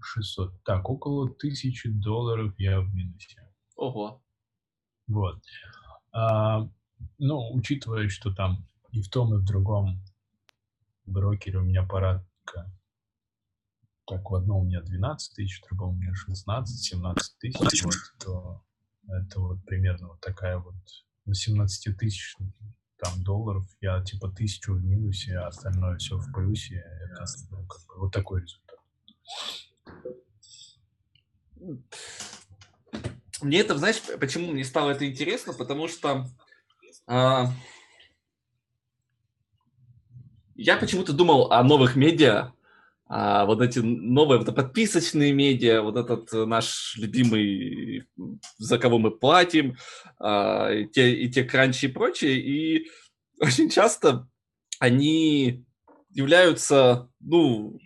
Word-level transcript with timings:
600. 0.00 0.62
Так, 0.64 0.88
около 0.88 1.30
тысячи 1.30 1.90
долларов 1.90 2.54
я 2.58 2.80
в 2.80 2.94
минусе. 2.94 3.48
Ого. 3.76 4.22
Вот. 5.06 5.42
А, 6.12 6.68
ну, 7.18 7.52
учитывая, 7.52 8.08
что 8.08 8.32
там 8.32 8.66
и 8.92 9.02
в 9.02 9.08
том, 9.08 9.34
и 9.34 9.38
в 9.38 9.44
другом 9.44 10.02
брокере 11.06 11.58
у 11.58 11.62
меня 11.62 11.84
порядка 11.84 12.26
так, 14.10 14.28
в 14.28 14.34
одном 14.34 14.62
у 14.62 14.64
меня 14.64 14.82
12 14.82 15.36
тысяч, 15.36 15.60
в 15.60 15.68
другом 15.68 15.94
у 15.94 15.98
меня 15.98 16.12
16-17 16.12 17.14
тысяч, 17.38 17.84
вот, 17.84 17.94
то 18.18 18.62
это 19.06 19.40
вот 19.40 19.64
примерно 19.64 20.08
вот 20.08 20.20
такая 20.20 20.58
вот, 20.58 20.74
на 21.26 21.34
17 21.34 21.96
тысяч 21.96 22.36
там 22.98 23.22
долларов 23.22 23.64
я 23.80 24.02
типа 24.02 24.30
тысячу 24.30 24.74
в 24.74 24.84
минусе, 24.84 25.38
а 25.38 25.46
остальное 25.46 25.96
все 25.98 26.18
в 26.18 26.32
плюсе. 26.32 26.84
Это 27.04 27.24
ну, 27.50 27.66
как 27.66 27.86
бы, 27.86 28.00
вот 28.00 28.12
такой 28.12 28.42
результат. 28.42 28.69
Мне 33.42 33.60
это, 33.60 33.76
знаешь, 33.78 34.00
почему 34.18 34.52
мне 34.52 34.64
стало 34.64 34.90
это 34.90 35.06
интересно? 35.06 35.54
Потому 35.54 35.88
что 35.88 36.26
а, 37.06 37.46
я 40.54 40.76
почему-то 40.76 41.12
думал 41.12 41.50
о 41.50 41.62
новых 41.62 41.96
медиа, 41.96 42.52
а 43.06 43.44
вот 43.46 43.62
эти 43.62 43.78
новые 43.78 44.38
вот 44.38 44.54
подписочные 44.54 45.32
медиа, 45.32 45.80
вот 45.82 45.96
этот 45.96 46.30
наш 46.46 46.96
любимый, 46.96 48.06
за 48.58 48.78
кого 48.78 48.98
мы 48.98 49.10
платим, 49.10 49.76
а, 50.18 50.70
и, 50.70 50.86
те, 50.86 51.14
и 51.14 51.30
те 51.30 51.44
кранчи 51.44 51.86
и 51.86 51.88
прочее, 51.88 52.38
и 52.38 52.90
очень 53.40 53.70
часто 53.70 54.28
они 54.78 55.64
являются, 56.10 57.08
ну, 57.20 57.80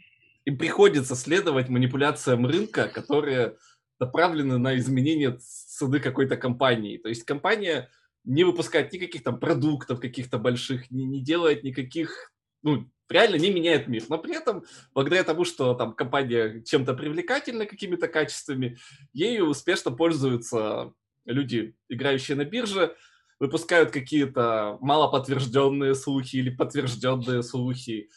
им 0.45 0.59
приходится 0.59 1.14
следовать 1.14 1.69
манипуляциям 1.69 2.47
рынка, 2.47 2.89
которые 2.89 3.56
направлены 3.98 4.59
на 4.59 4.77
изменение 4.77 5.39
цены 5.41 6.00
какой-то 6.00 6.37
компании. 6.37 6.98
То 6.98 7.09
есть 7.09 7.25
компания 7.25 7.91
не 8.25 8.45
выпускает 8.45 8.92
никаких 8.92 9.22
там 9.22 9.39
продуктов 9.39 10.00
каких-то 10.00 10.39
больших, 10.39 10.91
не, 10.91 11.05
не 11.05 11.22
делает 11.22 11.62
никаких, 11.62 12.33
ну, 12.62 12.89
реально 13.09 13.37
не 13.37 13.50
меняет 13.50 13.87
мир. 13.89 14.05
Но 14.09 14.19
при 14.19 14.37
этом, 14.37 14.65
благодаря 14.92 15.25
тому, 15.25 15.45
что 15.45 15.75
там 15.75 15.95
компания 15.95 16.62
чем-то 16.62 16.95
привлекательна 16.95 17.67
какими-то 17.67 18.09
качествами, 18.09 18.78
ею 19.12 19.47
успешно 19.47 19.91
пользуются 19.91 20.92
люди, 21.25 21.75
играющие 21.89 22.37
на 22.37 22.45
бирже, 22.45 22.97
выпускают 23.39 23.91
какие-то 23.91 24.78
малоподтвержденные 24.81 25.95
слухи 25.95 26.37
или 26.37 26.50
подтвержденные 26.50 27.42
слухи. 27.42 28.11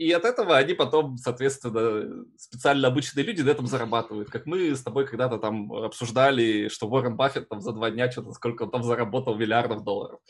И 0.00 0.12
от 0.12 0.24
этого 0.24 0.56
они 0.56 0.72
потом, 0.72 1.18
соответственно, 1.18 2.24
специально 2.38 2.88
обычные 2.88 3.22
люди 3.22 3.42
на 3.42 3.50
этом 3.50 3.66
зарабатывают. 3.66 4.30
Как 4.30 4.46
мы 4.46 4.74
с 4.74 4.82
тобой 4.82 5.06
когда-то 5.06 5.36
там 5.36 5.70
обсуждали, 5.70 6.68
что 6.68 6.88
Уоррен 6.88 7.16
Баффет 7.16 7.50
там 7.50 7.60
за 7.60 7.72
два 7.72 7.90
дня 7.90 8.10
что-то, 8.10 8.32
сколько 8.32 8.62
он 8.62 8.70
там 8.70 8.82
заработал 8.82 9.36
миллиардов 9.36 9.84
долларов. 9.84 10.20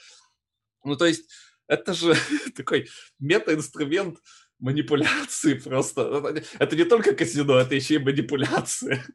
Ну, 0.83 0.97
то 0.97 1.07
есть 1.07 1.31
это 1.69 1.95
же 1.95 2.17
такой 2.57 2.89
мета-инструмент 3.21 4.19
манипуляции 4.59 5.55
просто. 5.55 6.43
Это 6.59 6.75
не 6.75 6.85
только 6.85 7.15
казино, 7.15 7.61
это 7.61 7.77
еще 7.77 7.95
и 7.95 7.99
манипуляция. 7.99 9.07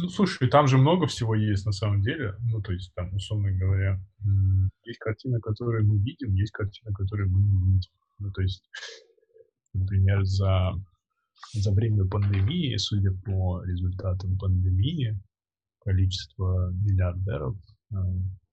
Ну, 0.00 0.08
слушай, 0.08 0.48
там 0.48 0.66
же 0.66 0.78
много 0.78 1.06
всего 1.06 1.34
есть 1.34 1.66
на 1.66 1.72
самом 1.72 2.02
деле. 2.02 2.34
Ну, 2.40 2.60
то 2.60 2.72
есть, 2.72 2.92
там, 2.94 3.14
условно 3.14 3.50
говоря, 3.52 4.00
есть 4.84 4.98
картина, 4.98 5.40
которую 5.40 5.86
мы 5.86 5.98
видим, 5.98 6.34
есть 6.34 6.52
картина, 6.52 6.92
которую 6.94 7.30
мы 7.30 7.42
не 7.42 7.72
видим. 7.72 7.90
Ну, 8.18 8.30
то 8.30 8.42
есть, 8.42 8.68
например, 9.74 10.24
за, 10.24 10.72
за 11.54 11.72
время 11.72 12.06
пандемии, 12.06 12.76
судя 12.76 13.12
по 13.24 13.62
результатам 13.64 14.38
пандемии, 14.38 15.18
количество 15.80 16.70
миллиардеров 16.72 17.56
Э, 17.92 17.96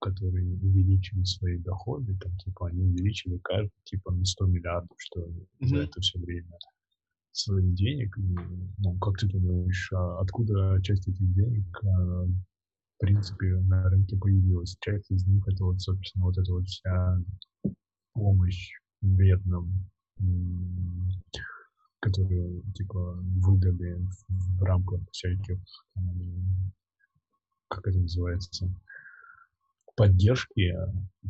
которые 0.02 0.56
увеличили 0.56 1.24
свои 1.26 1.58
доходы, 1.58 2.16
там, 2.22 2.32
типа, 2.38 2.70
они 2.70 2.84
увеличили 2.84 3.38
каждый, 3.44 3.74
типа, 3.84 4.14
на 4.14 4.24
100 4.24 4.46
миллиардов, 4.46 4.96
что 4.98 5.20
mm-hmm. 5.20 5.68
за 5.68 5.78
это 5.80 6.00
все 6.00 6.20
время 6.20 6.58
своих 7.32 7.74
денег. 7.74 8.18
И, 8.18 8.36
ну, 8.78 8.98
как 9.00 9.18
ты 9.18 9.28
думаешь, 9.28 9.92
а 9.94 10.20
откуда 10.20 10.82
часть 10.82 11.08
этих 11.08 11.34
денег, 11.34 11.66
а, 11.84 12.26
в 12.26 13.00
принципе, 13.00 13.58
на 13.62 13.90
рынке 13.90 14.18
появилась? 14.18 14.78
Часть 14.82 15.10
из 15.12 15.26
них 15.28 15.48
это 15.48 15.64
вот, 15.64 15.80
собственно, 15.82 16.26
вот 16.26 16.38
эта 16.38 16.52
вот 16.52 16.66
вся 16.66 17.18
помощь 18.14 18.72
бедным, 19.02 19.90
которую, 22.00 22.64
типа, 22.74 23.20
выдали 23.38 24.06
в, 24.28 24.64
рамках 24.64 25.02
всяких, 25.12 25.60
как 27.70 27.88
это 27.88 28.00
называется, 28.00 28.70
поддержки 29.96 30.74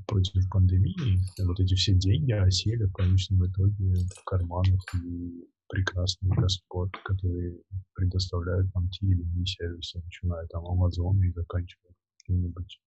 против 0.05 0.47
пандемии, 0.49 1.19
вот 1.43 1.59
эти 1.59 1.73
все 1.73 1.93
деньги 1.95 2.31
осели 2.31 2.85
в 2.85 2.93
конечном 2.93 3.45
итоге 3.47 3.95
в 3.95 4.23
карманах 4.25 4.81
и 5.03 5.47
прекрасных 5.69 6.35
господ, 6.37 6.91
которые 7.05 7.57
предоставляют 7.93 8.73
нам 8.73 8.89
те 8.89 9.05
или 9.05 9.21
иные 9.21 9.45
сервисы, 9.45 10.01
начиная 10.03 10.45
там 10.47 10.65
Амазона 10.65 11.23
и 11.23 11.31
заканчивая 11.31 11.93
каким-нибудь 12.17 12.81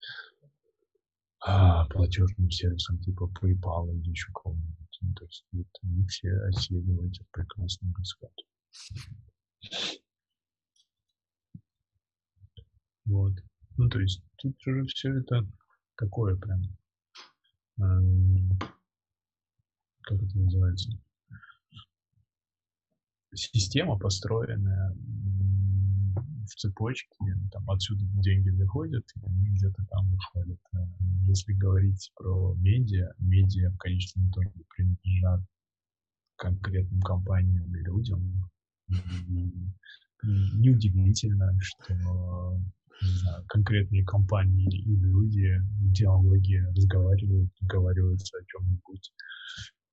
а, 1.44 1.86
платежным 1.86 2.50
сервисом 2.50 2.98
типа 2.98 3.30
PayPal 3.40 3.90
или 3.94 4.10
еще 4.10 4.30
кого-нибудь. 4.32 4.98
Ну, 5.00 5.14
то 5.14 5.24
есть 5.24 5.44
вот, 5.52 5.66
они 5.82 6.06
все 6.06 6.30
осели 6.48 6.92
в 6.92 7.04
этих 7.04 7.26
прекрасных 7.30 7.92
господ. 7.92 8.32
Вот. 13.04 13.32
Ну, 13.76 13.88
то 13.88 14.00
есть 14.00 14.22
тут 14.36 14.54
уже 14.66 14.84
все 14.86 15.18
это 15.18 15.46
такое 15.96 16.36
прям, 16.36 16.62
эм, 17.80 18.58
как 20.02 20.22
это 20.22 20.38
называется, 20.38 20.90
система, 23.34 23.98
построенная 23.98 24.94
в 26.46 26.54
цепочке, 26.56 27.08
там 27.50 27.68
отсюда 27.70 28.04
деньги 28.20 28.50
заходят, 28.50 29.04
и 29.16 29.26
они 29.26 29.50
где-то 29.50 29.84
там 29.90 30.10
выходят. 30.10 30.60
Э, 30.74 30.78
если 31.26 31.52
говорить 31.54 32.12
про 32.16 32.54
медиа, 32.56 33.12
медиа 33.18 33.70
в 33.70 33.78
конечном 33.78 34.28
итоге 34.30 34.64
принадлежат 34.76 35.40
конкретным 36.36 37.00
компаниям 37.02 37.74
и 37.74 37.78
людям. 37.80 38.50
Неудивительно, 40.22 41.56
что 41.60 42.60
знаю, 43.00 43.44
конкретные 43.48 44.04
компании 44.04 44.68
и 44.68 44.96
люди 44.96 45.58
в 45.80 45.92
диалоге 45.92 46.64
разговаривают, 46.76 47.50
договариваются 47.60 48.36
о 48.36 48.44
чем-нибудь, 48.44 49.12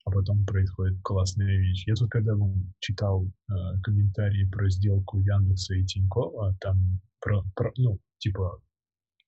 а 0.05 0.11
потом 0.11 0.45
происходит 0.45 0.99
классная 1.03 1.57
вещь. 1.57 1.85
Я 1.87 1.95
тут 1.95 2.09
когда 2.09 2.35
ну, 2.35 2.55
читал 2.79 3.25
э, 3.25 3.53
комментарии 3.83 4.49
про 4.49 4.69
сделку 4.69 5.19
Яндекса 5.19 5.75
и 5.75 5.85
Тинькова, 5.85 6.55
там 6.59 6.77
про, 7.19 7.43
про 7.55 7.71
ну, 7.77 7.99
типа, 8.17 8.61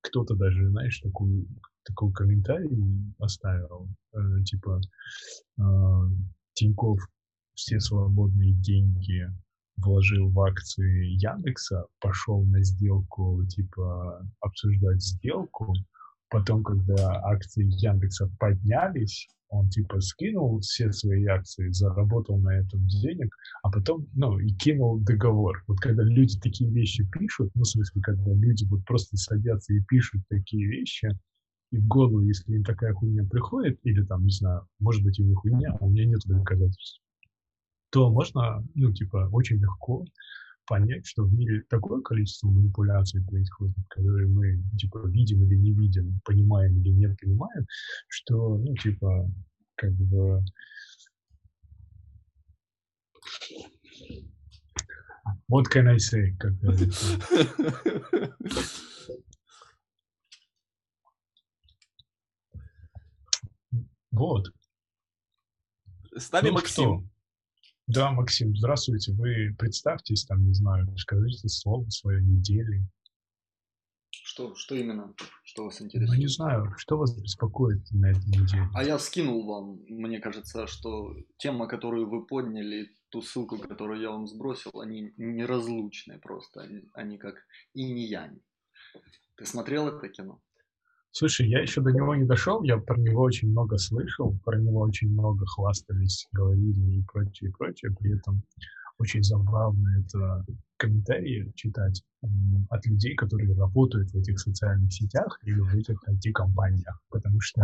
кто-то 0.02 0.36
даже, 0.36 0.70
знаешь, 0.70 1.00
такую, 1.00 1.48
такой 1.84 2.12
комментарий 2.14 3.14
оставил, 3.20 3.90
э, 4.14 4.44
типа, 4.44 4.80
э, 5.60 5.64
Тиньков 6.54 7.00
все 7.54 7.80
свободные 7.80 8.54
деньги 8.54 9.28
вложил 9.78 10.30
в 10.30 10.40
акции 10.42 11.16
Яндекса, 11.20 11.86
пошел 12.00 12.44
на 12.46 12.64
сделку, 12.64 13.44
типа, 13.48 14.28
обсуждать 14.40 15.02
сделку. 15.02 15.74
Потом, 16.32 16.64
когда 16.64 17.22
акции 17.26 17.66
Яндекса 17.66 18.32
поднялись, 18.40 19.28
он, 19.50 19.70
типа, 19.70 20.00
скинул 20.00 20.62
все 20.62 20.92
свои 20.94 21.26
акции, 21.26 21.70
заработал 21.72 22.40
на 22.40 22.58
этом 22.58 22.88
денег, 22.88 23.36
а 23.64 23.70
потом, 23.70 24.08
ну, 24.14 24.40
и 24.40 24.48
кинул 24.54 25.00
договор. 25.00 25.62
Вот 25.68 25.80
когда 25.82 26.04
люди 26.04 26.40
такие 26.40 26.72
вещи 26.72 27.06
пишут, 27.12 27.52
ну, 27.54 27.64
в 27.64 27.68
смысле, 27.68 28.02
когда 28.02 28.32
люди 28.34 28.66
вот 28.70 28.86
просто 28.86 29.18
садятся 29.18 29.74
и 29.74 29.82
пишут 29.82 30.22
такие 30.30 30.66
вещи, 30.68 31.10
и 31.72 31.78
в 31.78 31.88
голову, 31.88 32.22
если 32.22 32.54
им 32.54 32.64
такая 32.64 32.94
хуйня 32.94 33.26
приходит, 33.26 33.78
или 33.84 34.02
там, 34.06 34.24
не 34.24 34.32
знаю, 34.32 34.66
может 34.80 35.04
быть, 35.04 35.20
у 35.20 35.24
них 35.24 35.38
хуйня, 35.38 35.76
а 35.80 35.86
у 35.86 35.90
меня 35.90 36.06
нет 36.06 36.22
доказательств 36.26 37.02
то 37.92 38.10
можно, 38.10 38.66
ну, 38.74 38.92
типа, 38.94 39.30
очень 39.32 39.58
легко 39.58 40.06
понять, 40.72 41.06
что 41.06 41.26
в 41.26 41.34
мире 41.34 41.64
такое 41.70 42.02
количество 42.02 42.48
манипуляций 42.48 43.22
происходит, 43.26 43.76
которые 43.90 44.26
мы, 44.30 44.64
типа, 44.78 45.06
видим 45.06 45.44
или 45.44 45.58
не 45.58 45.74
видим, 45.74 46.22
понимаем 46.24 46.80
или 46.80 46.92
не 46.92 47.10
понимаем, 47.10 47.68
что, 48.08 48.58
ну, 48.58 48.74
типа, 48.76 49.30
как 49.76 49.92
бы... 49.92 50.42
What 55.52 55.66
can 55.70 55.90
I 55.90 55.98
say, 55.98 56.38
как. 56.40 56.54
Вот. 64.12 64.46
С 66.16 66.32
нами 66.32 66.48
ну, 66.48 66.54
Максим. 66.54 67.00
Что? 67.00 67.11
Да, 67.94 68.12
Максим, 68.12 68.56
здравствуйте. 68.56 69.12
Вы 69.12 69.54
представьтесь, 69.60 70.24
там, 70.26 70.46
не 70.48 70.54
знаю, 70.54 70.88
скажите 70.98 71.50
слово 71.50 71.90
свое 71.90 72.22
недели. 72.24 72.86
Что, 74.12 74.56
что 74.56 74.76
именно? 74.76 75.14
Что 75.44 75.66
вас 75.66 75.82
Ну, 75.82 75.88
интересует? 75.88 76.20
не 76.20 76.28
знаю, 76.28 76.74
что 76.78 76.98
вас 76.98 77.14
беспокоит 77.20 77.82
на 77.92 78.12
этой 78.12 78.26
неделе? 78.28 78.70
А 78.74 78.84
я 78.84 78.98
скинул 78.98 79.46
вам, 79.46 79.82
мне 79.90 80.20
кажется, 80.20 80.68
что 80.68 81.14
тема, 81.38 81.68
которую 81.68 82.10
вы 82.10 82.26
подняли, 82.26 82.88
ту 83.10 83.22
ссылку, 83.22 83.58
которую 83.58 84.00
я 84.00 84.12
вам 84.12 84.26
сбросил, 84.26 84.72
они 84.80 85.14
неразлучны 85.18 86.18
просто. 86.20 86.62
Они, 86.62 86.84
они 86.94 87.18
как 87.18 87.36
инь 87.74 87.98
и 87.98 88.06
янь. 88.08 88.40
Ты 89.36 89.46
смотрел 89.46 89.90
это 89.90 90.08
кино? 90.08 90.40
Слушай, 91.12 91.50
я 91.50 91.60
еще 91.60 91.82
до 91.82 91.92
него 91.92 92.16
не 92.16 92.24
дошел, 92.24 92.64
я 92.64 92.78
про 92.78 92.98
него 92.98 93.22
очень 93.22 93.50
много 93.50 93.78
слышал, 93.78 94.38
про 94.46 94.58
него 94.58 94.80
очень 94.80 95.12
много 95.12 95.46
хвастались, 95.46 96.28
говорили 96.32 97.00
и 97.00 97.04
прочее, 97.04 97.50
и 97.50 97.54
прочее. 97.54 97.92
При 98.00 98.18
этом 98.18 98.42
очень 98.98 99.24
забавно 99.24 100.00
это 100.00 100.46
комментарии 100.78 101.52
читать 101.56 102.04
от 102.70 102.86
людей, 102.86 103.16
которые 103.16 103.54
работают 103.56 104.12
в 104.12 104.18
этих 104.18 104.40
социальных 104.40 104.94
сетях 104.94 105.40
или 105.44 105.60
в 105.60 105.76
этих 105.76 105.98
IT-компаниях, 106.08 107.02
потому 107.10 107.42
что, 107.42 107.62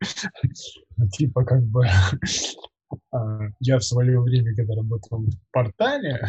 типа, 1.12 1.44
как 1.44 1.62
бы, 1.64 1.84
а, 3.12 3.48
я 3.60 3.78
в 3.78 3.84
свое 3.84 4.20
время, 4.20 4.54
когда 4.56 4.76
работал 4.76 5.24
в 5.24 5.52
портале, 5.52 6.26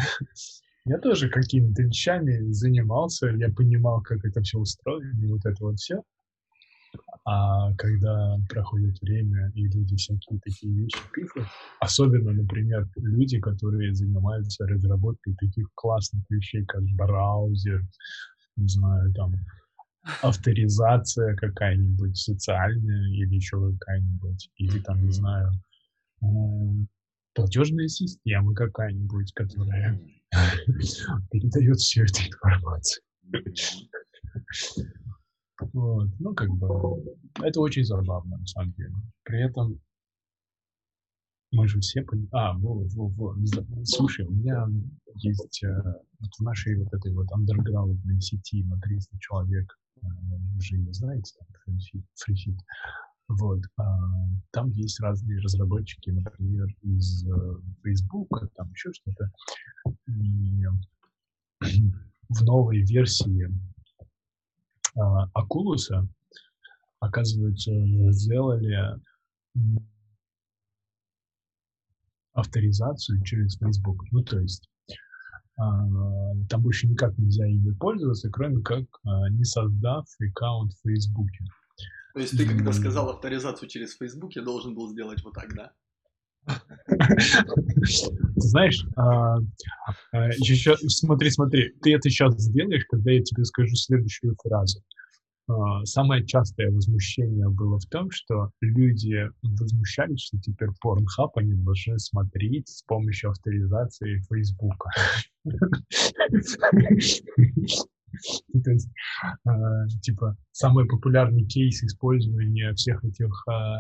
я 0.86 0.98
тоже 0.98 1.30
какими-то 1.30 1.84
вещами 1.84 2.52
занимался, 2.52 3.28
я 3.28 3.50
понимал, 3.50 4.02
как 4.02 4.26
это 4.26 4.42
все 4.42 4.60
устроено, 4.60 5.24
и 5.24 5.28
вот 5.28 5.46
это 5.46 5.64
вот 5.64 5.78
все. 5.78 6.02
А 7.24 7.74
когда 7.76 8.38
проходит 8.50 9.00
время, 9.02 9.52
и 9.56 9.64
люди 9.68 9.96
всякие 9.96 10.40
такие 10.40 10.74
вещи 10.74 10.98
пишут, 11.14 11.46
особенно, 11.80 12.32
например, 12.32 12.90
люди, 12.96 13.40
которые 13.40 13.94
занимаются 13.94 14.66
разработкой 14.66 15.36
таких 15.36 15.68
классных 15.76 16.24
вещей, 16.30 16.66
как 16.66 16.84
браузер, 16.96 17.84
не 18.58 18.68
знаю, 18.68 19.14
там, 19.14 19.36
авторизация 20.22 21.36
какая-нибудь 21.36 22.18
социальная 22.18 23.08
или 23.10 23.36
еще 23.36 23.72
какая-нибудь, 23.74 24.50
или 24.58 24.80
там, 24.80 25.06
не 25.06 25.12
знаю, 25.12 25.52
платежная 27.34 27.88
система 27.88 28.54
какая-нибудь, 28.54 29.32
которая 29.34 30.02
передает 31.32 31.78
всю 31.78 32.04
эту 32.04 32.22
информацию. 32.22 33.04
Вот. 35.74 36.10
Ну, 36.20 36.34
как 36.34 36.50
бы, 36.50 36.68
это 37.44 37.60
очень 37.60 37.84
забавно, 37.84 38.38
на 38.38 38.48
самом 38.48 38.72
деле. 38.74 38.94
При 39.24 39.46
этом 39.46 39.80
мы 41.52 41.68
же 41.68 41.80
все 41.80 42.02
понимаем... 42.02 42.30
А, 42.32 42.58
во, 42.58 42.84
во, 42.96 43.08
во. 43.10 43.36
Слушай, 43.84 44.26
у 44.26 44.32
меня 44.32 44.66
есть 45.16 45.64
э, 45.64 45.68
вот 46.20 46.30
в 46.38 46.42
нашей 46.42 46.78
вот 46.78 46.94
этой 46.94 47.14
вот 47.14 47.32
андерграундной 47.32 48.22
сети 48.22 48.64
на 48.64 48.80
300 48.80 49.20
человек, 49.20 49.78
э, 49.98 50.08
вы 50.08 50.62
же 50.62 50.78
ее 50.78 50.94
знаете, 50.94 51.34
там, 51.38 51.76
FreeFit. 51.76 52.58
Вот, 53.40 53.62
а, 53.78 53.84
там 54.52 54.70
есть 54.72 55.00
разные 55.00 55.40
разработчики, 55.40 56.10
например, 56.10 56.68
из 56.82 57.26
э, 57.26 57.30
Facebook, 57.84 58.50
там 58.56 58.70
еще 58.72 58.92
что-то. 58.92 59.32
В 62.30 62.44
новой 62.44 62.82
версии 62.82 63.48
а, 64.98 65.28
Oculus, 65.34 65.90
оказывается, 67.00 67.72
сделали 68.12 69.00
авторизацию 72.34 73.22
через 73.24 73.58
Facebook. 73.58 74.04
Ну, 74.12 74.24
то 74.24 74.40
есть 74.40 74.70
а, 75.58 75.88
там 76.50 76.62
больше 76.62 76.88
никак 76.88 77.18
нельзя 77.18 77.46
ими 77.46 77.72
пользоваться, 77.74 78.30
кроме 78.30 78.62
как 78.64 78.86
а, 79.06 79.30
не 79.30 79.44
создав 79.44 80.08
аккаунт 80.20 80.74
в 80.74 80.82
Facebook. 80.88 81.30
То 82.14 82.20
есть 82.20 82.38
ты, 82.38 82.46
когда 82.48 82.74
сказал 82.74 83.10
авторизацию 83.10 83.70
через 83.70 83.96
Facebook, 83.96 84.36
я 84.36 84.42
должен 84.42 84.76
был 84.76 84.90
сделать 84.90 85.24
вот 85.24 85.34
так, 85.34 85.54
да? 85.56 85.72
Знаешь, 88.36 88.84
а, 88.96 89.38
а, 90.12 90.30
еще, 90.38 90.76
смотри, 90.78 91.30
смотри, 91.30 91.74
ты 91.82 91.94
это 91.94 92.10
сейчас 92.10 92.36
сделаешь, 92.36 92.86
когда 92.90 93.12
я 93.12 93.22
тебе 93.22 93.46
скажу 93.46 93.76
следующую 93.76 94.36
фразу. 94.44 94.82
А, 95.48 95.86
Самое 95.86 96.26
частое 96.26 96.72
возмущение 96.72 97.48
было 97.50 97.78
в 97.80 97.86
том, 97.86 98.10
что 98.12 98.52
люди 98.62 99.30
возмущались, 99.42 100.22
что 100.22 100.40
теперь 100.40 100.70
Pornhub 100.84 101.32
они 101.36 101.54
должны 101.54 102.00
смотреть 102.00 102.70
с 102.70 102.84
помощью 102.84 103.32
авторизации 103.32 104.24
Фейсбука. 104.30 104.90
То 108.64 108.72
есть, 108.72 108.90
а, 109.46 109.88
типа, 110.02 110.38
самый 110.52 110.86
популярный 110.88 111.46
кейс 111.46 111.84
использования 111.84 112.74
всех 112.74 113.04
этих 113.04 113.48
а, 113.48 113.78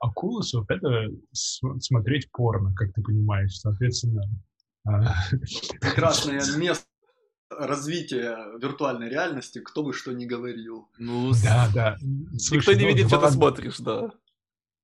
акулусов— 0.00 0.66
это 0.68 1.08
смотреть 1.32 2.30
порно, 2.30 2.74
как 2.74 2.92
ты 2.92 3.02
понимаешь. 3.02 3.58
Соответственно, 3.58 4.22
а, 4.86 5.14
Прекрасное 5.80 6.40
место 6.56 6.86
развития 7.50 8.36
виртуальной 8.60 9.08
реальности, 9.08 9.60
кто 9.60 9.82
бы 9.82 9.92
что 9.92 10.12
ни 10.12 10.24
говорил. 10.24 10.88
Ну, 10.98 11.32
да, 11.42 11.68
да. 11.74 11.96
никто 12.00 12.38
Слушай, 12.38 12.76
не 12.76 12.82
ну, 12.82 12.88
видит, 12.88 13.08
что 13.08 13.20
ты 13.20 13.30
смотришь, 13.30 13.78
да. 13.78 14.10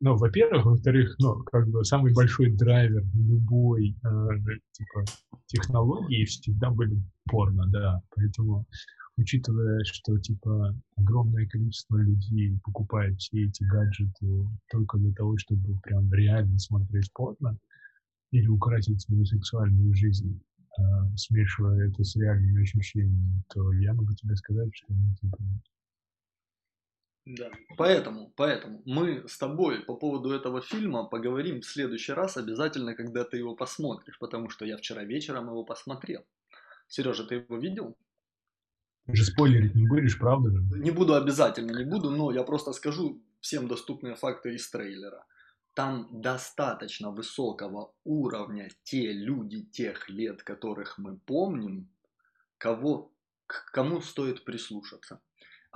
Ну, 0.01 0.17
во-первых, 0.17 0.65
во-вторых, 0.65 1.17
ну, 1.19 1.43
как 1.45 1.69
бы 1.69 1.85
самый 1.85 2.15
большой 2.15 2.53
драйвер 2.53 3.03
любой 3.15 3.97
э, 4.05 4.29
типа 4.71 5.05
технологии 5.47 6.25
всегда 6.25 6.71
были 6.71 7.03
порно, 7.25 7.65
да. 7.67 8.01
Поэтому, 8.15 8.65
учитывая, 9.17 9.83
что 9.83 10.17
типа 10.21 10.77
огромное 10.97 11.49
количество 11.49 11.97
людей 11.97 12.61
покупает 12.63 13.19
все 13.19 13.47
эти 13.47 13.65
гаджеты 13.65 14.49
только 14.71 14.99
для 14.99 15.13
того, 15.15 15.37
чтобы 15.37 15.77
прям 15.83 16.13
реально 16.13 16.59
смотреть 16.61 17.13
порно 17.13 17.59
или 18.31 18.47
украсить 18.47 19.01
свою 19.01 19.25
сексуальную 19.25 19.93
жизнь, 19.95 20.41
э, 20.79 20.83
смешивая 21.17 21.89
это 21.89 22.05
с 22.05 22.15
реальными 22.15 22.63
ощущениями, 22.63 23.43
то 23.53 23.73
я 23.73 23.95
могу 23.95 24.13
тебе 24.15 24.37
сказать, 24.37 24.71
что 24.73 24.95
ну, 24.95 25.13
типа, 25.21 25.39
Да. 27.29 27.51
Поэтому, 27.77 28.33
поэтому 28.37 28.81
мы 28.87 29.29
с 29.29 29.37
тобой 29.37 29.85
по 29.85 29.95
поводу 29.95 30.31
этого 30.31 30.63
фильма 30.63 31.05
поговорим 31.05 31.61
в 31.61 31.67
следующий 31.67 32.13
раз 32.15 32.39
обязательно, 32.39 32.95
когда 32.95 33.23
ты 33.23 33.37
его 33.37 33.55
посмотришь, 33.55 34.19
потому 34.19 34.49
что 34.49 34.65
я 34.65 34.79
вчера 34.79 35.05
вечером 35.05 35.49
его 35.49 35.63
посмотрел. 35.63 36.25
Сережа, 36.87 37.25
ты 37.25 37.35
его 37.35 37.59
видел? 37.59 37.99
ты 39.05 39.17
же 39.17 39.25
спойлерить 39.27 39.75
не 39.75 39.87
будешь, 39.87 40.19
правда 40.19 40.51
же? 40.51 40.63
Не 40.79 40.91
буду 40.91 41.15
обязательно, 41.15 41.77
не 41.77 41.85
буду, 41.85 42.11
но 42.11 42.33
я 42.33 42.45
просто 42.45 42.73
скажу 42.73 43.23
всем 43.41 43.69
доступные 43.69 44.15
факты 44.15 44.55
из 44.55 44.71
трейлера. 44.71 45.27
Там 45.75 46.09
достаточно 46.11 47.11
высокого 47.11 47.93
уровня 48.05 48.71
те 48.85 49.13
люди 49.13 49.65
тех 49.65 50.09
лет, 50.09 50.43
которых 50.43 50.97
мы 50.97 51.19
помним, 51.19 51.91
кого, 52.57 53.13
к 53.47 53.71
кому 53.71 54.01
стоит 54.01 54.45
прислушаться. 54.47 55.21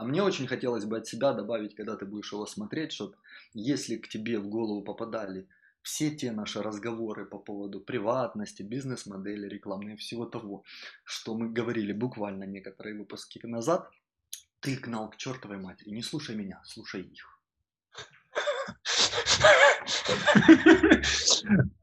А 0.02 0.04
мне 0.04 0.20
очень 0.20 0.48
хотелось 0.48 0.84
бы 0.84 0.96
от 0.96 1.06
себя 1.06 1.32
добавить, 1.32 1.76
когда 1.76 1.94
ты 1.94 2.06
будешь 2.06 2.32
его 2.32 2.44
смотреть, 2.44 2.90
чтобы 2.90 3.14
если 3.54 3.96
к 3.98 4.08
тебе 4.08 4.40
в 4.40 4.48
голову 4.48 4.82
попадали 4.82 5.46
все 5.80 6.10
те 6.10 6.32
наши 6.32 6.60
разговоры 6.60 7.24
по 7.24 7.38
поводу 7.38 7.80
приватности, 7.80 8.64
бизнес-модели, 8.64 9.46
рекламной 9.46 9.96
всего 9.96 10.26
того, 10.26 10.64
что 11.04 11.36
мы 11.36 11.52
говорили 11.52 11.92
буквально 11.92 12.42
некоторые 12.42 12.98
выпуски 12.98 13.46
назад, 13.46 13.88
ты 14.58 14.74
гнал 14.74 15.08
к 15.08 15.18
чертовой 15.18 15.58
матери. 15.58 15.90
Не 15.90 16.02
слушай 16.02 16.34
меня, 16.34 16.60
слушай 16.64 17.02
их. 17.02 17.40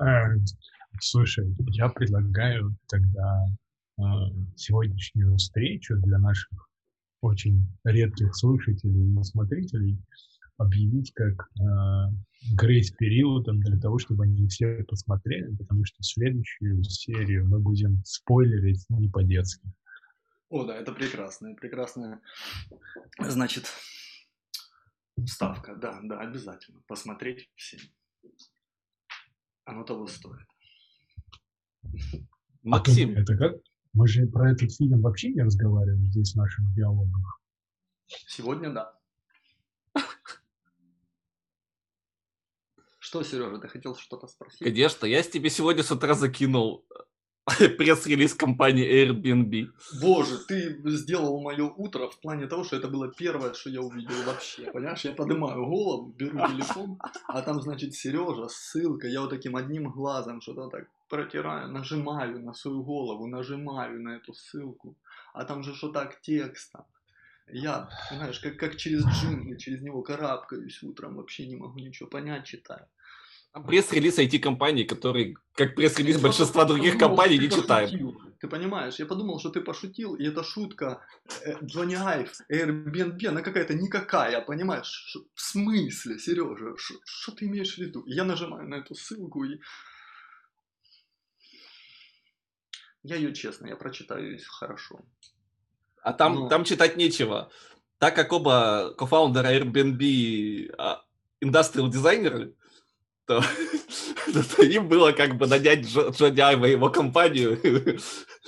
Э, 0.02 0.36
Слушай, 1.00 1.56
я 1.68 1.88
предлагаю 1.88 2.76
тогда 2.90 3.46
э, 3.98 4.02
сегодняшнюю 4.58 5.38
встречу 5.38 5.96
для 5.96 6.18
наших 6.18 6.69
очень 7.22 7.68
редких 7.84 8.36
слушателей 8.36 9.14
и 9.14 9.24
смотрителей 9.24 9.98
объявить 10.58 11.14
как 11.14 11.50
э, 11.60 11.64
грейс-периодом 12.56 13.62
для 13.62 13.80
того, 13.80 13.98
чтобы 13.98 14.26
они 14.26 14.48
все 14.48 14.84
посмотрели, 14.84 15.56
потому 15.56 15.86
что 15.86 16.04
следующую 16.04 16.84
серию 16.84 17.48
мы 17.48 17.60
будем 17.60 18.04
спойлерить 18.04 18.86
не 18.90 19.10
по-детски. 19.10 19.72
О, 20.50 20.66
да, 20.66 20.76
это 20.76 20.92
прекрасная, 20.92 21.56
прекрасная, 21.56 22.22
значит, 23.20 23.66
ставка. 25.26 25.76
Да, 25.76 26.00
да, 26.04 26.20
обязательно. 26.20 26.82
Посмотреть 26.88 27.50
всем. 27.56 27.80
Оно 29.64 29.84
того 29.84 30.08
стоит. 30.08 30.48
А 31.84 31.90
то 31.90 32.18
Максим, 32.64 33.12
это 33.16 33.38
как? 33.38 33.56
Мы 33.94 34.08
же 34.08 34.28
про 34.28 34.52
этот 34.52 34.74
фильм 34.74 35.02
вообще 35.02 35.30
не 35.30 35.42
разговариваем 35.42 36.06
здесь 36.12 36.34
в 36.34 36.38
наших 36.38 36.74
диалогах. 36.74 37.42
Сегодня 38.28 38.72
да. 38.72 38.96
Что, 43.00 43.24
Сережа, 43.24 43.58
ты 43.58 43.68
хотел 43.68 43.96
что-то 43.96 44.28
спросить? 44.28 44.60
Конечно, 44.60 45.08
я 45.08 45.24
тебе 45.24 45.50
сегодня 45.50 45.82
с 45.82 45.92
утра 45.92 46.14
закинул 46.14 46.86
пресс-релиз 47.78 48.36
компании 48.36 48.86
Airbnb. 48.86 49.72
Боже, 50.00 50.38
ты 50.48 50.80
сделал 50.86 51.42
мое 51.42 51.66
утро 51.66 52.08
в 52.10 52.20
плане 52.20 52.46
того, 52.46 52.64
что 52.64 52.76
это 52.76 52.88
было 52.88 53.08
первое, 53.08 53.54
что 53.54 53.72
я 53.72 53.82
увидел 53.82 54.16
вообще. 54.26 54.72
Понимаешь, 54.72 55.06
я 55.06 55.14
поднимаю 55.14 55.66
голову, 55.66 56.14
беру 56.16 56.38
телефон, 56.50 57.00
а 57.28 57.42
там, 57.42 57.62
значит, 57.62 57.96
Сережа, 57.96 58.48
ссылка. 58.48 59.08
Я 59.08 59.22
вот 59.22 59.32
таким 59.32 59.56
одним 59.56 59.90
глазом 59.90 60.42
что-то 60.42 60.68
так 60.68 60.88
протираю, 61.10 61.72
нажимаю 61.72 62.40
на 62.40 62.54
свою 62.54 62.84
голову, 62.84 63.28
нажимаю 63.28 64.02
на 64.02 64.18
эту 64.18 64.34
ссылку. 64.34 64.96
А 65.34 65.44
там 65.44 65.64
же 65.64 65.76
что 65.76 65.90
так 65.90 66.22
текстом. 66.22 66.86
Я, 67.52 67.90
знаешь, 68.12 68.40
как, 68.40 68.58
как 68.58 68.76
через 68.76 69.04
джунгли, 69.06 69.58
через 69.58 69.82
него 69.82 70.02
карабкаюсь 70.04 70.84
утром, 70.84 71.16
вообще 71.16 71.48
не 71.48 71.56
могу 71.56 71.80
ничего 71.80 72.10
понять, 72.10 72.46
читаю. 72.46 72.86
Пресс-релиз 73.54 74.20
IT-компании, 74.20 74.84
который, 74.84 75.36
как 75.56 75.76
пресс-релиз 75.76 76.18
Я 76.18 76.22
большинства 76.22 76.66
просто 76.66 76.74
других 76.76 76.94
подумал, 76.94 77.18
компаний, 77.18 77.40
не 77.40 77.48
пошутил. 77.50 78.22
Ты 78.40 78.48
понимаешь, 78.48 79.00
я 79.00 79.06
подумал, 79.06 79.40
что 79.40 79.50
ты 79.50 79.62
пошутил, 79.62 80.16
и 80.16 80.24
эта 80.24 80.44
шутка 80.44 81.02
э, 81.44 81.56
Джонни 81.64 81.96
Айв, 81.96 82.32
Airbnb, 82.52 83.26
она 83.26 83.42
какая-то 83.42 83.74
никакая, 83.74 84.40
понимаешь? 84.42 85.18
В 85.34 85.42
смысле, 85.42 86.20
Сережа, 86.20 86.76
что 86.78 87.32
ты 87.32 87.46
имеешь 87.46 87.76
в 87.76 87.80
виду? 87.80 88.04
Я 88.06 88.24
нажимаю 88.24 88.70
на 88.70 88.76
эту 88.76 88.94
ссылку 88.94 89.44
и... 89.44 89.60
Я 93.04 93.16
ее 93.16 93.34
честно, 93.34 93.68
я 93.68 93.76
прочитаю 93.76 94.32
ее 94.34 94.40
хорошо. 94.48 95.00
А 96.02 96.14
там, 96.14 96.36
Ну. 96.36 96.50
там 96.50 96.64
читать 96.64 96.98
нечего. 96.98 97.50
Так 97.98 98.16
как 98.16 98.32
оба 98.32 98.94
кофаундера 98.98 99.48
Airbnb 99.54 100.74
а, 100.78 101.02
индустриал 101.42 101.90
дизайнеры, 101.90 102.54
то, 103.26 103.42
то 104.56 104.64
им 104.64 104.88
было 104.88 105.12
как 105.12 105.36
бы 105.38 105.48
нанять 105.48 105.82
Джо- 105.86 106.12
Джонни 106.12 106.40
Айва 106.40 106.68
и 106.68 106.72
его 106.72 106.90
компанию, 106.90 107.60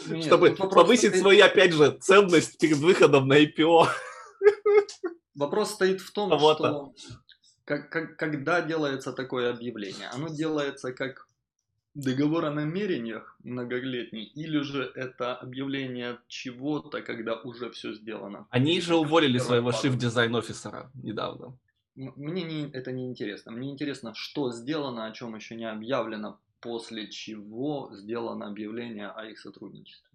Нет, 0.08 0.24
чтобы 0.26 0.50
вопрос 0.52 0.74
повысить 0.74 1.10
стоит- 1.12 1.22
свою, 1.22 1.46
опять 1.46 1.74
же, 1.74 1.92
ценность 2.02 2.58
перед 2.60 2.78
выходом 2.78 3.28
на 3.28 3.42
IPO. 3.44 3.88
Вопрос 5.36 5.72
стоит 5.72 6.02
в 6.02 6.12
том, 6.12 6.30
что 6.38 6.94
как, 7.66 7.90
как- 7.90 8.18
когда 8.18 8.62
делается 8.62 9.14
такое 9.14 9.50
объявление, 9.52 10.10
оно 10.14 10.28
делается 10.30 10.94
как 10.94 11.28
договор 11.94 12.46
о 12.46 12.52
намерениях 12.52 13.38
многолетний, 13.44 14.24
или 14.24 14.60
же 14.62 14.92
это 14.96 15.36
объявление 15.36 16.20
чего-то, 16.28 17.02
когда 17.02 17.36
уже 17.36 17.70
все 17.72 17.94
сделано. 17.94 18.48
Они 18.50 18.80
же 18.82 18.96
уволили 18.96 19.34
Первая 19.34 19.48
своего 19.48 19.72
фаза. 19.72 19.82
шифт-дизайн-офисера 19.84 20.92
недавно. 21.04 21.58
Мне 21.96 22.44
не, 22.44 22.72
это 22.72 22.92
не 22.92 23.06
интересно. 23.06 23.52
Мне 23.52 23.70
интересно, 23.70 24.14
что 24.16 24.52
сделано, 24.52 25.06
о 25.06 25.12
чем 25.12 25.36
еще 25.36 25.56
не 25.56 25.70
объявлено, 25.70 26.40
после 26.62 27.10
чего 27.10 27.90
сделано 27.94 28.48
объявление 28.48 29.10
о 29.10 29.26
их 29.26 29.40
сотрудничестве. 29.40 30.11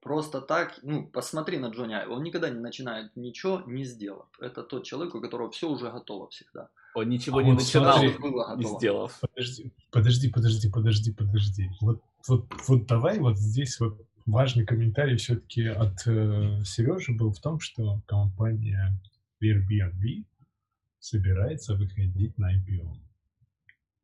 Просто 0.00 0.40
так, 0.40 0.78
ну, 0.82 1.06
посмотри 1.06 1.58
на 1.58 1.66
Джонни 1.66 1.92
Айва, 1.92 2.14
он 2.14 2.22
никогда 2.22 2.48
не 2.48 2.58
начинает 2.58 3.14
ничего, 3.16 3.62
не 3.66 3.84
сделав. 3.84 4.28
Это 4.40 4.62
тот 4.62 4.84
человек, 4.84 5.14
у 5.14 5.20
которого 5.20 5.50
все 5.50 5.68
уже 5.68 5.90
готово 5.90 6.28
всегда. 6.28 6.70
Он 6.94 7.08
ничего 7.08 7.38
А 7.38 7.42
не 7.42 7.50
вот 7.50 7.60
начинал, 7.60 7.98
смотри, 7.98 8.18
было 8.18 8.56
не 8.56 8.64
сделав. 8.64 9.20
Подожди, 9.20 9.72
подожди, 9.90 10.30
подожди, 10.30 10.70
подожди, 10.70 11.12
подожди. 11.12 11.70
Вот, 11.82 12.00
вот, 12.26 12.46
вот 12.66 12.86
давай 12.86 13.18
вот 13.18 13.38
здесь 13.38 13.78
вот 13.78 14.00
важный 14.24 14.64
комментарий 14.64 15.16
все-таки 15.16 15.66
от 15.66 16.06
э, 16.06 16.64
Сережи 16.64 17.12
был 17.12 17.32
в 17.32 17.40
том, 17.40 17.60
что 17.60 18.00
компания 18.06 18.98
Airbnb 19.42 20.24
собирается 20.98 21.74
выходить 21.74 22.38
на 22.38 22.56
IPO. 22.56 22.96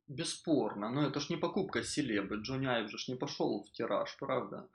Бесспорно, 0.08 0.90
но 0.90 1.06
это 1.06 1.20
ж 1.20 1.30
не 1.30 1.36
покупка 1.36 1.82
селебы. 1.82 2.36
Джонни 2.36 2.66
Айв 2.66 2.90
же 2.90 2.98
ж 2.98 3.08
не 3.08 3.16
пошел 3.16 3.64
в 3.64 3.72
тираж, 3.72 4.16
правда? 4.20 4.68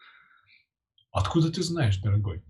Откуда 1.12 1.52
ты 1.52 1.62
знаешь, 1.62 1.98
дорогой? 1.98 2.44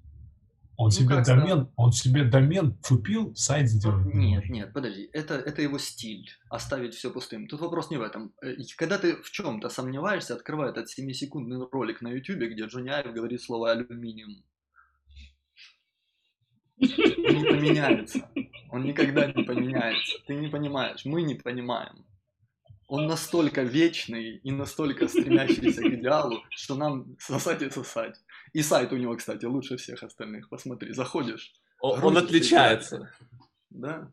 Он 0.78 0.86
Ну, 0.86 0.92
себе 0.92 1.22
домен, 1.22 1.70
он 1.76 1.92
себе 1.92 2.24
домен 2.24 2.76
купил, 2.82 3.36
сайт 3.36 3.70
сделать 3.70 4.06
не 4.16 4.32
Нет, 4.32 4.50
нет, 4.50 4.74
подожди, 4.74 5.10
это, 5.14 5.36
это 5.36 5.62
его 5.62 5.78
стиль, 5.78 6.28
оставить 6.50 6.96
все 6.96 7.12
пустым. 7.12 7.48
Тут 7.48 7.60
вопрос 7.62 7.92
не 7.92 7.98
в 7.98 8.02
этом. 8.02 8.34
Э, 8.42 8.56
Когда 8.78 8.98
ты 8.98 9.18
в 9.18 9.30
чем-то 9.30 9.70
сомневаешься, 9.70 10.34
открывай 10.34 10.72
этот 10.72 10.88
7-секундный 10.88 11.68
ролик 11.72 12.02
на 12.02 12.08
YouTube, 12.08 12.50
где 12.52 12.64
Айв 12.64 13.14
говорит 13.14 13.42
слово 13.44 13.72
алюминиум. 13.72 14.44
Он 16.80 16.88
не 16.88 17.44
поменяется. 17.44 18.32
Он 18.72 18.84
никогда 18.84 19.28
не 19.28 19.44
поменяется. 19.44 20.18
Ты 20.26 20.34
не 20.34 20.48
понимаешь, 20.48 21.06
мы 21.06 21.22
не 21.22 21.36
понимаем. 21.36 22.06
Он 22.88 23.06
настолько 23.06 23.62
вечный 23.62 24.38
и 24.38 24.52
настолько 24.52 25.08
стремящийся 25.08 25.82
к 25.82 25.94
идеалу, 25.94 26.42
что 26.50 26.76
нам 26.76 27.16
сосать 27.20 27.62
и 27.62 27.70
сосать. 27.70 28.18
И 28.54 28.62
сайт 28.62 28.92
у 28.92 28.98
него, 28.98 29.16
кстати, 29.16 29.46
лучше 29.46 29.78
всех 29.78 30.04
остальных. 30.04 30.50
Посмотри, 30.50 30.94
заходишь, 30.94 31.54
О- 31.80 31.98
Он 32.02 32.18
отличается. 32.18 33.10
да? 33.70 34.12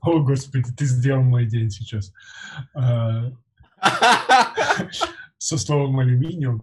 О, 0.00 0.20
господи, 0.20 0.72
ты 0.72 0.84
сделал 0.84 1.22
мой 1.22 1.46
день 1.46 1.70
сейчас. 1.70 2.12
А, 2.74 3.30
Со 5.38 5.58
словом 5.58 5.98
алюминиум. 5.98 6.62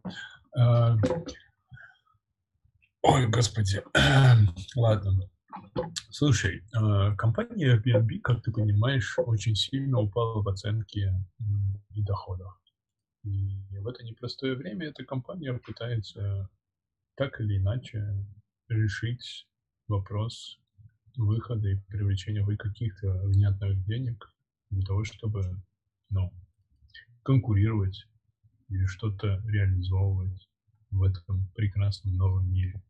А, 0.57 0.95
Ой, 3.01 3.27
господи. 3.27 3.83
Ладно. 4.75 5.29
Слушай, 6.09 6.63
а, 6.73 7.15
компания 7.15 7.75
Airbnb, 7.75 8.19
как 8.19 8.43
ты 8.43 8.51
понимаешь, 8.51 9.17
очень 9.17 9.55
сильно 9.55 9.99
упала 9.99 10.41
в 10.41 10.47
оценке 10.47 11.13
и 11.91 12.01
доходах. 12.01 12.61
И 13.23 13.79
в 13.79 13.87
это 13.87 14.03
непростое 14.03 14.55
время 14.55 14.87
эта 14.87 15.03
компания 15.05 15.53
пытается 15.53 16.49
так 17.15 17.39
или 17.39 17.57
иначе 17.57 18.25
решить 18.67 19.47
вопрос 19.87 20.59
выхода 21.15 21.69
и 21.69 21.75
привлечения 21.87 22.43
хоть 22.43 22.57
каких-то 22.57 23.11
внятных 23.23 23.83
денег 23.85 24.29
для 24.69 24.85
того, 24.85 25.03
чтобы 25.03 25.61
ну, 26.09 26.33
конкурировать 27.23 28.07
или 28.69 28.85
что-то 28.85 29.41
реализовывать 29.45 30.49
в 30.89 31.03
этом 31.03 31.47
прекрасном 31.55 32.15
новом 32.17 32.51
мире. 32.51 32.81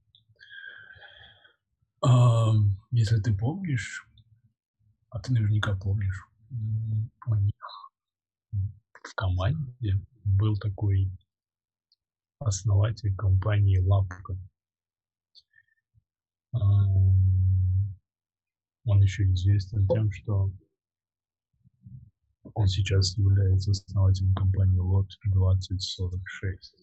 Если 2.91 3.19
ты 3.21 3.33
помнишь, 3.35 4.07
а 5.09 5.19
ты 5.19 5.31
наверняка 5.31 5.75
помнишь, 5.75 6.27
у 7.27 7.35
них 7.35 7.91
в 8.51 9.15
команде 9.15 9.99
был 10.23 10.57
такой 10.57 11.09
основатель 12.39 13.15
компании 13.15 13.77
Лапка. 13.77 14.37
Он 18.85 19.01
еще 19.01 19.23
известен 19.31 19.87
тем, 19.87 20.11
что 20.11 20.51
он 22.53 22.67
сейчас 22.67 23.17
является 23.17 23.71
основателем 23.71 24.35
компании 24.35 24.77
Лот 24.77 25.09
2046. 25.23 26.75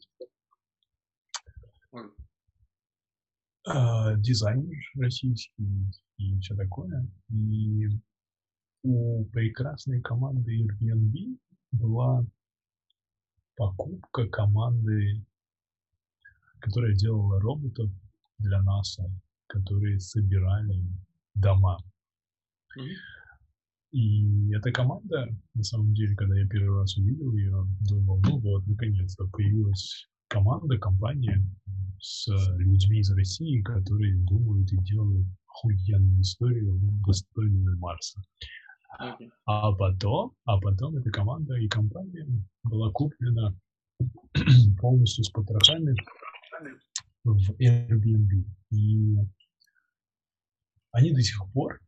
А, 3.72 4.16
Дизайнер 4.16 4.82
российский 4.96 5.92
и 6.16 6.38
все 6.40 6.56
такое. 6.56 7.06
И 7.28 7.86
у 8.82 9.24
прекрасной 9.26 10.00
команды 10.00 10.66
Airbnb 10.66 11.38
была 11.70 12.26
покупка 13.56 14.26
команды, 14.26 15.24
которая 16.58 16.94
делала 16.94 17.40
роботов 17.40 17.90
для 18.38 18.60
НАСА, 18.62 19.04
которые 19.46 20.00
собирали 20.00 20.82
дома. 21.34 21.78
Мгм. 22.76 22.88
И 23.92 24.52
эта 24.52 24.72
команда, 24.72 25.28
на 25.54 25.62
самом 25.62 25.94
деле, 25.94 26.16
когда 26.16 26.36
я 26.36 26.46
первый 26.48 26.80
раз 26.80 26.96
увидел 26.96 27.32
ее, 27.34 27.66
думал, 27.88 28.20
ну 28.20 28.38
вот, 28.40 28.66
наконец-то 28.66 29.26
появилась 29.28 30.08
команда, 30.30 30.78
компания 30.78 31.44
с 32.00 32.28
людьми 32.56 33.00
из 33.00 33.10
России, 33.12 33.60
которые 33.60 34.14
думают 34.24 34.72
и 34.72 34.76
делают 34.78 35.26
охуенную 35.46 36.22
историю, 36.22 36.78
достойную 37.06 37.78
Марса. 37.78 38.22
А 39.44 39.72
потом, 39.72 40.32
а 40.44 40.58
потом 40.58 40.96
эта 40.96 41.10
команда 41.10 41.54
и 41.56 41.68
компания 41.68 42.26
была 42.62 42.90
куплена 42.92 43.54
полностью 44.80 45.24
с 45.24 45.30
потрохами 45.30 45.94
в 47.24 47.50
Airbnb. 47.60 48.44
И 48.70 49.16
они 50.92 51.12
до 51.12 51.22
сих 51.22 51.38
пор 51.52 51.80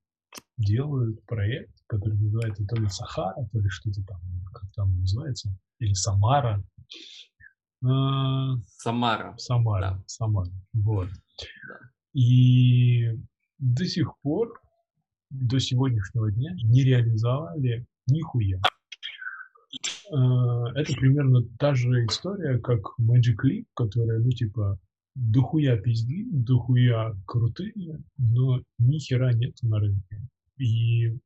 делают 0.56 1.24
проект, 1.26 1.72
который 1.86 2.18
называется 2.18 2.64
то 2.66 2.76
ли 2.76 2.88
Сахара, 2.88 3.48
то 3.52 3.58
ли 3.58 3.68
что-то 3.68 4.02
там, 4.04 4.20
как 4.52 4.72
там 4.74 4.98
называется, 5.00 5.54
или 5.78 5.92
Самара. 5.92 6.62
Самара. 7.82 9.34
Самара, 9.38 9.90
Да. 9.90 10.04
Самара, 10.06 10.50
вот. 10.72 11.08
Да. 11.08 11.78
И 12.14 13.10
до 13.58 13.84
сих 13.86 14.16
пор, 14.22 14.60
до 15.30 15.58
сегодняшнего 15.58 16.30
дня 16.30 16.54
не 16.62 16.84
реализовали 16.84 17.86
нихуя. 18.06 18.60
Э, 20.12 20.16
это 20.74 20.92
примерно 20.94 21.42
та 21.58 21.74
же 21.74 22.04
история, 22.06 22.58
как 22.58 22.80
Magic 23.00 23.36
Leap, 23.44 23.64
которая, 23.74 24.18
ну, 24.18 24.30
типа, 24.30 24.78
дохуя 25.14 25.76
пизди, 25.76 26.26
дохуя 26.30 27.14
крутые, 27.26 27.98
но 28.18 28.62
ни 28.78 28.98
хера 28.98 29.32
нет 29.32 29.56
на 29.62 29.78
рынке. 29.78 30.20
И 30.58 31.16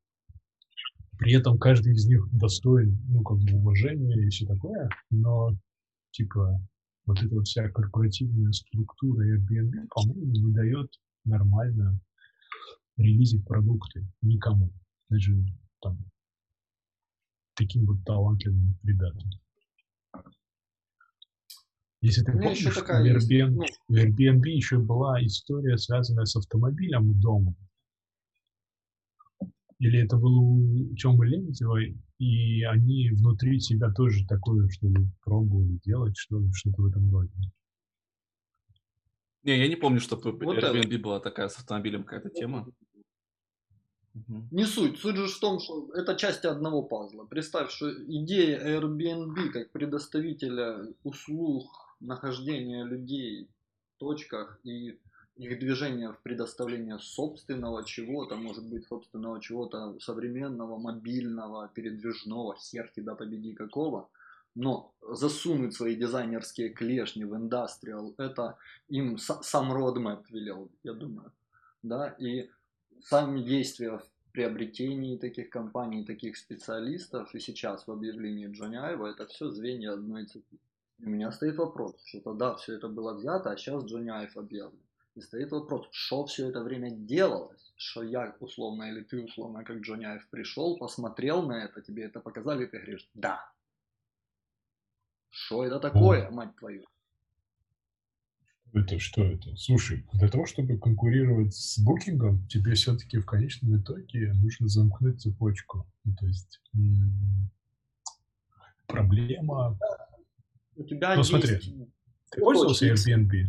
при 1.19 1.33
этом 1.33 1.59
каждый 1.59 1.95
из 1.95 2.07
них 2.07 2.29
достоин, 2.33 2.99
ну, 3.09 3.23
как 3.23 3.39
бы 3.39 3.57
уважения 3.57 4.27
и 4.27 4.29
все 4.29 4.47
такое, 4.47 4.89
но, 5.11 5.57
типа, 6.17 6.61
вот 7.05 7.23
эта 7.23 7.35
вот 7.35 7.47
вся 7.47 7.69
корпоративная 7.69 8.51
структура 8.53 9.25
Airbnb, 9.25 9.87
по-моему, 9.91 10.33
не 10.33 10.53
дает 10.53 10.91
нормально 11.25 12.01
релизить 12.97 13.45
продукты 13.45 14.07
никому. 14.23 14.73
Даже 15.09 15.37
там 15.83 15.99
таким 17.55 17.87
вот 17.87 18.03
талантливым 18.05 18.79
ребятам. 18.83 19.31
Если 22.01 22.23
ты 22.23 22.33
помнишь, 22.33 22.65
в 22.65 22.79
Airbnb, 22.89 23.51
ну... 23.51 23.65
в 23.89 23.95
Airbnb 23.95 24.49
еще 24.49 24.79
была 24.79 25.25
история, 25.25 25.77
связанная 25.77 26.25
с 26.25 26.37
автомобилем 26.37 27.11
и 27.11 27.15
домом. 27.15 27.57
Или 29.79 30.05
это 30.05 30.17
было 30.17 30.39
у 30.39 30.95
Тёмы 30.95 31.27
Лебедева, 31.27 31.79
и 32.19 32.63
они 32.65 33.11
внутри 33.11 33.61
себя 33.61 33.93
тоже 33.93 34.27
такое, 34.27 34.69
что 34.69 34.89
ли, 34.89 35.07
пробовали 35.23 35.79
делать, 35.85 36.17
что 36.17 36.43
что-то 36.53 36.83
в 36.83 36.87
этом 36.87 37.11
роде. 37.11 37.33
Не, 39.43 39.59
я 39.59 39.69
не 39.69 39.77
помню, 39.77 40.01
что 40.01 40.17
вот 40.17 40.43
Airbnb 40.43 40.87
это. 40.87 40.99
была 40.99 41.21
такая 41.21 41.49
с 41.49 41.59
автомобилем 41.59 42.05
какая-то 42.05 42.31
тема. 42.31 42.67
Не 44.51 44.65
суть. 44.65 44.99
Суть 44.99 45.17
же 45.17 45.27
в 45.27 45.39
том, 45.39 45.61
что 45.61 45.93
это 45.93 46.17
части 46.17 46.47
одного 46.47 46.83
пазла. 46.83 47.27
Представь, 47.27 47.71
что 47.71 47.93
идея 48.07 48.81
Airbnb 48.81 49.51
как 49.51 49.71
предоставителя 49.73 50.89
услуг 51.05 51.71
нахождения 52.01 52.85
людей 52.85 53.49
в 53.95 53.99
точках 53.99 54.59
и 54.65 54.99
их 55.37 55.59
движение 55.59 56.13
в 56.13 56.19
предоставление 56.23 56.99
собственного 56.99 57.85
чего-то, 57.85 58.37
может 58.37 58.65
быть, 58.67 58.87
собственного 58.87 59.41
чего-то 59.41 59.99
современного, 60.01 60.79
мобильного, 60.79 61.69
передвижного, 61.69 62.57
хер 62.57 62.91
тебя 62.95 63.15
победи 63.15 63.53
какого, 63.53 64.09
но 64.55 64.95
засунуть 65.03 65.75
свои 65.75 65.95
дизайнерские 65.95 66.71
клешни 66.71 67.25
в 67.25 67.37
индастриал, 67.37 68.15
это 68.17 68.57
им 68.89 69.19
сам 69.19 69.73
Roadmap 69.73 70.25
велел, 70.31 70.71
я 70.83 70.95
думаю, 70.95 71.31
да, 71.83 72.09
и 72.19 72.49
сами 73.03 73.43
действия 73.43 73.99
в 73.99 74.33
приобретении 74.33 75.19
таких 75.19 75.51
компаний, 75.51 76.05
таких 76.05 76.39
специалистов, 76.39 77.35
и 77.35 77.41
сейчас 77.41 77.87
в 77.87 77.93
объявлении 77.93 78.49
Джонни 78.49 78.77
Айва, 78.77 79.11
это 79.11 79.27
все 79.27 79.51
звенья 79.51 79.93
одной 79.93 80.25
цепи. 80.25 80.59
У 80.99 81.11
меня 81.11 81.31
стоит 81.31 81.57
вопрос, 81.57 81.95
что 82.07 82.21
тогда 82.21 82.55
все 82.55 82.75
это 82.75 82.89
было 82.89 83.13
взято, 83.13 83.51
а 83.51 83.57
сейчас 83.59 83.85
Джонни 83.85 84.09
Айв 84.09 84.35
объявлен. 84.39 84.86
И 85.17 85.23
стоит 85.23 85.51
вопрос, 85.51 85.89
что 85.93 86.27
все 86.27 86.51
это 86.51 86.63
время 86.63 86.91
делалось, 86.91 87.73
что 87.77 88.03
я 88.03 88.37
условно 88.39 88.83
или 88.85 89.03
ты 89.03 89.25
условно, 89.25 89.65
как 89.65 89.79
Джонни 89.79 90.05
Айв 90.05 90.29
пришел, 90.29 90.77
посмотрел 90.77 91.43
на 91.43 91.65
это, 91.65 91.81
тебе 91.81 92.05
это 92.05 92.21
показали, 92.21 92.65
и 92.65 92.67
ты 92.67 92.79
говоришь, 92.79 93.09
да. 93.15 93.41
Что 95.31 95.65
это 95.65 95.81
такое, 95.81 96.31
мать 96.31 96.55
твою? 96.57 96.85
Это 98.75 98.99
что 98.99 99.25
это? 99.25 99.57
Слушай, 99.57 100.05
для 100.13 100.29
того, 100.29 100.45
чтобы 100.45 100.79
конкурировать 100.79 101.55
с 101.55 101.79
букингом, 101.79 102.47
тебе 102.49 102.75
все-таки 102.75 103.17
в 103.17 103.25
конечном 103.25 103.81
итоге 103.81 104.35
нужно 104.35 104.69
замкнуть 104.69 105.23
цепочку. 105.23 105.87
Ну, 106.05 106.15
то 106.15 106.27
есть 106.27 106.61
проблема... 108.87 109.79
У 110.77 110.85
тебя 110.85 111.15
ну, 111.15 111.21
есть... 111.21 111.31
смотри, 111.31 111.57
ты 112.31 112.41
пользовался 112.41 112.87
Airbnb? 112.87 113.47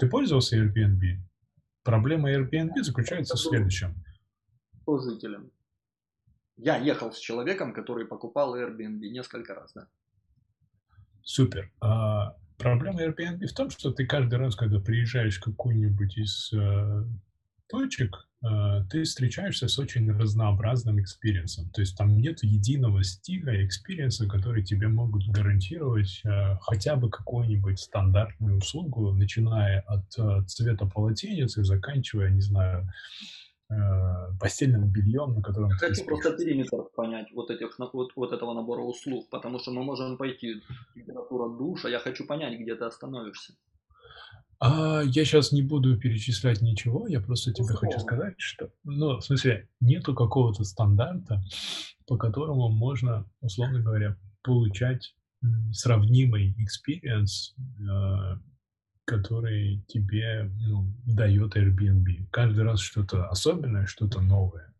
Ты 0.00 0.08
пользовался 0.08 0.56
Airbnb? 0.56 1.18
Проблема 1.82 2.32
Airbnb 2.32 2.82
заключается 2.82 3.36
в 3.36 3.40
следующем. 3.40 3.94
По 4.86 4.98
жителям. 4.98 5.50
Я 6.56 6.78
ехал 6.78 7.12
с 7.12 7.18
человеком, 7.18 7.74
который 7.74 8.06
покупал 8.06 8.56
Airbnb 8.56 9.00
несколько 9.10 9.54
раз, 9.54 9.72
да. 9.74 9.88
Супер. 11.22 11.70
А, 11.80 12.34
проблема 12.56 13.04
Airbnb 13.04 13.46
в 13.46 13.52
том, 13.52 13.68
что 13.68 13.92
ты 13.92 14.06
каждый 14.06 14.38
раз, 14.38 14.56
когда 14.56 14.80
приезжаешь 14.80 15.38
в 15.38 15.44
какую-нибудь 15.44 16.16
из 16.16 16.50
э, 16.54 17.04
точек, 17.70 18.26
Э, 18.42 18.82
ты 18.90 19.02
встречаешься 19.02 19.68
с 19.68 19.78
очень 19.78 20.10
разнообразным 20.10 21.00
experience 21.00 21.52
ом. 21.52 21.68
То 21.70 21.82
есть 21.82 21.96
там 21.96 22.16
нет 22.16 22.42
единого 22.42 23.02
стиля 23.04 23.64
experience 23.66 24.16
а, 24.16 24.26
который 24.26 24.64
тебе 24.64 24.88
могут 24.88 25.26
гарантировать 25.28 26.22
э, 26.24 26.56
хотя 26.62 26.96
бы 26.96 27.10
какую-нибудь 27.10 27.78
стандартную 27.78 28.58
услугу, 28.58 29.12
начиная 29.12 29.80
от 29.82 30.06
э, 30.18 30.42
цвета 30.46 30.86
полотенец 30.86 31.58
и 31.58 31.64
заканчивая, 31.64 32.30
не 32.30 32.40
знаю, 32.40 32.88
постельным 34.40 34.90
бельем, 34.90 35.32
на 35.34 35.42
котором 35.42 35.70
Хочу 35.70 35.94
ты 35.94 36.04
просто 36.04 36.32
периметр 36.32 36.82
понять 36.96 37.28
вот, 37.32 37.50
этих, 37.50 37.78
вот, 37.78 38.10
вот 38.16 38.32
этого 38.32 38.52
набора 38.52 38.80
услуг, 38.80 39.28
потому 39.30 39.60
что 39.60 39.70
мы 39.70 39.84
можем 39.84 40.16
пойти 40.16 40.60
температура 40.92 41.56
душа, 41.56 41.88
я 41.88 42.00
хочу 42.00 42.26
понять, 42.26 42.58
где 42.58 42.74
ты 42.74 42.84
остановишься. 42.84 43.52
А, 44.60 45.02
я 45.02 45.24
сейчас 45.24 45.52
не 45.52 45.62
буду 45.62 45.98
перечислять 45.98 46.60
ничего, 46.60 47.08
я 47.08 47.20
просто 47.20 47.52
тебе 47.52 47.74
хочу 47.74 47.98
сказать, 47.98 48.34
что, 48.36 48.70
ну, 48.84 49.16
в 49.16 49.24
смысле, 49.24 49.68
нету 49.80 50.14
какого-то 50.14 50.64
стандарта, 50.64 51.42
по 52.06 52.18
которому 52.18 52.68
можно, 52.68 53.24
условно 53.40 53.80
говоря, 53.80 54.18
получать 54.42 55.14
сравнимый 55.72 56.54
experience, 56.58 57.54
э, 57.80 58.36
который 59.06 59.82
тебе 59.88 60.50
ну, 60.60 60.92
дает 61.06 61.56
Airbnb. 61.56 62.26
Каждый 62.30 62.64
раз 62.64 62.80
что-то 62.80 63.28
особенное, 63.28 63.86
что-то 63.86 64.20
новое. 64.20 64.74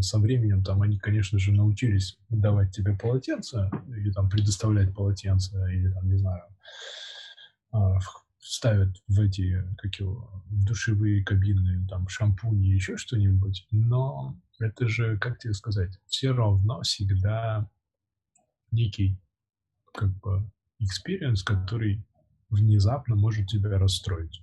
Со 0.00 0.18
временем 0.18 0.64
там 0.64 0.80
они, 0.80 0.98
конечно 0.98 1.38
же, 1.38 1.52
научились 1.52 2.18
давать 2.30 2.74
тебе 2.74 2.96
полотенце 2.96 3.70
или 3.88 4.10
там 4.12 4.30
предоставлять 4.30 4.94
полотенце 4.94 5.56
или 5.74 5.92
там, 5.92 6.08
не 6.08 6.16
знаю, 6.16 6.42
а, 7.72 7.98
ставят 8.46 8.96
в 9.08 9.20
эти, 9.20 9.64
как 9.78 9.94
его, 9.96 10.42
в 10.46 10.64
душевые 10.64 11.24
кабины, 11.24 11.86
там, 11.88 12.08
шампуни, 12.08 12.68
еще 12.68 12.96
что-нибудь, 12.96 13.66
но 13.70 14.40
это 14.58 14.88
же, 14.88 15.18
как 15.18 15.38
тебе 15.38 15.52
сказать, 15.52 15.98
все 16.06 16.32
равно 16.32 16.82
всегда 16.82 17.68
некий, 18.70 19.20
как 19.92 20.16
бы, 20.20 20.50
experience, 20.80 21.42
который 21.44 22.04
внезапно 22.48 23.16
может 23.16 23.48
тебя 23.48 23.78
расстроить. 23.78 24.42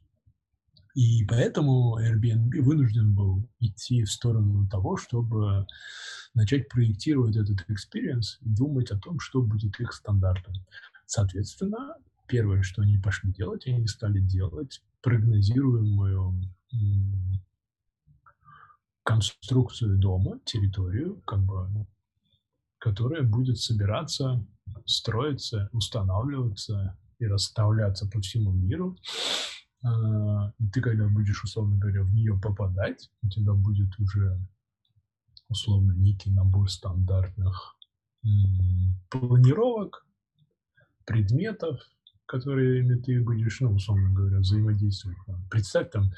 И 0.96 1.26
поэтому 1.26 1.98
Airbnb 2.00 2.62
вынужден 2.62 3.16
был 3.16 3.50
идти 3.60 4.04
в 4.04 4.12
сторону 4.12 4.68
того, 4.70 4.98
чтобы 4.98 5.66
начать 6.36 6.70
проектировать 6.70 7.36
этот 7.36 7.66
experience 7.70 8.38
и 8.42 8.50
думать 8.50 8.92
о 8.92 9.00
том, 9.00 9.20
что 9.20 9.42
будет 9.42 9.80
их 9.80 9.94
стандартом. 9.94 10.54
Соответственно, 11.06 11.96
первое, 12.28 12.64
что 12.64 12.82
они 12.82 12.98
пошли 12.98 13.32
делать, 13.32 13.68
они 13.68 13.88
стали 13.88 14.20
делать 14.20 14.82
прогнозируемую 15.02 16.50
конструкцию 19.04 19.98
дома, 19.98 20.40
территорию, 20.46 21.22
как 21.26 21.44
бы, 21.44 21.86
которая 22.80 23.24
будет 23.24 23.58
собираться, 23.58 24.46
строиться, 24.86 25.70
устанавливаться 25.74 26.98
и 27.20 27.26
расставляться 27.26 28.10
по 28.10 28.20
всему 28.22 28.52
миру. 28.52 28.98
А, 29.84 30.54
и 30.58 30.68
ты, 30.70 30.82
когда 30.82 31.08
будешь, 31.08 31.44
условно 31.44 31.78
говоря, 31.78 32.04
в 32.04 32.14
нее 32.14 32.40
попадать, 32.42 33.12
у 33.22 33.30
тебя 33.30 33.54
будет 33.54 34.00
уже 34.00 34.40
условно 35.50 35.92
некий 35.92 36.32
набор 36.32 36.70
стандартных 36.70 37.76
планировок, 39.10 40.06
предметов, 41.06 41.80
которыми 42.34 43.00
ты 43.00 43.22
будешь, 43.22 43.60
ну, 43.60 43.74
условно 43.74 44.12
говоря, 44.12 44.39
взаимодействовать. 44.39 45.17
Представь 45.52 45.91
там, 45.91 46.12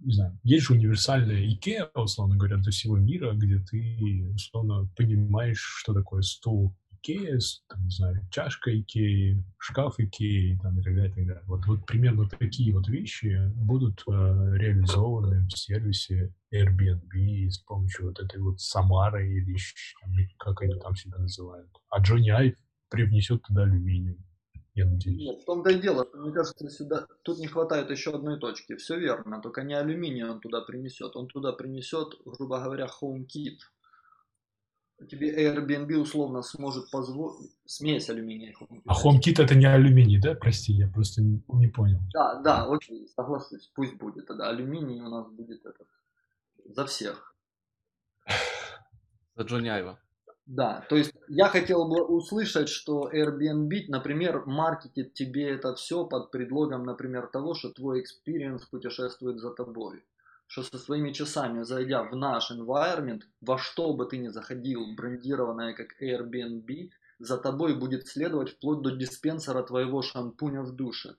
не 0.00 0.12
знаю, 0.12 0.36
есть 0.42 0.66
же 0.66 0.74
универсальная 0.74 1.46
IKEA, 1.46 1.88
условно 1.94 2.36
говоря, 2.36 2.56
для 2.56 2.72
всего 2.72 2.98
мира, 2.98 3.32
где 3.34 3.60
ты, 3.60 4.28
условно, 4.34 4.90
понимаешь, 4.96 5.60
что 5.60 5.94
такое 5.94 6.22
стул 6.22 6.74
IKEA, 6.96 7.38
там, 7.68 7.84
не 7.84 7.90
знаю, 7.90 8.28
чашка 8.32 8.72
IKEA, 8.72 9.40
шкаф 9.58 9.96
там, 9.98 10.08
и 10.08 10.82
так 10.82 10.94
далее, 10.96 11.10
и 11.10 11.14
так 11.14 11.26
далее. 11.26 11.42
Вот, 11.46 11.64
вот 11.66 11.86
примерно 11.86 12.28
такие 12.28 12.74
вот 12.74 12.88
вещи 12.88 13.52
будут 13.54 14.02
э, 14.08 14.12
реализованы 14.12 15.46
в 15.46 15.56
сервисе 15.56 16.34
Airbnb 16.52 17.50
с 17.50 17.58
помощью 17.58 18.06
вот 18.06 18.18
этой 18.18 18.40
вот 18.40 18.60
Самары 18.60 19.32
или 19.32 19.56
как 20.38 20.60
они 20.62 20.74
там 20.80 20.96
себя 20.96 21.18
называют. 21.18 21.70
А 21.88 22.00
Джонни 22.00 22.30
Айв 22.30 22.56
привнесет 22.88 23.42
туда 23.42 23.62
алюминиум. 23.62 24.18
Я 24.80 24.86
надеюсь. 24.86 25.18
Нет, 25.18 25.42
в 25.42 25.44
том-то 25.44 25.70
и 25.70 25.80
дело, 25.80 26.06
мне 26.14 26.32
кажется, 26.32 26.68
сюда 26.68 27.06
тут 27.22 27.38
не 27.38 27.46
хватает 27.46 27.90
еще 27.90 28.10
одной 28.10 28.38
точки. 28.38 28.76
Все 28.76 28.98
верно, 28.98 29.40
только 29.40 29.62
не 29.62 29.74
алюминий 29.74 30.24
он 30.24 30.40
туда 30.40 30.60
принесет. 30.60 31.16
Он 31.16 31.26
туда 31.26 31.52
принесет, 31.52 32.14
грубо 32.24 32.60
говоря, 32.60 32.86
HomeKit. 32.86 33.58
Тебе 35.08 35.48
Airbnb 35.48 35.94
условно 35.94 36.42
сможет 36.42 36.90
позволить 36.90 37.56
смесь 37.64 38.10
алюминия. 38.10 38.54
HomeKit. 38.60 38.82
А 38.86 38.94
HomeKit 38.94 39.42
это 39.42 39.54
не 39.54 39.66
алюминий, 39.66 40.20
да? 40.20 40.34
Прости, 40.34 40.72
я 40.72 40.88
просто 40.88 41.22
не 41.22 41.68
понял. 41.68 42.00
Да, 42.12 42.40
да, 42.42 42.64
окей, 42.66 43.08
соглашусь, 43.08 43.70
пусть 43.74 43.94
будет 43.94 44.26
тогда. 44.26 44.50
Алюминий 44.50 45.00
у 45.00 45.08
нас 45.08 45.30
будет 45.30 45.64
этот 45.64 45.86
за 46.64 46.84
всех. 46.86 47.34
За 49.36 49.42
Джонни 49.44 49.68
Айва. 49.68 49.98
Да, 50.50 50.84
то 50.88 50.96
есть 50.96 51.12
я 51.28 51.46
хотел 51.46 51.86
бы 51.86 52.04
услышать, 52.04 52.68
что 52.68 53.08
Airbnb, 53.08 53.84
например, 53.86 54.46
маркетит 54.46 55.14
тебе 55.14 55.48
это 55.48 55.76
все 55.76 56.04
под 56.04 56.32
предлогом, 56.32 56.82
например, 56.82 57.28
того, 57.28 57.54
что 57.54 57.70
твой 57.70 58.02
experience 58.02 58.62
путешествует 58.68 59.38
за 59.38 59.50
тобой. 59.50 60.04
Что 60.48 60.64
со 60.64 60.76
своими 60.78 61.12
часами, 61.12 61.62
зайдя 61.62 62.02
в 62.02 62.16
наш 62.16 62.50
environment, 62.50 63.20
во 63.40 63.58
что 63.58 63.94
бы 63.94 64.06
ты 64.06 64.18
ни 64.18 64.26
заходил, 64.26 64.92
брендированное 64.96 65.72
как 65.72 66.02
Airbnb, 66.02 66.90
за 67.20 67.38
тобой 67.38 67.78
будет 67.78 68.08
следовать 68.08 68.50
вплоть 68.50 68.82
до 68.82 68.90
диспенсера 68.90 69.62
твоего 69.62 70.02
шампуня 70.02 70.62
в 70.62 70.74
душе. 70.74 71.10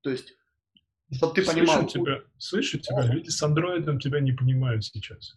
То 0.00 0.10
есть, 0.10 0.34
чтобы 1.12 1.34
ты 1.34 1.46
понимал... 1.46 1.88
Слышу 1.88 1.88
тебя, 1.88 2.22
слышу 2.38 2.78
тебя, 2.80 3.06
люди 3.06 3.28
с 3.28 3.40
андроидом 3.40 4.00
тебя 4.00 4.18
не 4.18 4.32
понимают 4.32 4.84
сейчас. 4.84 5.36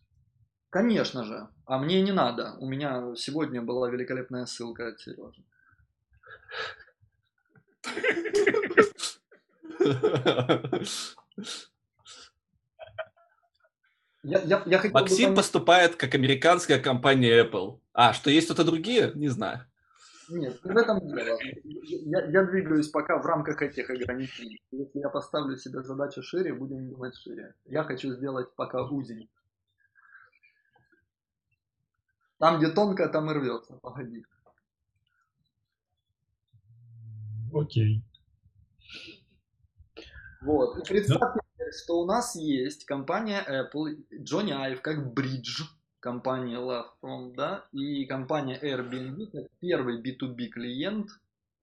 Конечно 0.70 1.24
же. 1.24 1.48
А 1.66 1.78
мне 1.78 2.02
не 2.02 2.12
надо. 2.12 2.56
У 2.60 2.68
меня 2.68 3.16
сегодня 3.16 3.62
была 3.62 3.90
великолепная 3.90 4.46
ссылка 4.46 4.90
от 4.90 5.00
Сережи. 5.00 5.44
Я, 14.24 14.42
я, 14.42 14.64
я 14.66 14.82
Максим 14.92 15.30
бы... 15.30 15.36
поступает 15.38 15.96
как 15.96 16.14
американская 16.14 16.80
компания 16.80 17.46
Apple. 17.46 17.80
А, 17.94 18.12
что 18.12 18.30
есть 18.30 18.48
кто-то 18.48 18.66
другие? 18.66 19.14
Не 19.16 19.30
знаю. 19.30 19.62
Нет, 20.30 20.60
в 20.62 20.76
этом 20.76 21.00
дело. 21.08 21.40
Я, 21.64 22.26
я 22.26 22.44
двигаюсь 22.44 22.90
пока 22.90 23.18
в 23.18 23.26
рамках 23.26 23.62
этих 23.62 23.90
ограничений. 23.90 24.62
Если 24.72 25.00
я 25.00 25.10
поставлю 25.10 25.56
себе 25.56 25.82
задачу 25.82 26.22
шире, 26.22 26.54
будем 26.54 26.90
думать 26.90 27.16
шире. 27.16 27.54
Я 27.66 27.84
хочу 27.84 28.12
сделать 28.12 28.54
пока 28.56 28.84
узенький. 28.84 29.30
Там, 32.40 32.60
где 32.60 32.70
тонко, 32.70 33.10
там 33.10 33.32
и 33.32 33.34
рвется. 33.34 33.78
Погоди. 33.82 34.26
Окей. 37.54 38.04
Вот. 40.42 40.78
И 40.78 40.88
представьте, 40.88 41.40
да. 41.58 41.66
что 41.72 42.00
у 42.00 42.06
нас 42.06 42.36
есть 42.36 42.86
компания 42.86 43.44
Apple, 43.48 43.98
Johnny 44.12 44.52
Ive 44.52 44.82
как 44.82 45.14
бридж 45.14 45.64
компании 46.00 46.58
LoveFront, 46.58 47.34
да, 47.36 47.66
и 47.72 48.06
компания 48.06 48.60
Airbnb 48.62 49.32
как 49.32 49.52
первый 49.60 50.02
B2B 50.02 50.48
клиент 50.48 51.10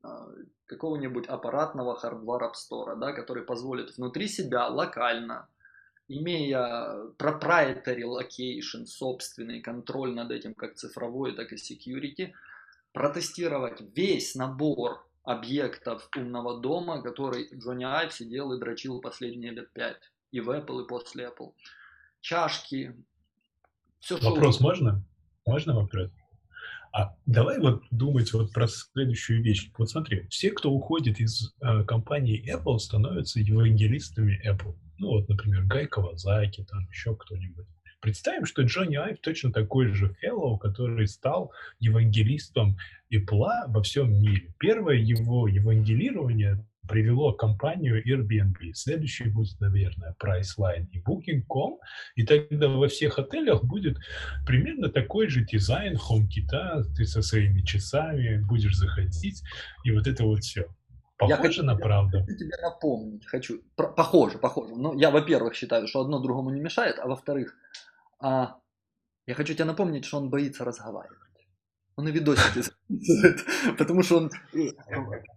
а, 0.03 0.29
какого-нибудь 0.67 1.27
аппаратного 1.27 1.99
hardware 2.03 2.51
App 2.51 2.55
Store, 2.55 2.97
да, 2.97 3.13
который 3.13 3.45
позволит 3.45 3.97
внутри 3.97 4.29
себя 4.29 4.67
локально 4.67 5.49
имея 6.09 7.13
proprietary 7.19 8.03
location, 8.03 8.87
собственный 8.87 9.61
контроль 9.61 10.15
над 10.15 10.31
этим, 10.31 10.55
как 10.55 10.75
цифровой, 10.75 11.35
так 11.35 11.53
и 11.53 11.57
security, 11.57 12.33
протестировать 12.93 13.81
весь 13.95 14.35
набор 14.35 15.07
объектов 15.23 16.09
умного 16.17 16.61
дома, 16.61 17.03
который 17.03 17.49
Джонни 17.55 17.85
Айв 17.85 18.13
сидел 18.13 18.53
и 18.53 18.61
дрочил 18.61 19.01
последние 19.01 19.53
лет 19.53 19.73
пять. 19.73 20.13
И 20.31 20.41
в 20.41 20.51
Apple, 20.51 20.85
и 20.85 20.89
после 20.89 21.27
Apple. 21.27 21.53
Чашки. 22.21 22.95
Все, 24.01 24.19
вопрос 24.19 24.57
что... 24.57 24.65
можно? 24.65 25.05
Можно 25.47 25.75
вопрос? 25.75 26.11
А 26.93 27.17
давай 27.27 27.59
вот 27.59 27.83
думать 27.91 28.33
вот 28.33 28.53
про 28.53 28.69
следующую 28.69 29.43
вещь. 29.43 29.71
Вот 29.77 29.91
смотри, 29.91 30.29
все, 30.29 30.51
кто 30.51 30.71
уходит 30.71 31.19
из 31.19 31.53
э, 31.61 31.83
компании 31.85 32.45
Apple, 32.55 32.79
становятся 32.79 33.41
евангелистами 33.41 34.41
Apple 34.47 34.77
ну 34.99 35.09
вот, 35.09 35.29
например, 35.29 35.65
Гай 35.65 35.87
Кавазаки, 35.87 36.65
там 36.65 36.87
еще 36.91 37.15
кто-нибудь. 37.17 37.67
Представим, 38.01 38.45
что 38.45 38.63
Джонни 38.63 38.97
Айв 38.97 39.19
точно 39.21 39.51
такой 39.51 39.89
же 39.89 40.15
феллоу, 40.21 40.59
который 40.59 41.09
стал 41.09 41.53
евангелистом 41.79 42.77
Apple 43.11 43.69
во 43.69 43.83
всем 43.83 44.13
мире. 44.13 44.55
Первое 44.59 44.97
его 44.97 45.49
евангелирование 45.49 46.63
привело 46.87 47.33
компанию 47.33 48.03
Airbnb. 48.07 48.75
Следующий 48.75 49.31
будет, 49.31 49.59
наверное, 49.61 50.15
Priceline 50.23 50.87
и 50.93 51.01
Booking.com. 51.01 51.79
И 52.15 52.25
тогда 52.25 52.69
во 52.69 52.89
всех 52.89 53.19
отелях 53.19 53.65
будет 53.65 53.97
примерно 54.47 54.91
такой 54.91 55.29
же 55.29 55.45
дизайн 55.45 55.97
HomeKit. 55.97 56.85
Ты 56.97 57.07
со 57.07 57.23
своими 57.23 57.63
часами 57.63 58.39
будешь 58.45 58.77
заходить, 58.77 59.43
и 59.83 59.91
вот 59.93 60.07
это 60.07 60.25
вот 60.25 60.41
все. 60.41 60.67
Похоже 61.17 61.37
я 61.37 61.43
хочу, 61.43 61.63
на 61.63 61.77
правду. 61.77 62.19
Я 62.19 62.25
хочу 62.25 62.39
тебе 62.39 62.57
напомнить, 62.61 63.27
хочу. 63.27 63.63
Про, 63.77 63.89
похоже, 63.89 64.39
похоже. 64.39 64.75
Но 64.75 64.95
я, 64.95 65.11
во-первых, 65.11 65.55
считаю, 65.55 65.87
что 65.87 66.01
одно 66.01 66.21
другому 66.21 66.51
не 66.51 66.61
мешает, 66.61 66.99
а 66.99 67.07
во-вторых, 67.07 67.55
а, 68.21 68.57
я 69.27 69.35
хочу 69.35 69.55
тебе 69.55 69.65
напомнить, 69.65 70.05
что 70.05 70.19
он 70.19 70.29
боится 70.29 70.65
разговаривать. 70.65 71.19
Он 71.97 72.09
и 72.09 72.13
видосики 72.13 72.63
записывает, 72.63 73.45
потому 73.79 74.03
что 74.03 74.19
он 74.19 74.31
э, 74.55 74.71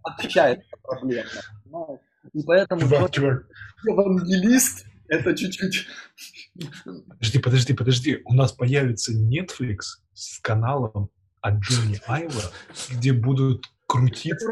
отвечает 0.02 0.64
на 0.72 0.78
проблемы. 0.78 1.28
И 2.32 2.42
поэтому 2.42 2.82
евангелист 2.82 4.84
это 5.08 5.34
чуть-чуть... 5.34 5.86
Подожди, 6.84 7.38
подожди, 7.38 7.72
подожди. 7.72 8.22
У 8.24 8.34
нас 8.34 8.52
появится 8.52 9.12
Netflix 9.12 10.00
с 10.12 10.38
каналом 10.40 11.10
от 11.40 11.60
Джонни 11.60 12.00
Айва, 12.06 12.50
где 12.90 13.12
будут 13.12 13.64
крутиться 13.88 14.46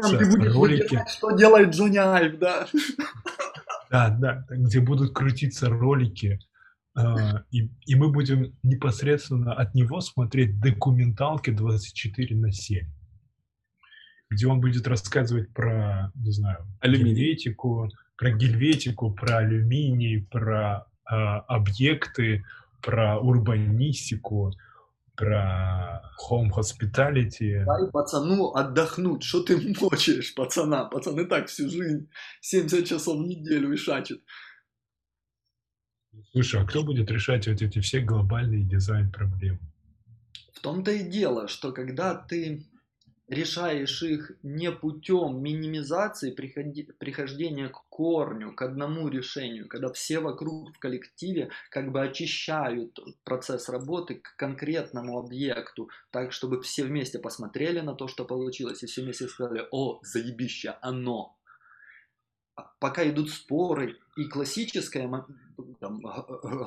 ролики. 0.51 1.01
что 1.07 1.31
делает 1.31 1.69
Джонни 1.69 1.97
Айв, 1.97 2.39
да. 2.39 2.67
Да, 3.89 4.09
да, 4.09 4.45
где 4.49 4.81
будут 4.81 5.13
крутиться 5.13 5.69
ролики, 5.69 6.39
э, 6.97 7.01
и, 7.51 7.69
и 7.85 7.95
мы 7.95 8.11
будем 8.11 8.53
непосредственно 8.61 9.53
от 9.53 9.75
него 9.75 10.01
смотреть 10.01 10.59
документалки 10.59 11.51
24 11.51 12.35
на 12.35 12.51
7 12.51 12.85
где 14.29 14.47
он 14.47 14.59
будет 14.59 14.87
рассказывать 14.87 15.53
про, 15.53 16.11
не 16.15 16.31
знаю, 16.31 16.67
алюминий. 16.81 17.13
гельветику, 17.13 17.89
про 18.17 18.31
гельветику, 18.31 19.11
про 19.13 19.37
алюминий, 19.37 20.27
про 20.29 20.85
э, 21.09 21.15
объекты, 21.15 22.43
про 22.81 23.19
урбанистику, 23.19 24.51
про 25.17 26.01
home 26.29 26.49
hospitality. 26.55 27.65
Дай 27.65 27.91
пацану 27.91 28.53
отдохнуть. 28.53 29.23
Что 29.23 29.43
ты 29.43 29.57
мочишь, 29.81 30.33
пацана? 30.35 30.85
Пацан 30.85 31.19
и 31.19 31.25
так 31.25 31.47
всю 31.47 31.69
жизнь 31.69 32.09
70 32.41 32.87
часов 32.87 33.17
в 33.17 33.27
неделю 33.27 33.73
и 33.73 33.77
шачет. 33.77 34.21
Слушай, 36.31 36.61
а 36.61 36.65
кто 36.65 36.83
будет 36.83 37.11
решать 37.11 37.47
вот 37.47 37.61
эти 37.61 37.79
все 37.79 37.99
глобальные 37.99 38.63
дизайн-проблемы? 38.63 39.59
В 40.53 40.59
том-то 40.61 40.91
и 40.91 41.03
дело, 41.03 41.47
что 41.47 41.71
когда 41.71 42.15
ты 42.15 42.65
решаешь 43.27 44.01
их 44.03 44.31
не 44.43 44.71
путем 44.71 45.41
минимизации 45.41 46.31
приходи, 46.31 46.83
прихождения 46.97 47.69
к 47.69 47.83
корню, 47.89 48.53
к 48.53 48.61
одному 48.61 49.07
решению, 49.09 49.67
когда 49.67 49.91
все 49.91 50.19
вокруг 50.19 50.75
в 50.75 50.79
коллективе 50.79 51.49
как 51.69 51.91
бы 51.91 52.01
очищают 52.01 52.99
процесс 53.23 53.69
работы 53.69 54.15
к 54.15 54.35
конкретному 54.35 55.19
объекту, 55.19 55.89
так, 56.11 56.31
чтобы 56.31 56.61
все 56.61 56.83
вместе 56.83 57.19
посмотрели 57.19 57.81
на 57.81 57.93
то, 57.93 58.07
что 58.07 58.25
получилось, 58.25 58.83
и 58.83 58.87
все 58.87 59.01
вместе 59.01 59.27
сказали, 59.27 59.67
о, 59.71 59.99
заебище, 60.03 60.75
оно. 60.81 61.36
Пока 62.79 63.07
идут 63.07 63.29
споры, 63.29 63.97
и 64.15 64.25
классическая 64.25 65.07
там, 65.79 66.01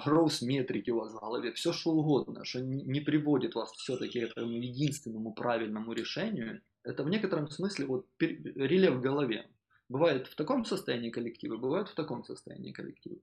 гроус 0.04 0.42
метрики 0.42 0.90
у 0.90 1.00
вас 1.00 1.12
в 1.12 1.20
голове, 1.20 1.52
все 1.52 1.72
что 1.72 1.90
угодно, 1.90 2.44
что 2.44 2.60
не 2.60 3.00
приводит 3.00 3.54
вас 3.54 3.72
все-таки 3.72 4.20
к 4.20 4.30
этому 4.30 4.52
единственному 4.52 5.32
правильному 5.32 5.92
решению, 5.92 6.60
это 6.84 7.02
в 7.02 7.08
некотором 7.08 7.50
смысле 7.50 7.86
вот 7.86 8.06
реле 8.18 8.90
в 8.90 9.00
голове. 9.00 9.48
Бывает 9.88 10.28
в 10.28 10.36
таком 10.36 10.64
состоянии 10.64 11.10
коллектива, 11.10 11.56
бывает 11.56 11.88
в 11.88 11.94
таком 11.94 12.24
состоянии 12.24 12.72
коллектива. 12.72 13.16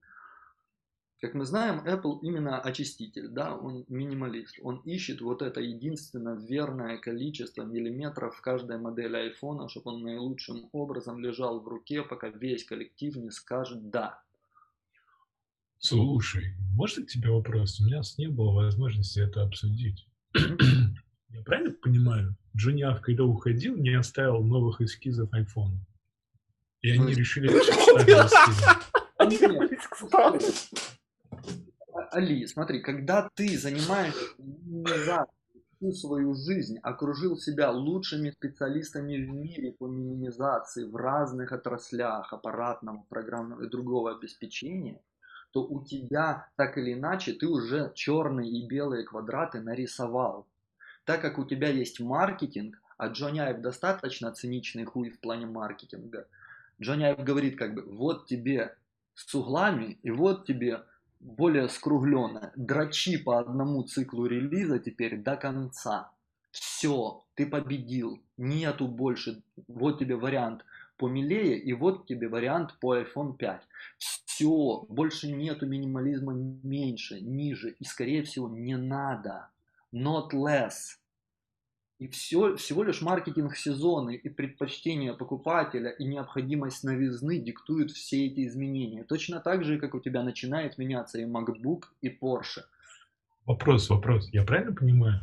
Как 1.20 1.34
мы 1.34 1.46
знаем, 1.46 1.80
Apple 1.80 2.20
именно 2.22 2.60
очиститель, 2.60 3.30
да, 3.30 3.56
он 3.56 3.86
минималист. 3.88 4.60
Он 4.62 4.78
ищет 4.82 5.20
вот 5.22 5.42
это 5.42 5.62
единственно 5.62 6.36
верное 6.36 7.00
количество 7.00 7.64
миллиметров 7.64 8.36
в 8.36 8.42
каждой 8.42 8.78
модели 8.78 9.16
айфона, 9.16 9.68
чтобы 9.68 9.94
он 9.94 10.04
наилучшим 10.04 10.70
образом 10.74 11.20
лежал 11.20 11.60
в 11.60 11.68
руке, 11.68 12.04
пока 12.04 12.30
весь 12.30 12.64
коллектив 12.66 13.16
не 13.16 13.32
скажет 13.32 13.90
«да». 13.90 14.22
Слушай, 15.80 16.54
можно 16.74 17.04
к 17.04 17.08
тебе 17.08 17.32
вопрос? 17.32 17.80
У 17.80 17.86
меня 17.86 18.02
не 18.18 18.28
было 18.28 18.52
возможности 18.52 19.20
это 19.20 19.42
обсудить. 19.42 20.08
Я 20.36 21.42
правильно 21.44 21.72
понимаю, 21.72 22.36
Джонни 22.56 22.84
Ав, 22.84 23.02
когда 23.02 23.24
уходил, 23.24 23.76
не 23.76 23.94
оставил 23.94 24.44
новых 24.44 24.82
эскизов 24.82 25.32
iPhone. 25.34 25.80
И 26.82 26.92
они 26.92 27.14
решили 27.14 27.50
Али, 32.18 32.48
смотри, 32.48 32.80
когда 32.80 33.30
ты 33.36 33.60
занимаешь 33.60 34.36
всю 35.76 35.92
свою 35.92 36.34
жизнь, 36.34 36.80
окружил 36.82 37.38
себя 37.38 37.70
лучшими 37.70 38.32
специалистами 38.32 39.18
в 39.18 39.30
мире 39.30 39.74
по 39.74 39.86
минимизации 39.86 40.86
в 40.86 40.96
разных 40.96 41.52
отраслях 41.52 42.34
аппаратного, 42.34 43.06
программного 43.08 43.66
и 43.66 43.70
другого 43.70 44.16
обеспечения, 44.18 45.00
то 45.52 45.64
у 45.64 45.86
тебя 45.86 46.50
так 46.56 46.80
или 46.80 46.94
иначе 46.94 47.34
ты 47.34 47.48
уже 47.48 47.92
черные 47.94 48.50
и 48.50 48.68
белые 48.68 49.04
квадраты 49.04 49.62
нарисовал. 49.62 50.48
Так 51.06 51.22
как 51.22 51.38
у 51.38 51.46
тебя 51.46 51.70
есть 51.70 52.00
маркетинг, 52.00 52.82
а 52.98 53.10
Джонни 53.10 53.42
Айв 53.42 53.62
достаточно 53.62 54.32
циничный 54.32 54.86
хуй 54.86 55.12
в 55.12 55.20
плане 55.20 55.46
маркетинга, 55.46 56.26
Джонни 56.82 57.04
Айв 57.04 57.20
говорит 57.20 57.60
как 57.60 57.76
бы, 57.76 57.84
вот 57.84 58.26
тебе 58.26 58.76
с 59.14 59.36
углами 59.36 60.00
и 60.02 60.10
вот 60.10 60.48
тебе 60.48 60.82
более 61.20 61.70
скругленное. 61.70 62.52
Дрочи 62.56 63.18
по 63.18 63.40
одному 63.40 63.84
циклу 63.84 64.26
релиза 64.26 64.80
теперь 64.80 65.18
до 65.18 65.36
конца. 65.36 66.12
Все, 66.52 67.24
ты 67.36 67.46
победил. 67.46 68.22
Нету 68.38 68.88
больше. 68.88 69.42
Вот 69.68 70.00
тебе 70.00 70.16
вариант 70.16 70.64
помилее, 70.98 71.58
и 71.58 71.74
вот 71.74 72.08
тебе 72.08 72.28
вариант 72.28 72.76
по 72.80 72.98
iPhone 72.98 73.38
5. 73.38 73.62
Все, 73.98 74.86
больше 74.90 75.32
нету 75.32 75.68
минимализма 75.68 76.34
меньше, 76.34 77.20
ниже. 77.22 77.72
И 77.80 77.84
скорее 77.84 78.24
всего 78.24 78.50
не 78.50 78.78
надо. 78.78 79.50
Not 79.94 80.32
less. 80.34 80.98
И 82.00 82.08
все, 82.08 82.56
всего 82.58 82.84
лишь 82.84 83.02
маркетинг 83.02 83.56
сезона 83.56 84.12
и 84.12 84.30
предпочтения 84.30 85.14
покупателя 85.14 85.90
и 85.90 86.06
необходимость 86.06 86.84
новизны 86.84 87.40
диктуют 87.40 87.92
все 87.92 88.28
эти 88.28 88.46
изменения. 88.48 89.04
Точно 89.04 89.40
так 89.40 89.64
же, 89.64 89.80
как 89.80 89.96
у 89.96 90.00
тебя 90.00 90.22
начинает 90.22 90.78
меняться 90.78 91.20
и 91.20 91.26
MacBook, 91.26 91.86
и 92.02 92.10
Porsche. 92.10 92.62
Вопрос, 93.48 93.90
вопрос. 93.90 94.30
Я 94.32 94.44
правильно 94.44 94.76
понимаю? 94.76 95.22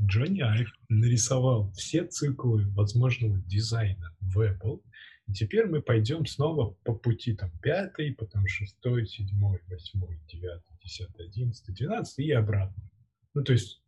Джонни 0.00 0.40
Айв 0.40 0.72
нарисовал 0.88 1.72
все 1.72 2.06
циклы 2.06 2.68
возможного 2.70 3.38
дизайна 3.46 4.14
в 4.20 4.40
Apple, 4.40 4.80
и 5.26 5.32
теперь 5.32 5.66
мы 5.66 5.80
пойдем 5.80 6.26
снова 6.26 6.76
по 6.84 6.94
пути 6.94 7.34
там 7.34 7.50
пятый, 7.62 8.14
потом 8.14 8.46
шестой, 8.46 9.06
седьмой, 9.06 9.60
восьмой, 9.68 10.20
девятый, 10.28 10.76
десятый, 10.82 11.26
одиннадцатый, 11.26 11.74
двенадцатый 11.74 12.26
и 12.26 12.32
обратно. 12.32 12.82
Ну, 13.34 13.42
то 13.42 13.52
есть 13.52 13.80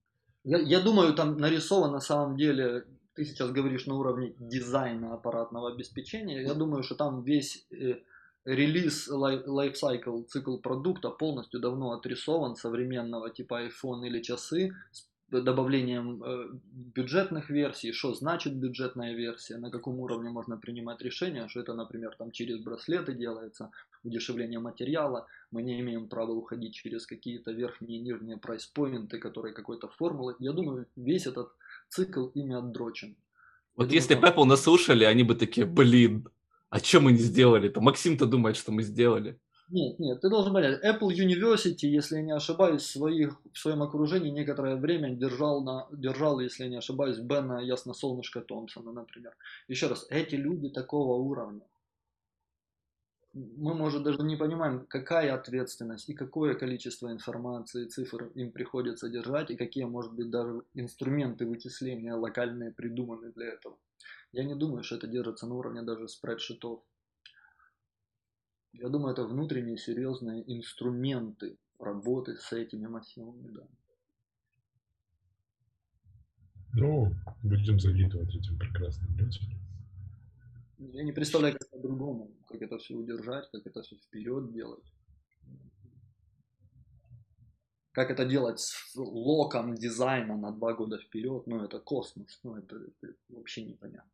я, 0.44 0.59
я 0.59 0.80
думаю, 0.80 1.14
там 1.14 1.38
нарисован 1.38 1.92
на 1.92 2.00
самом 2.00 2.37
деле, 2.37 2.85
ты 3.14 3.24
сейчас 3.24 3.50
говоришь 3.50 3.87
на 3.87 3.94
уровне 3.94 4.35
дизайна 4.38 5.14
аппаратного 5.14 5.72
обеспечения, 5.72 6.42
я 6.42 6.54
думаю, 6.54 6.83
что 6.83 6.94
там 6.94 7.22
весь 7.22 7.66
э, 7.70 8.00
релиз, 8.44 9.09
лайфсайкл, 9.09 10.22
цикл 10.24 10.59
продукта 10.59 11.11
полностью 11.11 11.61
давно 11.61 11.92
отрисован 11.92 12.57
современного 12.57 13.30
типа 13.30 13.66
iPhone 13.66 14.07
или 14.07 14.20
часы 14.20 14.74
с 14.92 15.09
добавлением 15.30 16.22
э, 16.22 16.48
бюджетных 16.94 17.50
версий, 17.50 17.92
что 17.92 18.14
значит 18.14 18.54
бюджетная 18.54 19.14
версия, 19.14 19.57
на 19.57 19.70
каком 19.70 19.98
уровне 20.00 20.30
можно 20.30 20.57
принимать 20.57 21.00
решения, 21.02 21.48
что 21.48 21.61
это, 21.61 21.74
например, 21.74 22.14
там 22.18 22.30
через 22.30 22.62
браслеты 22.62 23.14
делается, 23.14 23.70
удешевление 24.05 24.61
материала, 24.61 25.27
мы 25.51 25.62
не 25.62 25.81
имеем 25.81 26.09
права 26.09 26.33
уходить 26.33 26.75
через 26.75 27.07
какие-то 27.07 27.53
верхние 27.53 27.99
и 27.99 28.03
нижние 28.03 28.37
прайс-поинты, 28.37 29.19
которые 29.19 29.55
какой-то 29.55 29.88
формулы. 29.88 30.37
Я 30.38 30.53
думаю, 30.53 30.87
весь 30.97 31.27
этот 31.27 31.49
цикл 31.88 32.27
ими 32.35 32.55
отдрочен. 32.55 33.17
Вот 33.77 33.88
Я 33.88 33.95
если 33.97 34.14
бы 34.14 34.29
Apple 34.29 34.45
нас 34.45 34.62
слушали, 34.62 35.05
они 35.05 35.25
бы 35.25 35.35
такие, 35.35 35.67
блин, 35.67 36.29
а 36.71 36.79
что 36.79 37.01
мы 37.01 37.12
не 37.12 37.19
сделали-то? 37.19 37.81
Максим-то 37.81 38.27
думает, 38.27 38.57
что 38.57 38.73
мы 38.73 38.83
сделали. 38.83 39.38
Нет, 39.71 39.99
нет, 39.99 40.21
ты 40.21 40.29
должен 40.29 40.53
понять, 40.53 40.85
Apple 40.85 41.09
University, 41.09 41.87
если 41.87 42.17
я 42.17 42.23
не 42.23 42.35
ошибаюсь, 42.35 42.83
в, 42.83 42.90
своих, 42.90 43.40
в 43.53 43.59
своем 43.59 43.83
окружении 43.83 44.31
некоторое 44.31 44.77
время 44.77 45.11
держал, 45.14 45.64
на, 45.64 45.88
держал, 45.90 46.38
если 46.38 46.64
я 46.64 46.71
не 46.71 46.77
ошибаюсь, 46.77 47.19
Бена 47.19 47.61
Ясно 47.61 47.95
Солнышко 47.95 48.43
Томпсона, 48.43 48.93
например. 48.93 49.35
Еще 49.67 49.87
раз, 49.87 50.07
эти 50.11 50.35
люди 50.35 50.69
такого 50.69 51.14
уровня. 51.14 51.62
Мы, 53.35 53.75
может, 53.75 54.05
даже 54.05 54.23
не 54.23 54.37
понимаем, 54.37 54.87
какая 54.87 55.35
ответственность 55.35 56.09
и 56.09 56.14
какое 56.14 56.55
количество 56.55 57.11
информации, 57.11 57.88
цифр 57.88 58.27
им 58.37 58.53
приходится 58.53 59.09
держать, 59.09 59.51
и 59.51 59.57
какие, 59.57 59.85
может 59.85 60.12
быть, 60.12 60.31
даже 60.31 60.62
инструменты 60.75 61.44
вычисления 61.44 62.14
локальные 62.14 62.70
придуманы 62.70 63.33
для 63.33 63.47
этого. 63.47 63.77
Я 64.31 64.44
не 64.44 64.55
думаю, 64.55 64.85
что 64.85 64.94
это 64.97 65.09
держится 65.09 65.49
на 65.49 65.55
уровне 65.57 65.83
даже 65.83 66.07
спредшитов. 66.07 66.85
Я 68.73 68.88
думаю, 68.88 69.12
это 69.12 69.25
внутренние 69.25 69.79
серьезные 69.79 70.44
инструменты 70.57 71.59
работы 71.81 72.37
с 72.37 72.53
этими 72.53 72.87
массивами 72.87 73.49
данных. 73.49 73.79
Ну, 76.73 77.12
будем 77.42 77.81
завидовать 77.81 78.35
этим 78.35 78.57
прекрасным 78.59 79.16
людям. 79.16 79.42
Я 80.92 81.03
не 81.03 81.12
представляю, 81.12 81.57
как 81.59 81.70
по-другому, 81.70 82.31
как 82.47 82.61
это 82.61 82.79
все 82.79 82.94
удержать, 82.94 83.49
как 83.51 83.66
это 83.66 83.83
все 83.83 83.97
вперед 83.97 84.53
делать. 84.53 84.85
Как 87.92 88.11
это 88.11 88.25
делать 88.25 88.59
с 88.59 88.94
локом 88.97 89.77
дизайна 89.77 90.37
на 90.37 90.51
два 90.51 90.75
года 90.75 90.99
вперед, 90.99 91.47
ну 91.47 91.64
это 91.64 91.79
космос, 91.79 92.40
ну 92.42 92.57
это, 92.57 92.77
это 92.77 93.14
вообще 93.29 93.64
непонятно. 93.64 94.11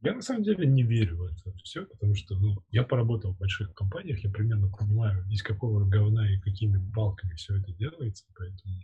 Я 0.00 0.14
на 0.14 0.22
самом 0.22 0.42
деле 0.42 0.66
не 0.66 0.82
верю 0.82 1.18
в 1.18 1.22
это 1.24 1.56
все, 1.62 1.86
потому 1.86 2.14
что 2.16 2.34
ну, 2.36 2.56
я 2.70 2.82
поработал 2.82 3.34
в 3.34 3.38
больших 3.38 3.72
компаниях, 3.74 4.18
я 4.24 4.30
примерно 4.30 4.72
понимаю, 4.72 5.24
из 5.30 5.42
какого 5.42 5.88
говна 5.88 6.28
и 6.32 6.40
какими 6.40 6.78
балками 6.78 7.34
все 7.34 7.56
это 7.58 7.72
делается, 7.72 8.24
поэтому... 8.34 8.74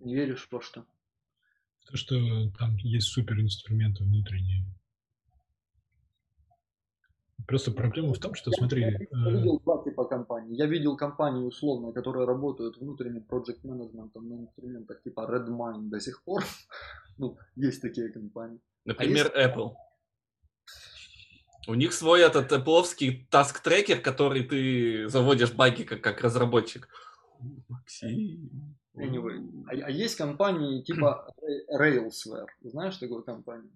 Не 0.00 0.14
веришь 0.14 0.46
во 0.50 0.60
что? 0.60 0.86
То, 1.90 1.96
что 1.96 2.50
там 2.58 2.76
есть 2.76 3.08
суперинструменты 3.08 4.04
внутренние, 4.04 4.64
Просто 7.50 7.72
проблема 7.72 8.14
в 8.14 8.18
том, 8.20 8.36
что, 8.36 8.52
смотри... 8.52 8.82
Я 8.82 8.90
э, 8.90 9.30
видел 9.32 9.58
два 9.58 9.82
типа 9.82 10.04
компаний. 10.04 10.54
Я 10.54 10.66
видел 10.66 10.96
компании 10.96 11.44
условно, 11.44 11.92
которые 11.92 12.24
работают 12.24 12.76
внутренним 12.76 13.26
project 13.28 13.58
менеджментом 13.64 14.28
на 14.28 14.34
инструментах 14.42 15.02
типа 15.02 15.28
Redmine 15.28 15.88
до 15.88 15.98
сих 15.98 16.22
пор. 16.22 16.44
ну, 17.18 17.36
есть 17.56 17.82
такие 17.82 18.12
компании. 18.12 18.60
Например, 18.84 19.32
а 19.34 19.40
есть... 19.40 19.56
Apple. 19.56 19.74
У 21.66 21.74
них 21.74 21.92
свой 21.92 22.20
этот 22.20 22.52
Apple 22.52 22.84
task 23.32 23.62
трекер, 23.64 24.00
который 24.00 24.44
ты 24.44 25.08
заводишь 25.08 25.52
баги 25.52 25.82
как, 25.82 26.00
как 26.00 26.20
разработчик. 26.20 26.88
Максим. 27.68 28.78
Anyway. 29.00 29.64
А, 29.66 29.86
а 29.86 29.90
есть 29.90 30.16
компании 30.16 30.82
типа 30.82 31.32
Railsware. 31.72 32.46
Знаешь 32.62 32.96
такую 32.96 33.22
компанию? 33.22 33.70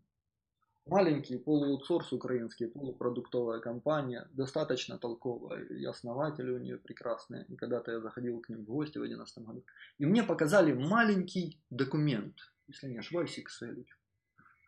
Маленький 0.86 1.38
полуаутсорс 1.38 2.12
украинский, 2.12 2.66
полупродуктовая 2.66 3.60
компания, 3.60 4.28
достаточно 4.32 4.98
толковая, 4.98 5.64
и 5.64 5.82
основатели 5.86 6.50
у 6.50 6.58
нее 6.58 6.76
прекрасные. 6.76 7.46
И 7.48 7.56
когда-то 7.56 7.92
я 7.92 8.00
заходил 8.00 8.38
к 8.40 8.50
ним 8.50 8.64
в 8.64 8.64
гости 8.64 8.98
в 8.98 9.00
2011 9.00 9.38
году, 9.46 9.64
и 9.96 10.04
мне 10.04 10.22
показали 10.22 10.74
маленький 10.74 11.58
документ, 11.70 12.36
если 12.68 12.88
не 12.88 12.98
ошибаюсь, 12.98 13.38
Excel, 13.38 13.86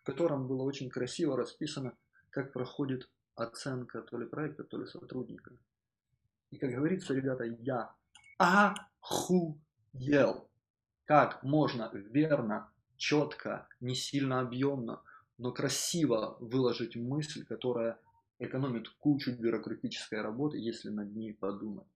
в 0.01 0.03
котором 0.05 0.49
было 0.49 0.63
очень 0.63 0.89
красиво 0.89 1.37
расписано, 1.37 1.93
как 2.31 2.55
проходит 2.55 3.11
оценка 3.35 4.01
то 4.01 4.17
ли 4.19 4.27
проекта, 4.27 4.65
то 4.65 4.79
ли 4.79 4.87
сотрудника. 4.87 5.51
И 6.51 6.57
как 6.57 6.71
говорится, 6.71 7.13
ребята, 7.13 7.45
я 7.45 7.95
охуел, 9.97 10.49
как 11.05 11.43
можно 11.43 11.91
верно, 11.93 12.71
четко, 12.97 13.69
не 13.81 13.95
сильно 13.95 14.41
объемно 14.41 15.03
но 15.39 15.53
красиво 15.53 16.37
выложить 16.41 16.97
мысль, 16.97 17.45
которая 17.45 17.99
экономит 18.39 18.89
кучу 18.89 19.33
бюрократической 19.33 20.21
работы, 20.23 20.59
если 20.59 20.89
над 20.89 21.15
ней 21.15 21.35
подумать. 21.35 21.87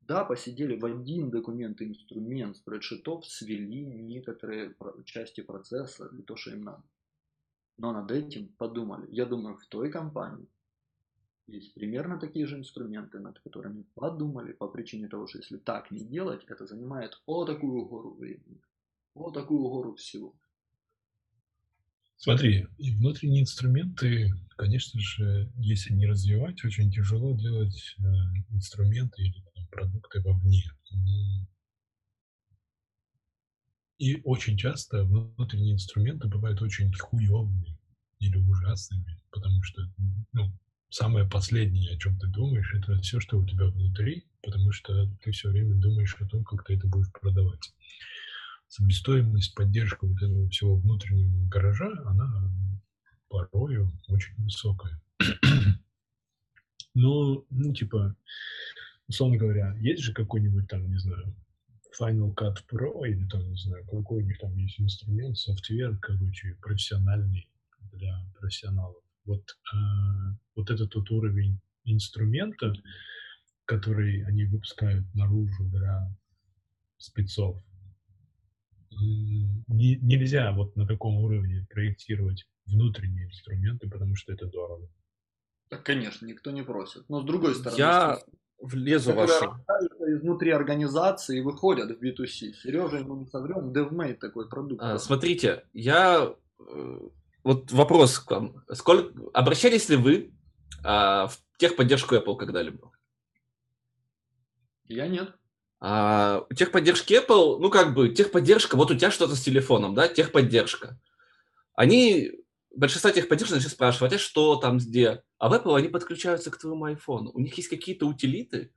Да, 0.00 0.24
посидели 0.24 0.78
в 0.78 0.84
один 0.84 1.30
документ 1.30 1.80
инструмент 1.80 2.56
спредшитов, 2.56 3.26
свели 3.26 3.84
некоторые 3.84 4.74
части 5.04 5.42
процесса 5.42 6.08
для 6.08 6.22
того, 6.22 6.36
что 6.36 6.50
им 6.50 6.62
надо. 6.62 6.82
Но 7.78 7.92
над 7.92 8.10
этим 8.10 8.48
подумали. 8.58 9.06
Я 9.10 9.26
думаю, 9.26 9.56
в 9.56 9.66
той 9.66 9.90
компании 9.90 10.48
есть 11.52 11.74
примерно 11.74 12.18
такие 12.18 12.46
же 12.46 12.56
инструменты, 12.58 13.18
над 13.20 13.38
которыми 13.40 13.84
подумали 13.94 14.52
по 14.52 14.68
причине 14.68 15.08
того, 15.08 15.26
что 15.26 15.38
если 15.38 15.58
так 15.58 15.90
не 15.90 16.04
делать, 16.04 16.44
это 16.46 16.66
занимает 16.66 17.20
о 17.26 17.44
такую 17.44 17.86
гору 17.86 18.14
времени, 18.14 18.60
о 19.14 19.30
такую 19.30 19.62
гору 19.62 19.94
всего. 19.94 20.34
Смотри, 22.16 22.68
внутренние 22.78 23.42
инструменты, 23.42 24.30
конечно 24.56 25.00
же, 25.00 25.50
если 25.56 25.92
не 25.92 26.06
развивать, 26.06 26.64
очень 26.64 26.90
тяжело 26.90 27.36
делать 27.36 27.96
э, 27.98 28.02
инструменты 28.50 29.22
или 29.22 29.42
там, 29.54 29.66
продукты 29.68 30.20
вовне. 30.22 30.62
Но 30.92 31.46
И 33.98 34.20
очень 34.24 34.56
часто 34.56 35.04
внутренние 35.04 35.74
инструменты 35.74 36.26
бывают 36.26 36.60
очень 36.60 36.92
хуевыми 36.92 37.78
или 38.18 38.36
ужасными, 38.36 39.20
потому 39.30 39.62
что 39.62 39.82
ну, 40.32 40.50
самое 40.92 41.26
последнее, 41.26 41.94
о 41.94 41.98
чем 41.98 42.18
ты 42.18 42.26
думаешь, 42.26 42.74
это 42.74 43.00
все, 43.00 43.18
что 43.18 43.38
у 43.38 43.46
тебя 43.46 43.66
внутри, 43.66 44.26
потому 44.42 44.72
что 44.72 45.08
ты 45.22 45.32
все 45.32 45.48
время 45.48 45.74
думаешь 45.74 46.14
о 46.20 46.26
том, 46.26 46.44
как 46.44 46.64
ты 46.64 46.74
это 46.74 46.86
будешь 46.86 47.10
продавать. 47.12 47.72
Себестоимость, 48.68 49.54
поддержка 49.54 50.06
вот 50.06 50.16
этого 50.22 50.48
всего 50.50 50.76
внутреннего 50.76 51.46
гаража, 51.48 51.90
она 52.04 52.28
порою 53.28 53.90
очень 54.08 54.34
высокая. 54.36 55.00
Ну, 56.94 57.46
ну, 57.48 57.72
типа, 57.72 58.14
условно 59.08 59.38
говоря, 59.38 59.74
есть 59.80 60.02
же 60.02 60.12
какой-нибудь 60.12 60.68
там, 60.68 60.86
не 60.90 60.98
знаю, 60.98 61.34
Final 61.98 62.34
Cut 62.34 62.58
Pro 62.70 63.08
или 63.08 63.26
там, 63.28 63.48
не 63.48 63.56
знаю, 63.56 63.82
какой 63.86 64.22
у 64.22 64.26
них 64.26 64.38
там 64.38 64.54
есть 64.56 64.78
инструмент, 64.78 65.38
софтвер, 65.38 65.96
короче, 66.02 66.54
профессиональный 66.60 67.48
для 67.92 68.14
профессионалов. 68.38 69.02
Вот, 69.24 69.42
э, 69.72 69.76
вот 70.56 70.70
этот 70.70 70.90
тот 70.90 71.10
уровень 71.10 71.60
инструмента, 71.84 72.72
который 73.64 74.24
они 74.24 74.44
выпускают 74.44 75.04
наружу 75.14 75.64
для 75.64 76.10
спецов, 76.98 77.62
не, 79.68 79.96
нельзя 79.96 80.52
вот 80.52 80.76
на 80.76 80.86
таком 80.86 81.16
уровне 81.18 81.66
проектировать 81.70 82.46
внутренние 82.66 83.26
инструменты, 83.26 83.88
потому 83.88 84.14
что 84.16 84.32
это 84.32 84.46
дорого. 84.46 84.88
Так, 85.68 85.84
конечно, 85.84 86.26
никто 86.26 86.50
не 86.50 86.62
просит. 86.62 87.08
Но 87.08 87.20
с 87.22 87.24
другой 87.24 87.54
стороны... 87.54 87.78
Я 87.78 88.18
влезу 88.60 89.12
в 89.12 89.16
вашу... 89.16 89.56
Изнутри 90.06 90.50
организации 90.50 91.40
выходят 91.40 91.90
в 91.90 92.02
B2C. 92.02 92.52
Сережа, 92.52 92.98
ему 92.98 93.16
не 93.16 93.26
соврем, 93.26 93.72
DevMate 93.72 94.16
такой 94.16 94.48
продукт. 94.48 94.82
А, 94.82 94.98
смотрите, 94.98 95.64
я... 95.72 96.34
Вот 97.44 97.72
вопрос 97.72 98.18
к 98.18 98.30
вам. 98.30 98.64
Сколько... 98.72 99.12
Обращались 99.32 99.88
ли 99.88 99.96
вы 99.96 100.32
а, 100.84 101.26
в 101.26 101.38
техподдержку 101.58 102.14
Apple 102.14 102.36
когда-либо? 102.36 102.92
Я 104.86 105.08
нет. 105.08 105.34
А, 105.80 106.46
техподдержки 106.54 107.14
Apple, 107.14 107.58
ну 107.58 107.70
как 107.70 107.94
бы, 107.94 108.10
техподдержка, 108.10 108.76
вот 108.76 108.90
у 108.90 108.94
тебя 108.94 109.10
что-то 109.10 109.34
с 109.34 109.42
телефоном, 109.42 109.94
да, 109.94 110.06
техподдержка. 110.06 111.00
Они 111.74 112.30
большинство 112.74 113.10
тех 113.10 113.28
поддержек 113.28 113.56
начали 113.56 113.70
спрашивать, 113.70 114.12
а 114.12 114.18
что 114.18 114.56
там, 114.56 114.78
где? 114.78 115.22
А 115.38 115.48
в 115.48 115.54
Apple 115.54 115.76
они 115.76 115.88
подключаются 115.88 116.50
к 116.50 116.58
твоему 116.58 116.86
iPhone. 116.88 117.30
У 117.32 117.40
них 117.40 117.56
есть 117.56 117.68
какие-то 117.68 118.06
утилиты 118.06 118.72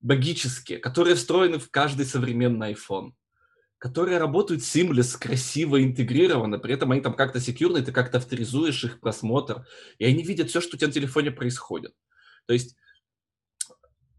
магические, 0.00 0.78
которые 0.78 1.16
встроены 1.16 1.58
в 1.58 1.70
каждый 1.70 2.06
современный 2.06 2.72
iPhone, 2.72 3.12
которые 3.78 4.18
работают 4.18 4.62
seamless, 4.62 5.16
красиво, 5.18 5.82
интегрированно, 5.82 6.58
при 6.58 6.74
этом 6.74 6.90
они 6.90 7.00
там 7.00 7.14
как-то 7.14 7.40
секьюрны, 7.40 7.82
ты 7.82 7.92
как-то 7.92 8.18
авторизуешь 8.18 8.84
их 8.84 9.00
просмотр, 9.00 9.66
и 9.98 10.04
они 10.04 10.22
видят 10.24 10.50
все, 10.50 10.60
что 10.60 10.76
у 10.76 10.78
тебя 10.78 10.88
на 10.88 10.92
телефоне 10.92 11.30
происходит. 11.30 11.94
То 12.46 12.54
есть 12.54 12.76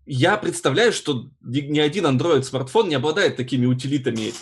я 0.05 0.37
представляю, 0.37 0.93
что 0.93 1.29
ни 1.41 1.79
один 1.79 2.05
Android-смартфон 2.05 2.89
не 2.89 2.95
обладает 2.95 3.35
такими 3.35 3.65
утилитами, 3.65 4.33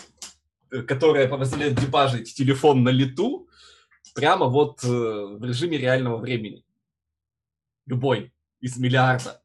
э, 0.70 0.82
которые 0.82 1.28
позволяют 1.28 1.80
дебажить 1.80 2.34
телефон 2.34 2.84
на 2.84 2.90
лету, 2.90 3.48
прямо 4.14 4.46
вот 4.46 4.84
э, 4.84 4.88
в 4.88 5.44
режиме 5.44 5.78
реального 5.78 6.16
времени. 6.16 6.64
Любой 7.86 8.32
из 8.60 8.78
миллиарда. 8.78 9.42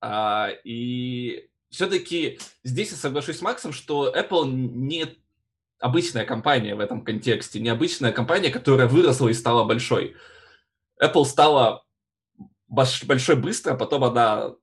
А, 0.00 0.48
и 0.64 1.49
все-таки 1.70 2.38
здесь 2.64 2.90
я 2.90 2.96
соглашусь 2.96 3.38
с 3.38 3.42
Максом, 3.42 3.72
что 3.72 4.12
Apple 4.14 4.50
не 4.50 5.16
обычная 5.78 6.24
компания 6.24 6.74
в 6.74 6.80
этом 6.80 7.02
контексте, 7.02 7.60
не 7.60 7.68
обычная 7.68 8.12
компания, 8.12 8.50
которая 8.50 8.86
выросла 8.86 9.28
и 9.28 9.34
стала 9.34 9.64
большой. 9.64 10.16
Apple 11.02 11.24
стала 11.24 11.84
большой 12.68 13.36
быстро, 13.36 13.74
потом 13.74 14.04
она 14.04 14.54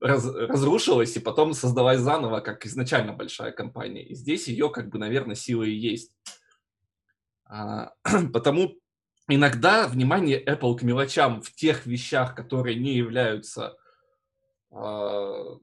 раз, 0.00 0.26
разрушилась 0.26 1.16
и 1.16 1.20
потом 1.20 1.54
создалась 1.54 2.00
заново, 2.00 2.40
как 2.40 2.64
изначально 2.66 3.12
большая 3.12 3.52
компания. 3.52 4.04
И 4.04 4.14
здесь 4.14 4.48
ее, 4.48 4.70
как 4.70 4.88
бы, 4.88 4.98
наверное, 4.98 5.34
сила 5.34 5.64
и 5.64 5.74
есть. 5.74 6.12
А, 7.44 7.92
потому 8.32 8.76
иногда 9.28 9.88
внимание 9.88 10.42
Apple 10.42 10.78
к 10.78 10.82
мелочам 10.82 11.42
в 11.42 11.52
тех 11.52 11.86
вещах, 11.86 12.34
которые 12.34 12.76
не 12.76 12.94
являются 12.94 13.76
а, 14.70 15.58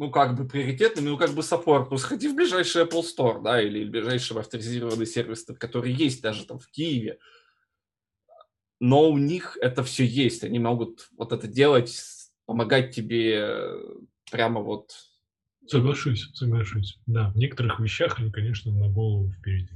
ну, 0.00 0.10
как 0.10 0.34
бы 0.34 0.48
приоритетными, 0.48 1.10
ну, 1.10 1.18
как 1.18 1.32
бы 1.32 1.42
саппорт, 1.42 1.90
ну, 1.90 1.98
сходи 1.98 2.26
в 2.28 2.34
ближайший 2.34 2.84
Apple 2.84 3.02
Store, 3.02 3.42
да, 3.42 3.60
или 3.60 3.84
в 3.84 3.90
ближайший 3.90 4.34
авторизированный 4.38 5.04
сервис, 5.04 5.44
который 5.58 5.92
есть 5.92 6.22
даже 6.22 6.46
там 6.46 6.58
в 6.58 6.68
Киеве. 6.68 7.18
Но 8.80 9.10
у 9.10 9.18
них 9.18 9.58
это 9.60 9.84
все 9.84 10.06
есть, 10.06 10.42
они 10.42 10.58
могут 10.58 11.10
вот 11.18 11.34
это 11.34 11.46
делать, 11.46 12.02
помогать 12.46 12.94
тебе 12.94 13.76
прямо 14.32 14.62
вот... 14.62 14.94
Соглашусь, 15.66 16.30
соглашусь. 16.32 16.98
Да, 17.04 17.28
в 17.32 17.36
некоторых 17.36 17.78
вещах 17.78 18.18
они, 18.18 18.32
конечно, 18.32 18.72
на 18.72 18.88
голову 18.88 19.30
впереди. 19.30 19.74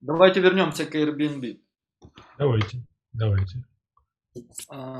Давайте 0.00 0.40
вернемся 0.40 0.86
к 0.86 0.94
Airbnb. 0.96 1.60
Давайте, 2.36 2.84
давайте. 3.12 3.64
А, 4.68 4.98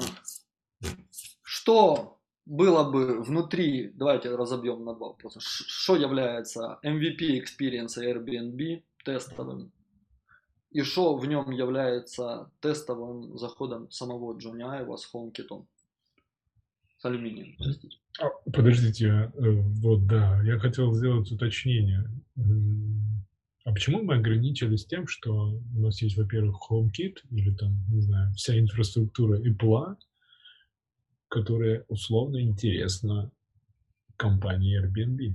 что 1.42 2.20
было 2.46 2.90
бы 2.90 3.22
внутри, 3.22 3.90
давайте 3.94 4.34
разобьем 4.34 4.84
на 4.84 4.94
два 4.94 5.08
вопроса, 5.08 5.40
что 5.40 5.96
является 5.96 6.78
MVP 6.84 7.40
experience 7.40 7.98
Airbnb 7.98 8.82
тестовым, 9.04 9.72
и 10.70 10.82
что 10.82 11.16
в 11.16 11.26
нем 11.26 11.50
является 11.50 12.50
тестовым 12.60 13.38
заходом 13.38 13.90
самого 13.90 14.36
Джонни 14.36 14.62
Айва 14.62 14.96
с 14.96 15.08
HomeKit. 15.12 15.64
С 16.98 17.04
алюминием, 17.04 17.54
простите. 17.58 17.98
А, 18.20 18.28
подождите, 18.50 19.06
э, 19.06 19.50
вот 19.82 20.06
да, 20.06 20.40
я 20.42 20.58
хотел 20.58 20.92
сделать 20.92 21.30
уточнение. 21.30 22.08
А 23.64 23.72
почему 23.72 24.02
мы 24.02 24.16
ограничились 24.16 24.84
тем, 24.84 25.06
что 25.06 25.58
у 25.76 25.80
нас 25.80 26.00
есть, 26.02 26.16
во-первых, 26.16 26.56
HomeKit 26.70 27.16
или 27.30 27.54
там, 27.54 27.72
не 27.90 28.00
знаю, 28.00 28.32
вся 28.34 28.58
инфраструктура 28.58 29.38
Apple, 29.40 29.96
которая 31.34 31.84
условно 31.88 32.40
интересна 32.40 33.32
компании 34.16 34.80
Airbnb? 34.80 35.34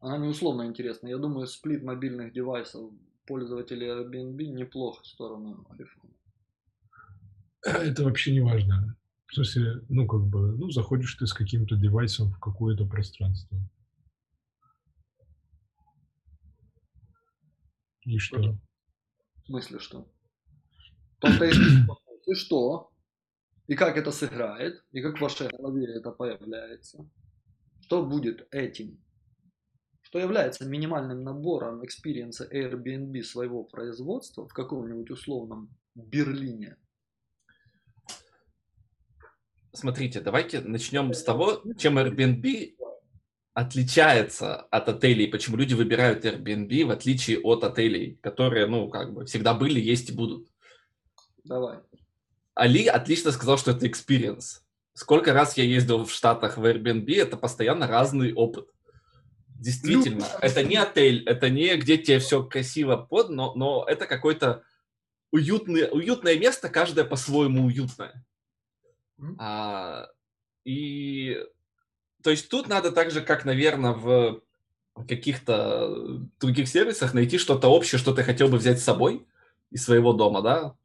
Она 0.00 0.18
не 0.18 0.28
условно 0.28 0.66
интересна. 0.66 1.08
Я 1.08 1.16
думаю, 1.16 1.46
сплит 1.46 1.82
мобильных 1.82 2.34
девайсов 2.34 2.92
пользователей 3.26 3.88
Airbnb 3.88 4.36
неплохо 4.52 5.02
в 5.02 5.06
сторону 5.06 5.66
iPhone. 5.70 6.12
Это 7.62 8.04
вообще 8.04 8.32
не 8.32 8.42
важно. 8.42 8.96
В 9.28 9.34
смысле, 9.34 9.80
ну, 9.88 10.06
как 10.06 10.26
бы, 10.26 10.58
ну, 10.58 10.70
заходишь 10.70 11.14
ты 11.14 11.26
с 11.26 11.32
каким-то 11.32 11.76
девайсом 11.76 12.30
в 12.30 12.38
какое-то 12.38 12.84
пространство. 12.84 13.58
И 18.02 18.18
что? 18.18 18.58
В 19.42 19.46
смысле 19.46 19.78
что? 19.78 20.12
И 22.26 22.34
что? 22.34 22.93
И 23.66 23.74
как 23.76 23.96
это 23.96 24.12
сыграет? 24.12 24.84
И 24.92 25.00
как 25.00 25.16
в 25.16 25.20
вашей 25.20 25.48
голове 25.48 25.86
это 25.86 26.10
появляется? 26.10 27.08
Что 27.80 28.04
будет 28.04 28.46
этим? 28.50 29.02
Что 30.02 30.18
является 30.18 30.66
минимальным 30.66 31.22
набором 31.22 31.84
experience 31.84 32.40
а 32.40 32.46
Airbnb 32.52 33.22
своего 33.22 33.64
производства 33.64 34.46
в 34.46 34.52
каком-нибудь 34.52 35.10
условном 35.10 35.70
Берлине? 35.94 36.76
Смотрите, 39.72 40.20
давайте 40.20 40.60
начнем 40.60 41.12
с 41.14 41.22
того, 41.24 41.62
чем 41.78 41.98
Airbnb 41.98 42.76
отличается 43.54 44.56
от 44.56 44.88
отелей, 44.88 45.28
почему 45.28 45.56
люди 45.56 45.74
выбирают 45.74 46.24
Airbnb 46.24 46.84
в 46.84 46.90
отличие 46.90 47.40
от 47.40 47.64
отелей, 47.64 48.18
которые, 48.20 48.66
ну, 48.66 48.88
как 48.88 49.14
бы 49.14 49.24
всегда 49.24 49.54
были, 49.54 49.80
есть 49.80 50.10
и 50.10 50.12
будут. 50.12 50.48
Давай. 51.44 51.78
Али 52.54 52.86
отлично 52.86 53.32
сказал, 53.32 53.58
что 53.58 53.72
это 53.72 53.86
experience. 53.86 54.60
Сколько 54.92 55.32
раз 55.32 55.56
я 55.56 55.64
ездил 55.64 56.04
в 56.04 56.12
Штатах 56.12 56.56
в 56.56 56.64
Airbnb, 56.64 57.12
это 57.16 57.36
постоянно 57.36 57.86
разный 57.86 58.32
опыт. 58.32 58.68
Действительно, 59.48 60.24
Люди... 60.24 60.38
это 60.40 60.62
не 60.62 60.76
отель, 60.76 61.24
это 61.26 61.48
не 61.50 61.76
где 61.76 61.96
тебе 61.96 62.18
все 62.18 62.44
красиво 62.44 62.96
под, 62.96 63.30
но, 63.30 63.54
но 63.54 63.84
это 63.88 64.06
какое-то 64.06 64.62
уютное, 65.32 65.88
уютное 65.90 66.38
место, 66.38 66.68
каждое 66.68 67.04
по-своему 67.04 67.64
уютное. 67.64 68.24
Mm. 69.18 69.36
А, 69.38 70.08
и 70.64 71.38
то 72.22 72.30
есть 72.30 72.48
тут 72.48 72.68
надо 72.68 72.92
так 72.92 73.10
же, 73.10 73.20
как, 73.20 73.44
наверное, 73.44 73.92
в 73.92 74.42
каких-то 75.08 76.20
других 76.40 76.68
сервисах 76.68 77.12
найти 77.14 77.38
что-то 77.38 77.68
общее, 77.68 77.98
что 77.98 78.14
ты 78.14 78.22
хотел 78.22 78.48
бы 78.48 78.58
взять 78.58 78.80
с 78.80 78.84
собой 78.84 79.26
из 79.70 79.84
своего 79.84 80.12
дома, 80.12 80.40
да? 80.40 80.76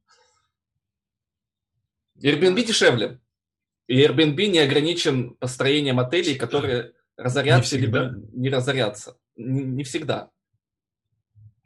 Airbnb 2.22 2.66
дешевле. 2.66 3.20
И 3.88 4.02
Airbnb 4.04 4.48
не 4.48 4.60
ограничен 4.60 5.36
построением 5.36 6.00
отелей, 6.00 6.36
которые 6.36 6.94
разорятся 7.18 7.78
либо 7.78 8.16
не 8.34 8.50
разорятся. 8.50 9.18
Не, 9.36 9.64
не 9.64 9.84
всегда. 9.84 10.30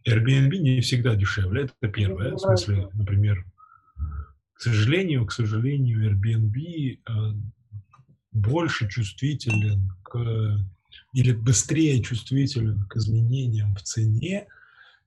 Airbnb 0.08 0.58
не 0.58 0.82
всегда 0.82 1.16
дешевле, 1.16 1.64
это 1.64 1.92
первое. 1.92 2.34
В 2.34 2.40
смысле, 2.40 2.90
например, 2.94 3.46
к 4.54 4.62
сожалению, 4.62 5.26
к 5.26 5.32
сожалению, 5.32 6.12
Airbnb 6.12 7.00
э, 7.08 7.12
больше 8.32 8.90
чувствителен 8.90 9.92
к 10.04 10.60
или 11.14 11.32
быстрее 11.32 12.02
чувствителен 12.02 12.86
к 12.88 12.98
изменениям 12.98 13.76
в 13.76 13.82
цене, 13.82 14.48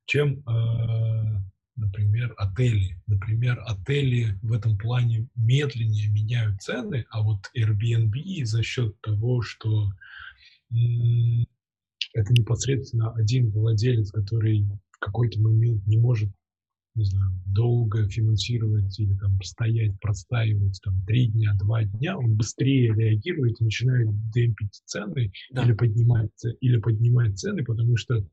чем, 0.05 0.43
э, 0.47 1.41
например, 1.77 2.35
отели. 2.37 3.01
Например, 3.07 3.63
отели 3.67 4.39
в 4.43 4.53
этом 4.53 4.77
плане 4.79 5.29
медленнее 5.37 6.09
меняют 6.09 6.61
цены, 6.63 7.07
а 7.11 7.23
вот 7.23 7.51
Airbnb 7.57 8.45
за 8.45 8.63
счет 8.63 9.01
того, 9.01 9.43
что 9.43 9.93
это 10.71 12.33
непосредственно 12.33 13.13
один 13.13 13.51
владелец, 13.51 14.11
который 14.11 14.67
в 14.91 14.99
какой-то 14.99 15.41
момент 15.41 15.87
не 15.87 15.99
может 15.99 16.31
не 16.97 17.05
знаю, 17.05 17.31
долго 17.47 18.09
финансировать 18.09 18.99
или 18.99 19.15
там 19.19 19.39
стоять, 19.43 20.01
простаивать 20.01 20.81
там 20.83 21.05
три 21.07 21.27
дня, 21.29 21.53
два 21.55 21.85
дня, 21.85 22.17
он 22.17 22.37
быстрее 22.37 22.95
реагирует 22.95 23.61
и 23.61 23.65
начинает 23.65 24.09
демпить 24.31 24.81
цены 24.87 25.31
да. 25.51 25.65
или 25.65 25.73
поднимать, 25.73 26.43
или 26.61 26.79
поднимать 26.79 27.39
цены, 27.39 27.65
потому 27.65 27.97
что, 27.97 28.27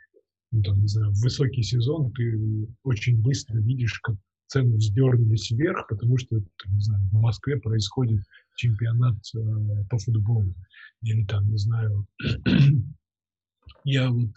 ну, 0.54 0.62
там, 0.62 0.80
не 0.80 0.88
знаю, 0.88 1.12
в 1.12 1.22
высокий 1.22 1.64
сезон 1.64 2.14
ты 2.14 2.68
очень 2.84 3.20
быстро 3.22 3.58
видишь, 3.58 4.00
как 4.02 4.16
цены 4.46 4.78
вздернулись 4.78 5.50
вверх, 5.50 5.88
потому 5.88 6.16
что, 6.20 6.36
там, 6.38 6.76
не 6.76 6.82
знаю, 6.82 7.04
в 7.12 7.20
Москве 7.20 7.60
происходит 7.60 8.22
чемпионат 8.56 9.18
э, 9.36 9.40
по 9.90 9.98
футболу. 9.98 10.54
Или 11.02 11.26
там, 11.26 11.50
не 11.50 11.58
знаю, 11.58 12.06
я 13.84 14.12
вот, 14.12 14.30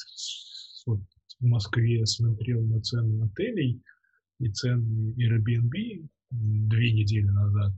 вот 0.87 1.01
в 1.39 1.45
Москве 1.45 2.07
смотрел 2.07 2.63
на 2.63 2.81
цены 2.81 3.23
отелей, 3.25 3.83
и 4.39 4.49
цены 4.49 5.13
Airbnb 5.19 6.09
две 6.31 6.93
недели 6.93 7.29
назад, 7.29 7.75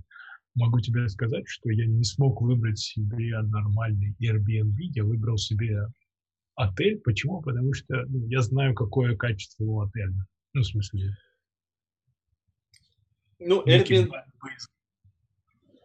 могу 0.54 0.78
тебе 0.78 1.08
сказать, 1.08 1.48
что 1.48 1.70
я 1.70 1.86
не 1.86 2.04
смог 2.04 2.40
выбрать 2.40 2.78
себе 2.78 3.40
нормальный 3.42 4.14
Airbnb, 4.22 4.76
я 4.94 5.04
выбрал 5.04 5.38
себе 5.38 5.88
отель. 6.58 6.98
Почему? 7.00 7.40
Потому 7.40 7.72
что 7.72 8.04
ну, 8.08 8.26
я 8.28 8.42
знаю, 8.42 8.74
какое 8.74 9.16
качество 9.16 9.64
у 9.64 9.80
отеля. 9.80 10.26
Ну, 10.52 10.62
в 10.62 10.66
смысле... 10.66 11.16
Ну, 13.38 13.62
Airbnb... 13.64 14.10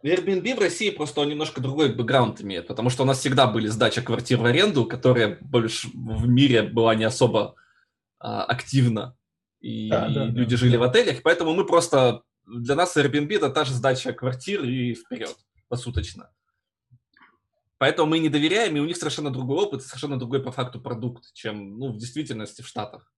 Airbnb 0.04 0.56
в 0.56 0.58
России 0.58 0.90
просто 0.90 1.20
он 1.20 1.28
немножко 1.28 1.60
другой 1.60 1.94
бэкграунд 1.94 2.42
имеет, 2.42 2.66
потому 2.66 2.90
что 2.90 3.04
у 3.04 3.06
нас 3.06 3.20
всегда 3.20 3.46
были 3.46 3.68
сдача 3.68 4.02
квартир 4.02 4.38
в 4.38 4.44
аренду, 4.44 4.84
которая 4.84 5.38
больше 5.40 5.88
в 5.94 6.28
мире 6.28 6.62
была 6.62 6.94
не 6.94 7.04
особо 7.04 7.54
а, 8.18 8.44
активна 8.44 9.16
и 9.60 9.88
да, 9.88 10.08
да, 10.08 10.26
люди 10.26 10.50
да. 10.50 10.56
жили 10.56 10.76
в 10.76 10.82
отелях, 10.82 11.22
поэтому 11.22 11.54
мы 11.54 11.64
просто, 11.64 12.22
для 12.46 12.74
нас 12.74 12.96
Airbnb 12.96 13.34
это 13.34 13.48
та 13.48 13.64
же 13.64 13.72
сдача 13.72 14.12
квартир 14.12 14.62
и 14.64 14.94
вперед, 14.94 15.34
посуточно. 15.68 16.30
Поэтому 17.78 18.08
мы 18.08 18.18
не 18.18 18.28
доверяем, 18.28 18.76
и 18.76 18.80
у 18.80 18.86
них 18.86 18.96
совершенно 18.96 19.30
другой 19.30 19.64
опыт, 19.64 19.82
совершенно 19.82 20.18
другой 20.18 20.42
по 20.42 20.52
факту 20.52 20.80
продукт, 20.80 21.32
чем 21.32 21.78
ну, 21.78 21.92
в 21.92 21.96
действительности 21.96 22.62
в 22.62 22.66
Штатах. 22.66 23.12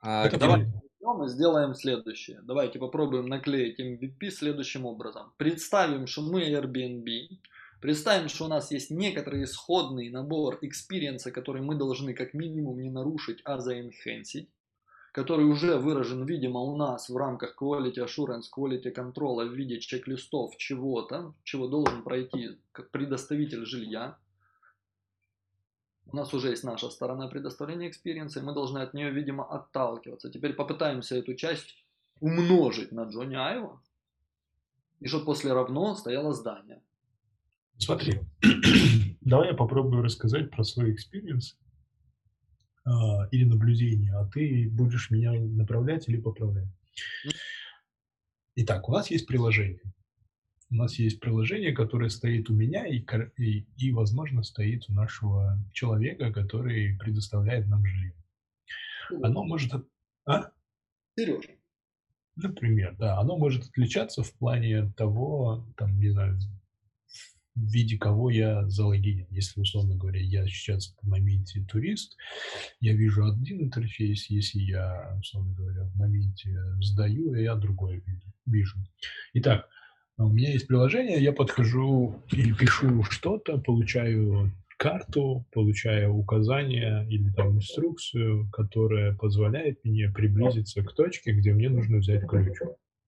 А, 0.00 0.28
давай. 0.30 0.66
Мы 1.00 1.28
сделаем 1.28 1.74
следующее. 1.74 2.40
Давайте 2.42 2.78
попробуем 2.78 3.26
наклеить 3.26 3.80
MVP 3.80 4.30
следующим 4.30 4.84
образом. 4.84 5.32
Представим, 5.38 6.06
что 6.06 6.22
мы 6.22 6.42
Airbnb, 6.42 7.38
Представим, 7.80 8.28
что 8.28 8.46
у 8.46 8.48
нас 8.48 8.72
есть 8.72 8.90
некоторый 8.90 9.44
исходный 9.44 10.10
набор 10.10 10.58
experience 10.62 11.19
а, 11.19 11.30
который 11.30 11.62
мы 11.62 11.76
должны 11.76 12.12
как 12.12 12.34
минимум 12.34 12.80
не 12.80 12.90
нарушить, 12.90 13.40
а 13.44 13.60
за 13.60 13.75
enhance 13.75 14.27
ить 14.27 14.50
который 15.18 15.46
уже 15.46 15.78
выражен, 15.78 16.24
видимо, 16.24 16.60
у 16.60 16.76
нас 16.76 17.08
в 17.08 17.16
рамках 17.16 17.60
Quality 17.60 18.06
Assurance, 18.06 18.44
Quality 18.56 18.94
Control 18.94 19.48
в 19.48 19.52
виде 19.52 19.80
чек-листов 19.80 20.56
чего-то, 20.56 21.34
чего 21.42 21.66
должен 21.66 22.04
пройти 22.04 22.50
предоставитель 22.92 23.66
жилья. 23.66 24.16
У 26.06 26.14
нас 26.14 26.32
уже 26.32 26.50
есть 26.50 26.62
наша 26.62 26.88
сторона 26.88 27.26
предоставления 27.26 27.88
experience 27.88 28.30
а, 28.30 28.38
и 28.38 28.44
мы 28.44 28.54
должны 28.54 28.78
от 28.78 28.94
нее, 28.94 29.10
видимо, 29.10 29.44
отталкиваться. 29.44 30.30
Теперь 30.30 30.52
попытаемся 30.52 31.16
эту 31.16 31.34
часть 31.34 31.84
умножить 32.20 32.92
на 32.92 33.02
Джонни 33.02 33.34
Айва, 33.34 33.82
и 35.00 35.08
чтобы 35.08 35.24
после 35.24 35.52
равно 35.52 35.96
стояло 35.96 36.32
здание. 36.32 36.80
Смотри, 37.76 38.20
давай 39.20 39.48
я 39.48 39.54
попробую 39.54 40.04
рассказать 40.04 40.52
про 40.52 40.62
свой 40.62 40.92
experience 40.92 41.58
или 43.30 43.44
наблюдение, 43.44 44.14
а 44.14 44.26
ты 44.26 44.68
будешь 44.70 45.10
меня 45.10 45.32
направлять 45.32 46.08
или 46.08 46.18
поправлять. 46.18 46.68
Итак, 48.56 48.88
у 48.88 48.92
нас 48.92 49.10
есть 49.10 49.26
приложение. 49.26 49.80
У 50.70 50.74
нас 50.74 50.98
есть 50.98 51.20
приложение, 51.20 51.72
которое 51.72 52.10
стоит 52.10 52.50
у 52.50 52.54
меня 52.54 52.86
и, 52.86 53.04
и, 53.38 53.66
и 53.76 53.92
возможно, 53.92 54.42
стоит 54.42 54.84
у 54.88 54.92
нашего 54.92 55.58
человека, 55.72 56.32
который 56.32 56.98
предоставляет 56.98 57.68
нам 57.68 57.86
жилье. 57.86 58.14
Оно 59.22 59.44
может... 59.44 59.72
А? 60.26 60.50
Сережа. 61.16 61.48
Например, 62.36 62.94
да. 62.98 63.18
Оно 63.18 63.38
может 63.38 63.68
отличаться 63.68 64.22
в 64.22 64.32
плане 64.34 64.92
того, 64.96 65.66
там, 65.76 65.98
не 65.98 66.10
знаю, 66.10 66.38
в 67.58 67.70
виде 67.70 67.98
кого 67.98 68.30
я 68.30 68.68
залогинен. 68.68 69.26
Если, 69.30 69.60
условно 69.60 69.96
говоря, 69.96 70.20
я 70.20 70.46
сейчас 70.46 70.94
в 71.02 71.08
моменте 71.08 71.64
турист, 71.64 72.16
я 72.80 72.94
вижу 72.94 73.24
один 73.24 73.62
интерфейс, 73.62 74.30
если 74.30 74.60
я, 74.60 75.16
условно 75.20 75.54
говоря, 75.54 75.84
в 75.84 75.96
моменте 75.96 76.56
сдаю, 76.80 77.34
я 77.34 77.54
другой 77.56 78.04
вижу. 78.46 78.78
Итак, 79.34 79.68
у 80.16 80.28
меня 80.28 80.52
есть 80.52 80.66
приложение, 80.66 81.22
я 81.22 81.32
подхожу 81.32 82.22
или 82.32 82.52
пишу 82.52 83.02
что-то, 83.04 83.58
получаю 83.58 84.52
карту, 84.76 85.44
получаю 85.52 86.14
указания 86.14 87.06
или 87.08 87.30
там 87.30 87.56
инструкцию, 87.56 88.48
которая 88.50 89.14
позволяет 89.14 89.84
мне 89.84 90.08
приблизиться 90.08 90.82
к 90.84 90.94
точке, 90.94 91.32
где 91.32 91.52
мне 91.52 91.68
нужно 91.68 91.98
взять 91.98 92.26
ключ. 92.26 92.56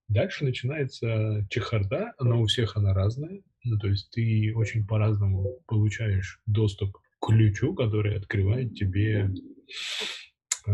Дальше 0.09 0.45
начинается 0.45 1.47
чехарда, 1.51 2.13
она 2.19 2.37
у 2.37 2.47
всех 2.47 2.77
она 2.77 2.93
разная. 2.93 3.43
Ну, 3.65 3.79
то 3.79 3.89
есть 3.89 4.11
ты 4.11 4.53
очень 4.55 4.87
по-разному 4.87 5.59
получаешь 5.67 6.41
доступ 6.47 6.97
к 6.97 7.27
ключу, 7.27 7.75
который 7.75 8.17
открывает 8.17 8.75
тебе 8.75 9.31
э, 10.67 10.73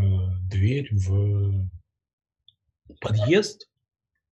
дверь 0.49 0.87
в 0.91 1.69
подъезд 3.01 3.69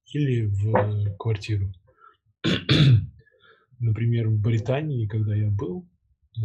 или 0.06 0.46
в 0.46 1.18
квартиру. 1.18 1.74
Например, 3.80 4.30
в 4.30 4.40
Британии, 4.40 5.08
когда 5.08 5.36
я 5.36 5.50
был, 5.50 5.86
э, 6.38 6.42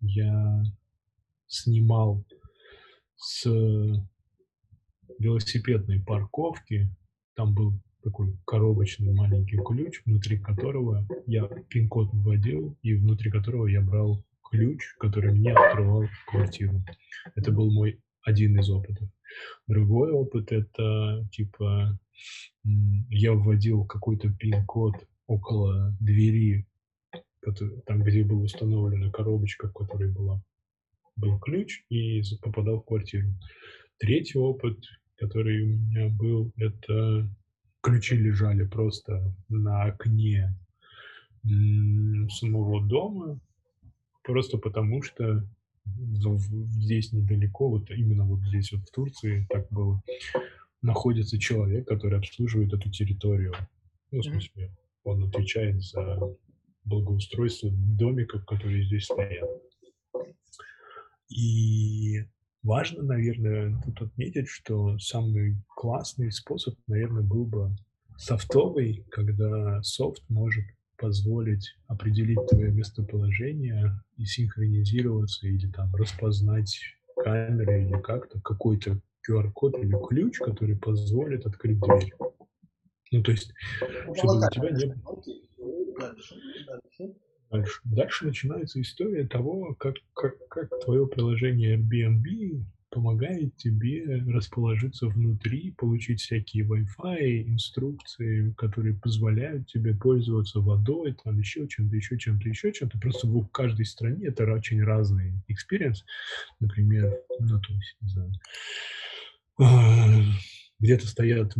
я 0.00 0.64
снимал 1.46 2.24
с 3.16 3.46
велосипедной 5.18 6.02
парковки 6.02 6.90
там 7.34 7.54
был 7.54 7.74
такой 8.02 8.36
коробочный 8.46 9.12
маленький 9.12 9.58
ключ, 9.58 10.02
внутри 10.04 10.38
которого 10.38 11.06
я 11.26 11.46
пин-код 11.68 12.10
вводил, 12.12 12.76
и 12.82 12.94
внутри 12.94 13.30
которого 13.30 13.66
я 13.66 13.80
брал 13.80 14.24
ключ, 14.50 14.94
который 14.98 15.32
мне 15.32 15.52
открывал 15.52 16.04
квартиру. 16.26 16.82
Это 17.34 17.52
был 17.52 17.72
мой 17.72 18.00
один 18.22 18.58
из 18.58 18.70
опытов. 18.70 19.08
Другой 19.66 20.12
опыт 20.12 20.52
это 20.52 21.26
типа 21.32 21.98
я 22.64 23.32
вводил 23.32 23.84
какой-то 23.84 24.30
пин-код 24.30 24.94
около 25.26 25.96
двери, 26.00 26.66
там, 27.86 28.02
где 28.02 28.24
была 28.24 28.42
установлена 28.42 29.10
коробочка, 29.10 29.68
в 29.68 29.72
которой 29.72 30.12
была, 30.12 30.42
был 31.16 31.38
ключ, 31.40 31.84
и 31.88 32.22
попадал 32.40 32.80
в 32.80 32.84
квартиру. 32.84 33.28
Третий 33.98 34.38
опыт 34.38 34.78
который 35.22 35.62
у 35.62 35.66
меня 35.68 36.08
был, 36.08 36.52
это 36.56 37.30
ключи 37.82 38.16
лежали 38.16 38.64
просто 38.64 39.34
на 39.48 39.82
окне 39.82 40.54
самого 42.30 42.86
дома, 42.86 43.40
просто 44.22 44.56
потому 44.58 45.02
что 45.02 45.44
здесь 45.84 47.12
недалеко, 47.12 47.68
вот 47.68 47.90
именно 47.90 48.24
вот 48.24 48.40
здесь 48.42 48.72
вот 48.72 48.82
в 48.82 48.92
Турции 48.92 49.46
так 49.50 49.68
было, 49.70 50.00
находится 50.80 51.38
человек, 51.38 51.88
который 51.88 52.18
обслуживает 52.18 52.72
эту 52.72 52.88
территорию. 52.90 53.52
Ну, 54.12 54.20
в 54.20 54.24
смысле, 54.24 54.70
он 55.04 55.24
отвечает 55.24 55.82
за 55.82 56.20
благоустройство 56.84 57.70
домиков, 57.72 58.44
которые 58.44 58.84
здесь 58.84 59.04
стоят. 59.04 59.48
И 61.28 62.24
Важно, 62.62 63.02
наверное, 63.02 63.80
тут 63.84 64.02
отметить, 64.02 64.48
что 64.48 64.96
самый 64.98 65.56
классный 65.68 66.30
способ, 66.30 66.74
наверное, 66.86 67.22
был 67.22 67.44
бы 67.44 67.70
софтовый, 68.16 69.04
когда 69.10 69.82
софт 69.82 70.22
может 70.28 70.64
позволить 70.96 71.74
определить 71.88 72.38
твое 72.48 72.70
местоположение 72.70 74.00
и 74.16 74.24
синхронизироваться 74.24 75.48
или 75.48 75.68
там 75.72 75.92
распознать 75.96 76.78
камерой 77.16 77.86
или 77.86 78.00
как-то 78.00 78.40
какой-то 78.40 79.00
QR-код 79.28 79.78
или 79.78 79.96
ключ, 80.08 80.38
который 80.38 80.76
позволит 80.76 81.44
открыть 81.46 81.80
дверь. 81.80 82.14
Ну, 83.10 83.22
то 83.22 83.32
есть, 83.32 83.52
чтобы 84.14 84.38
у 84.38 84.50
тебя 84.50 84.70
не 84.70 84.94
было... 84.94 85.22
Дальше. 87.52 87.80
Дальше. 87.84 88.24
Начинается 88.24 88.80
история 88.80 89.26
того, 89.26 89.74
как, 89.74 89.96
как, 90.14 90.48
как 90.48 90.70
твое 90.84 91.06
приложение 91.06 91.76
Airbnb 91.76 92.64
помогает 92.88 93.56
тебе 93.56 94.22
расположиться 94.26 95.06
внутри, 95.06 95.72
получить 95.72 96.20
всякие 96.20 96.64
Wi-Fi, 96.64 97.42
инструкции, 97.48 98.52
которые 98.56 98.94
позволяют 98.94 99.66
тебе 99.66 99.94
пользоваться 99.94 100.60
водой, 100.60 101.14
там 101.24 101.38
еще 101.38 101.66
чем-то, 101.68 101.94
еще 101.96 102.18
чем-то, 102.18 102.48
еще 102.48 102.72
чем-то. 102.72 102.98
Просто 102.98 103.26
в 103.26 103.46
каждой 103.48 103.84
стране 103.84 104.26
это 104.28 104.44
очень 104.50 104.82
разный 104.82 105.34
experience. 105.48 106.00
Например, 106.60 107.14
ну, 107.38 107.60
то 107.60 107.72
есть, 107.72 107.96
не 108.00 108.08
знаю, 108.08 108.32
а, 109.58 110.22
где-то 110.78 111.06
стоят 111.06 111.54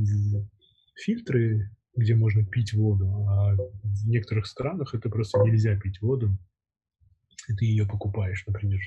фильтры, 0.96 1.70
где 1.94 2.14
можно 2.14 2.44
пить 2.44 2.72
воду, 2.72 3.26
а 3.28 3.54
в 3.54 4.08
некоторых 4.08 4.46
странах 4.46 4.94
это 4.94 5.10
просто 5.10 5.40
нельзя 5.40 5.78
пить 5.78 6.00
воду, 6.00 6.36
и 7.48 7.54
ты 7.54 7.64
ее 7.64 7.86
покупаешь, 7.86 8.44
например, 8.46 8.80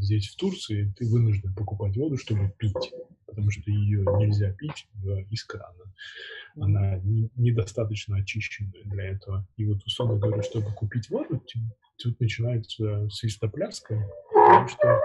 здесь 0.00 0.28
в 0.28 0.36
Турции 0.36 0.92
ты 0.96 1.08
вынужден 1.08 1.54
покупать 1.54 1.96
воду, 1.96 2.16
чтобы 2.16 2.52
пить, 2.58 2.92
потому 3.26 3.50
что 3.50 3.70
ее 3.70 4.04
нельзя 4.18 4.52
пить 4.52 4.88
из 5.30 5.44
крана. 5.44 5.94
Она 6.56 6.96
не, 6.98 7.30
недостаточно 7.36 8.16
очищенная 8.16 8.82
для 8.84 9.04
этого. 9.04 9.46
И 9.56 9.64
вот, 9.64 9.84
условно 9.86 10.18
говоря, 10.18 10.42
чтобы 10.42 10.72
купить 10.74 11.08
воду, 11.08 11.40
тут 11.98 12.20
начинается 12.20 13.08
свистопляска, 13.10 14.04
потому 14.34 14.68
что 14.68 15.00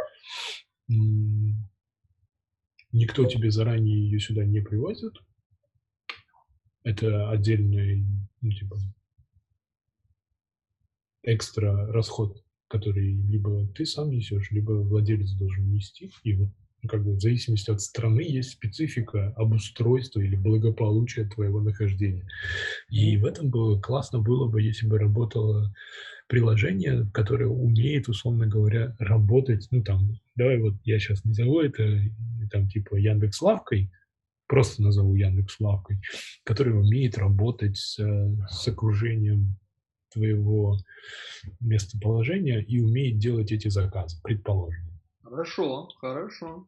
никто 2.92 3.26
тебе 3.26 3.52
заранее 3.52 4.00
ее 4.00 4.20
сюда 4.20 4.46
не 4.46 4.62
привозит. 4.62 5.14
Это 6.84 7.30
отдельный, 7.30 8.06
ну, 8.42 8.52
типа, 8.52 8.78
экстра 11.24 11.92
расход 11.92 12.44
который 12.74 13.14
либо 13.30 13.68
ты 13.76 13.86
сам 13.86 14.10
несешь, 14.10 14.50
либо 14.50 14.72
владелец 14.72 15.32
должен 15.34 15.70
нести. 15.70 16.12
И 16.24 16.34
вот 16.34 16.50
ну, 16.82 16.90
как 16.90 17.04
бы 17.04 17.14
в 17.14 17.22
зависимости 17.22 17.70
от 17.70 17.82
страны 17.82 18.22
есть 18.22 18.54
специфика 18.54 19.32
обустройства 19.38 20.22
или 20.22 20.36
благополучия 20.36 21.26
твоего 21.26 21.62
нахождения. 21.62 22.28
И 22.90 23.16
в 23.18 23.26
этом 23.26 23.52
было 23.52 23.80
классно 23.80 24.20
было 24.20 24.50
бы, 24.50 24.60
если 24.60 24.88
бы 24.88 24.98
работало 24.98 25.72
приложение, 26.28 27.08
которое 27.14 27.46
умеет, 27.46 28.10
условно 28.10 28.48
говоря, 28.48 28.96
работать, 28.98 29.68
ну 29.70 29.84
там, 29.84 30.20
давай 30.36 30.58
вот 30.58 30.74
я 30.84 30.98
сейчас 30.98 31.24
назову 31.24 31.62
это, 31.62 32.02
там 32.50 32.68
типа 32.68 32.96
Яндекс 32.96 33.40
Лавкой, 33.44 33.92
просто 34.54 34.84
назову 34.84 35.16
Яндекс 35.16 35.60
Лавкой, 35.60 36.00
который 36.44 36.80
умеет 36.80 37.18
работать 37.18 37.76
с, 37.76 37.96
с 37.96 38.68
окружением 38.68 39.58
твоего 40.12 40.78
местоположения 41.60 42.60
и 42.60 42.80
умеет 42.80 43.18
делать 43.18 43.52
эти 43.52 43.70
заказы, 43.70 44.22
предположим. 44.22 44.84
Хорошо, 45.24 45.88
хорошо. 46.00 46.68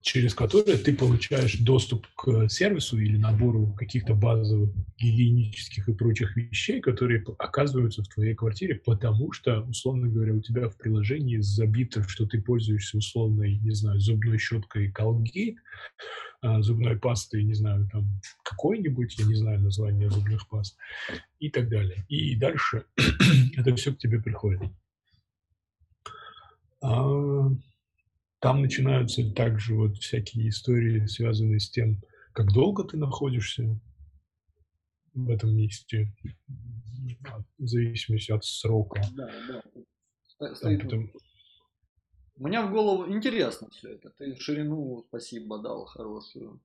А, 0.00 0.02
через 0.02 0.34
которые 0.34 0.78
ты 0.78 0.94
получаешь 0.94 1.58
доступ 1.58 2.06
к 2.16 2.48
сервису 2.48 2.98
или 2.98 3.16
набору 3.16 3.74
каких-то 3.78 4.14
базовых 4.14 4.70
гигиенических 4.98 5.88
и 5.88 5.92
прочих 5.92 6.36
вещей, 6.36 6.80
которые 6.80 7.24
оказываются 7.38 8.02
в 8.02 8.08
твоей 8.08 8.34
квартире, 8.34 8.76
потому 8.76 9.32
что, 9.32 9.60
условно 9.62 10.08
говоря, 10.08 10.34
у 10.34 10.40
тебя 10.40 10.68
в 10.68 10.76
приложении 10.76 11.38
забито, 11.38 12.02
что 12.08 12.26
ты 12.26 12.40
пользуешься 12.40 12.98
условной, 12.98 13.58
не 13.58 13.72
знаю, 13.72 14.00
зубной 14.00 14.38
щеткой 14.38 14.90
Colgate, 14.90 15.56
а, 16.42 16.62
зубной 16.62 16.98
пастой, 16.98 17.44
не 17.44 17.54
знаю, 17.54 17.88
там 17.92 18.08
какой-нибудь, 18.42 19.18
я 19.18 19.26
не 19.26 19.34
знаю 19.34 19.60
название 19.60 20.10
зубных 20.10 20.48
паст 20.48 20.76
и 21.38 21.50
так 21.50 21.68
далее. 21.68 22.04
И 22.08 22.34
дальше 22.36 22.84
это 23.56 23.74
все 23.76 23.92
к 23.92 23.98
тебе 23.98 24.20
приходит. 24.20 24.70
Там 28.40 28.62
начинаются 28.62 29.30
также 29.34 29.74
вот 29.74 29.98
всякие 29.98 30.48
истории, 30.48 31.04
связанные 31.06 31.60
с 31.60 31.70
тем, 31.70 32.00
как 32.32 32.52
долго 32.52 32.84
ты 32.84 32.96
находишься 32.96 33.78
в 35.12 35.28
этом 35.28 35.54
месте, 35.54 36.14
в 37.58 37.66
зависимости 37.66 38.32
от 38.32 38.44
срока. 38.44 39.02
Да, 39.12 39.30
да. 39.48 40.54
Там, 40.54 40.78
потом... 40.80 41.10
У 42.36 42.46
меня 42.46 42.66
в 42.66 42.70
голову 42.70 43.12
интересно 43.12 43.68
все 43.70 43.96
это. 43.96 44.08
Ты 44.10 44.34
ширину 44.36 45.04
спасибо 45.08 45.58
дал 45.58 45.84
хорошую. 45.84 46.62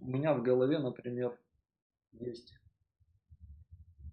У 0.00 0.06
меня 0.06 0.34
в 0.34 0.42
голове, 0.42 0.78
например, 0.78 1.38
есть 2.12 2.52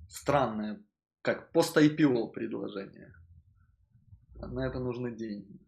странное, 0.08 0.82
как 1.22 1.52
пост-IPO 1.52 2.32
предложение. 2.32 3.14
На 4.36 4.66
это 4.66 4.80
нужны 4.80 5.14
деньги. 5.14 5.60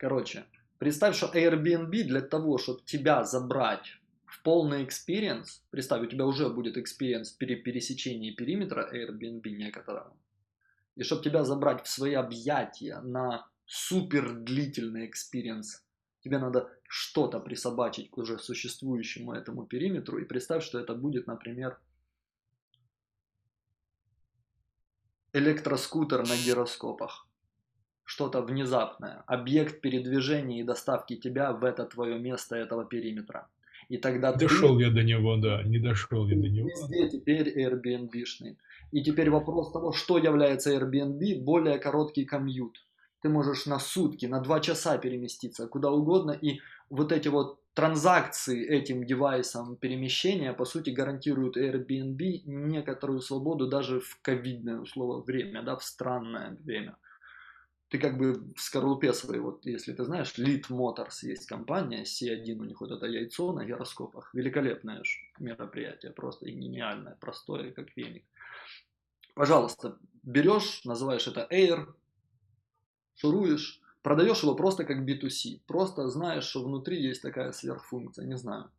Короче, 0.00 0.46
представь, 0.78 1.14
что 1.14 1.26
Airbnb 1.26 2.04
для 2.04 2.22
того, 2.22 2.56
чтобы 2.56 2.80
тебя 2.86 3.22
забрать 3.24 3.98
в 4.24 4.42
полный 4.42 4.82
experience, 4.82 5.60
представь, 5.70 6.02
у 6.02 6.06
тебя 6.06 6.24
уже 6.24 6.48
будет 6.48 6.78
experience 6.78 7.36
при 7.38 7.54
пересечении 7.54 8.30
периметра 8.30 8.88
Airbnb 8.94 9.46
некоторого, 9.50 10.16
и 10.96 11.02
чтобы 11.02 11.22
тебя 11.22 11.44
забрать 11.44 11.84
в 11.84 11.88
свои 11.90 12.14
объятия 12.14 12.98
на 13.00 13.46
супер 13.66 14.32
длительный 14.32 15.06
experience, 15.06 15.82
тебе 16.24 16.38
надо 16.38 16.70
что-то 16.88 17.38
присобачить 17.38 18.08
к 18.08 18.16
уже 18.16 18.38
существующему 18.38 19.34
этому 19.34 19.66
периметру, 19.66 20.18
и 20.18 20.24
представь, 20.24 20.64
что 20.64 20.78
это 20.78 20.94
будет, 20.94 21.26
например, 21.26 21.78
электроскутер 25.34 26.26
на 26.26 26.36
гироскопах 26.38 27.29
что-то 28.10 28.42
внезапное, 28.42 29.22
объект 29.28 29.80
передвижения 29.80 30.60
и 30.60 30.64
доставки 30.64 31.14
тебя 31.14 31.52
в 31.52 31.62
это 31.62 31.84
твое 31.84 32.18
место 32.18 32.56
этого 32.56 32.84
периметра. 32.84 33.46
И 33.88 33.98
тогда 33.98 34.32
дошел 34.32 34.76
ты... 34.76 34.82
я 34.82 34.90
до 34.90 35.04
него, 35.04 35.36
да, 35.36 35.62
не 35.62 35.78
дошел 35.78 36.26
я 36.26 36.36
до 36.36 36.48
него. 36.48 36.68
Везде 36.68 37.08
теперь 37.08 37.48
Airbnb-шный. 37.56 38.56
И 38.90 39.04
теперь 39.04 39.30
вопрос 39.30 39.70
того, 39.70 39.92
что 39.92 40.18
является 40.18 40.72
Airbnb, 40.76 41.44
более 41.44 41.78
короткий 41.78 42.24
комьют. 42.24 42.84
Ты 43.22 43.28
можешь 43.28 43.66
на 43.66 43.78
сутки, 43.78 44.26
на 44.26 44.40
два 44.40 44.58
часа 44.58 44.98
переместиться 44.98 45.68
куда 45.68 45.92
угодно, 45.92 46.32
и 46.32 46.58
вот 46.88 47.12
эти 47.12 47.28
вот 47.28 47.60
транзакции 47.74 48.66
этим 48.66 49.06
девайсом 49.06 49.76
перемещения, 49.76 50.52
по 50.52 50.64
сути, 50.64 50.90
гарантируют 50.90 51.56
Airbnb 51.56 52.40
некоторую 52.44 53.20
свободу 53.20 53.68
даже 53.68 54.00
в 54.00 54.18
ковидное 54.20 54.80
условие 54.80 55.22
время, 55.22 55.62
да, 55.62 55.76
в 55.76 55.84
странное 55.84 56.56
время 56.64 56.96
ты 57.90 57.98
как 57.98 58.16
бы 58.16 58.34
в 58.54 58.60
скорлупе 58.60 59.12
своей, 59.12 59.40
вот 59.40 59.66
если 59.66 59.92
ты 59.92 60.04
знаешь, 60.04 60.38
Lead 60.38 60.68
Motors 60.68 61.22
есть 61.22 61.46
компания, 61.46 62.04
C1 62.04 62.56
у 62.58 62.64
них 62.64 62.80
вот 62.80 62.92
это 62.92 63.06
яйцо 63.06 63.52
на 63.52 63.64
гироскопах, 63.64 64.32
великолепное 64.32 65.02
мероприятие, 65.40 66.12
просто 66.12 66.48
гениальное, 66.48 67.16
простое, 67.20 67.72
как 67.72 67.96
веник. 67.96 68.24
Пожалуйста, 69.34 69.98
берешь, 70.22 70.84
называешь 70.84 71.26
это 71.26 71.48
Air, 71.50 71.92
шуруешь, 73.16 73.80
продаешь 74.02 74.44
его 74.44 74.54
просто 74.54 74.84
как 74.84 74.98
B2C, 74.98 75.62
просто 75.66 76.08
знаешь, 76.08 76.44
что 76.44 76.62
внутри 76.62 77.02
есть 77.02 77.22
такая 77.22 77.50
сверхфункция, 77.50 78.24
не 78.24 78.36
знаю. 78.36 78.70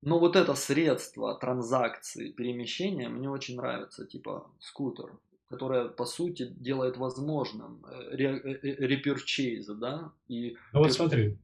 Но 0.00 0.20
вот 0.20 0.36
это 0.36 0.54
средство 0.54 1.36
транзакции, 1.36 2.30
перемещения 2.30 3.08
мне 3.08 3.28
очень 3.28 3.56
нравится, 3.56 4.06
типа 4.06 4.48
скутер 4.60 5.18
которая 5.52 5.88
по 5.88 6.06
сути 6.06 6.48
делает 6.48 6.96
возможным 6.96 7.84
реперчейз, 8.10 9.68
э, 9.68 9.74
да? 9.74 10.12
И 10.26 10.56
ну 10.72 10.78
вот 10.78 10.92
смотри, 10.94 11.38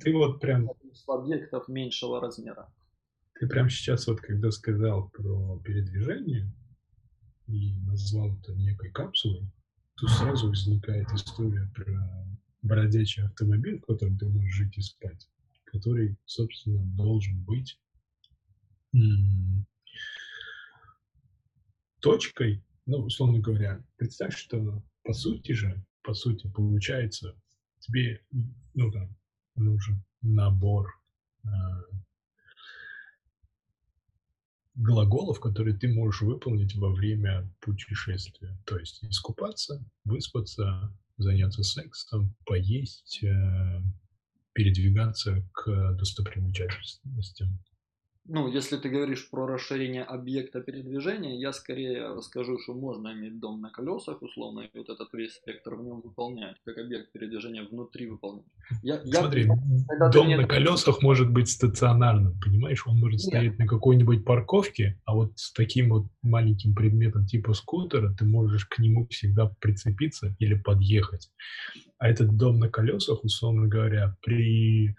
ты 0.00 0.14
вот 0.14 0.40
прям... 0.40 0.70
Объектов 1.06 1.68
меньшего 1.68 2.18
размера. 2.18 2.72
Ты 3.34 3.46
прям 3.46 3.68
сейчас 3.68 4.06
вот, 4.06 4.22
когда 4.22 4.50
сказал 4.50 5.10
про 5.10 5.58
передвижение 5.58 6.50
и 7.46 7.74
назвал 7.86 8.34
это 8.38 8.54
некой 8.54 8.90
капсулой, 8.90 9.44
тут 9.96 10.08
сразу 10.18 10.48
возникает 10.48 11.10
история 11.12 11.70
про 11.74 12.26
бродячий 12.62 13.24
автомобиль, 13.24 13.80
в 13.80 13.84
котором 13.84 14.16
ты 14.16 14.30
можешь 14.30 14.54
жить 14.54 14.78
и 14.78 14.80
спать, 14.80 15.28
который, 15.66 16.16
собственно, 16.24 16.82
должен 16.96 17.44
быть 17.44 17.78
точкой, 22.00 22.64
ну, 22.86 22.98
условно 22.98 23.40
говоря, 23.40 23.84
представь, 23.96 24.36
что 24.36 24.82
по 25.04 25.12
сути 25.12 25.52
же, 25.52 25.84
по 26.02 26.14
сути, 26.14 26.48
получается, 26.48 27.34
тебе, 27.80 28.20
ну, 28.74 28.90
там, 28.90 29.16
нужен 29.56 30.02
набор 30.22 30.88
э, 31.44 31.48
глаголов, 34.74 35.40
которые 35.40 35.76
ты 35.76 35.92
можешь 35.92 36.22
выполнить 36.22 36.74
во 36.74 36.92
время 36.92 37.48
путешествия. 37.60 38.56
То 38.64 38.78
есть 38.78 39.04
искупаться, 39.04 39.84
выспаться, 40.04 40.92
заняться 41.18 41.62
сексом, 41.62 42.34
поесть, 42.46 43.22
э, 43.22 43.82
передвигаться 44.52 45.46
к 45.52 45.94
достопримечательностям. 45.94 47.58
Ну, 48.24 48.46
если 48.46 48.76
ты 48.76 48.88
говоришь 48.88 49.28
про 49.30 49.46
расширение 49.46 50.04
объекта 50.04 50.60
передвижения, 50.60 51.36
я 51.40 51.52
скорее 51.52 52.22
скажу, 52.22 52.56
что 52.60 52.72
можно 52.72 53.12
иметь 53.12 53.40
дом 53.40 53.60
на 53.60 53.70
колесах, 53.70 54.22
условно, 54.22 54.60
и 54.60 54.78
вот 54.78 54.88
этот 54.88 55.12
весь 55.12 55.34
спектр 55.34 55.74
в 55.74 55.82
нем 55.82 56.00
выполнять, 56.00 56.56
как 56.64 56.78
объект 56.78 57.10
передвижения 57.10 57.64
внутри 57.64 58.06
выполнять. 58.08 58.46
Я, 58.84 59.02
Смотри, 59.04 59.48
я, 59.48 60.08
дом 60.10 60.28
на 60.28 60.46
колесах 60.46 61.02
может 61.02 61.32
быть 61.32 61.48
стационарным, 61.48 62.38
понимаешь? 62.38 62.86
Он 62.86 62.96
может 62.96 63.20
Нет. 63.20 63.28
стоять 63.28 63.58
на 63.58 63.66
какой-нибудь 63.66 64.24
парковке, 64.24 65.00
а 65.04 65.14
вот 65.14 65.32
с 65.36 65.52
таким 65.52 65.90
вот 65.90 66.06
маленьким 66.22 66.76
предметом 66.76 67.26
типа 67.26 67.54
скутера 67.54 68.14
ты 68.14 68.24
можешь 68.24 68.66
к 68.66 68.78
нему 68.78 69.08
всегда 69.08 69.52
прицепиться 69.58 70.36
или 70.38 70.54
подъехать. 70.54 71.28
А 71.98 72.08
этот 72.08 72.36
дом 72.36 72.60
на 72.60 72.68
колесах, 72.68 73.24
условно 73.24 73.66
говоря, 73.66 74.16
при 74.22 74.94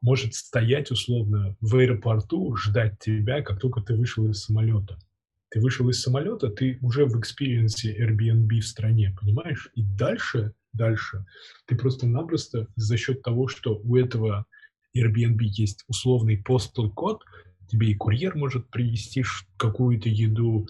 может 0.00 0.34
стоять 0.34 0.90
условно 0.90 1.56
в 1.60 1.76
аэропорту, 1.76 2.54
ждать 2.56 2.98
тебя, 2.98 3.42
как 3.42 3.60
только 3.60 3.80
ты 3.80 3.94
вышел 3.94 4.28
из 4.28 4.42
самолета. 4.42 4.98
Ты 5.50 5.60
вышел 5.60 5.88
из 5.88 6.02
самолета, 6.02 6.50
ты 6.50 6.78
уже 6.82 7.06
в 7.06 7.18
experience 7.18 7.89
е 7.89 7.96
Airbnb 7.98 8.60
в 8.60 8.66
стране, 8.66 9.16
понимаешь? 9.18 9.70
И 9.74 9.82
дальше, 9.82 10.52
дальше 10.72 11.24
ты 11.66 11.76
просто-напросто 11.76 12.66
за 12.76 12.96
счет 12.96 13.22
того, 13.22 13.48
что 13.48 13.80
у 13.82 13.96
этого 13.96 14.46
Airbnb 14.96 15.38
есть 15.40 15.84
условный 15.88 16.42
postal 16.42 16.90
code, 16.90 17.22
тебе 17.68 17.90
и 17.90 17.94
курьер 17.94 18.34
может 18.34 18.68
привезти 18.70 19.24
какую-то 19.56 20.08
еду, 20.08 20.66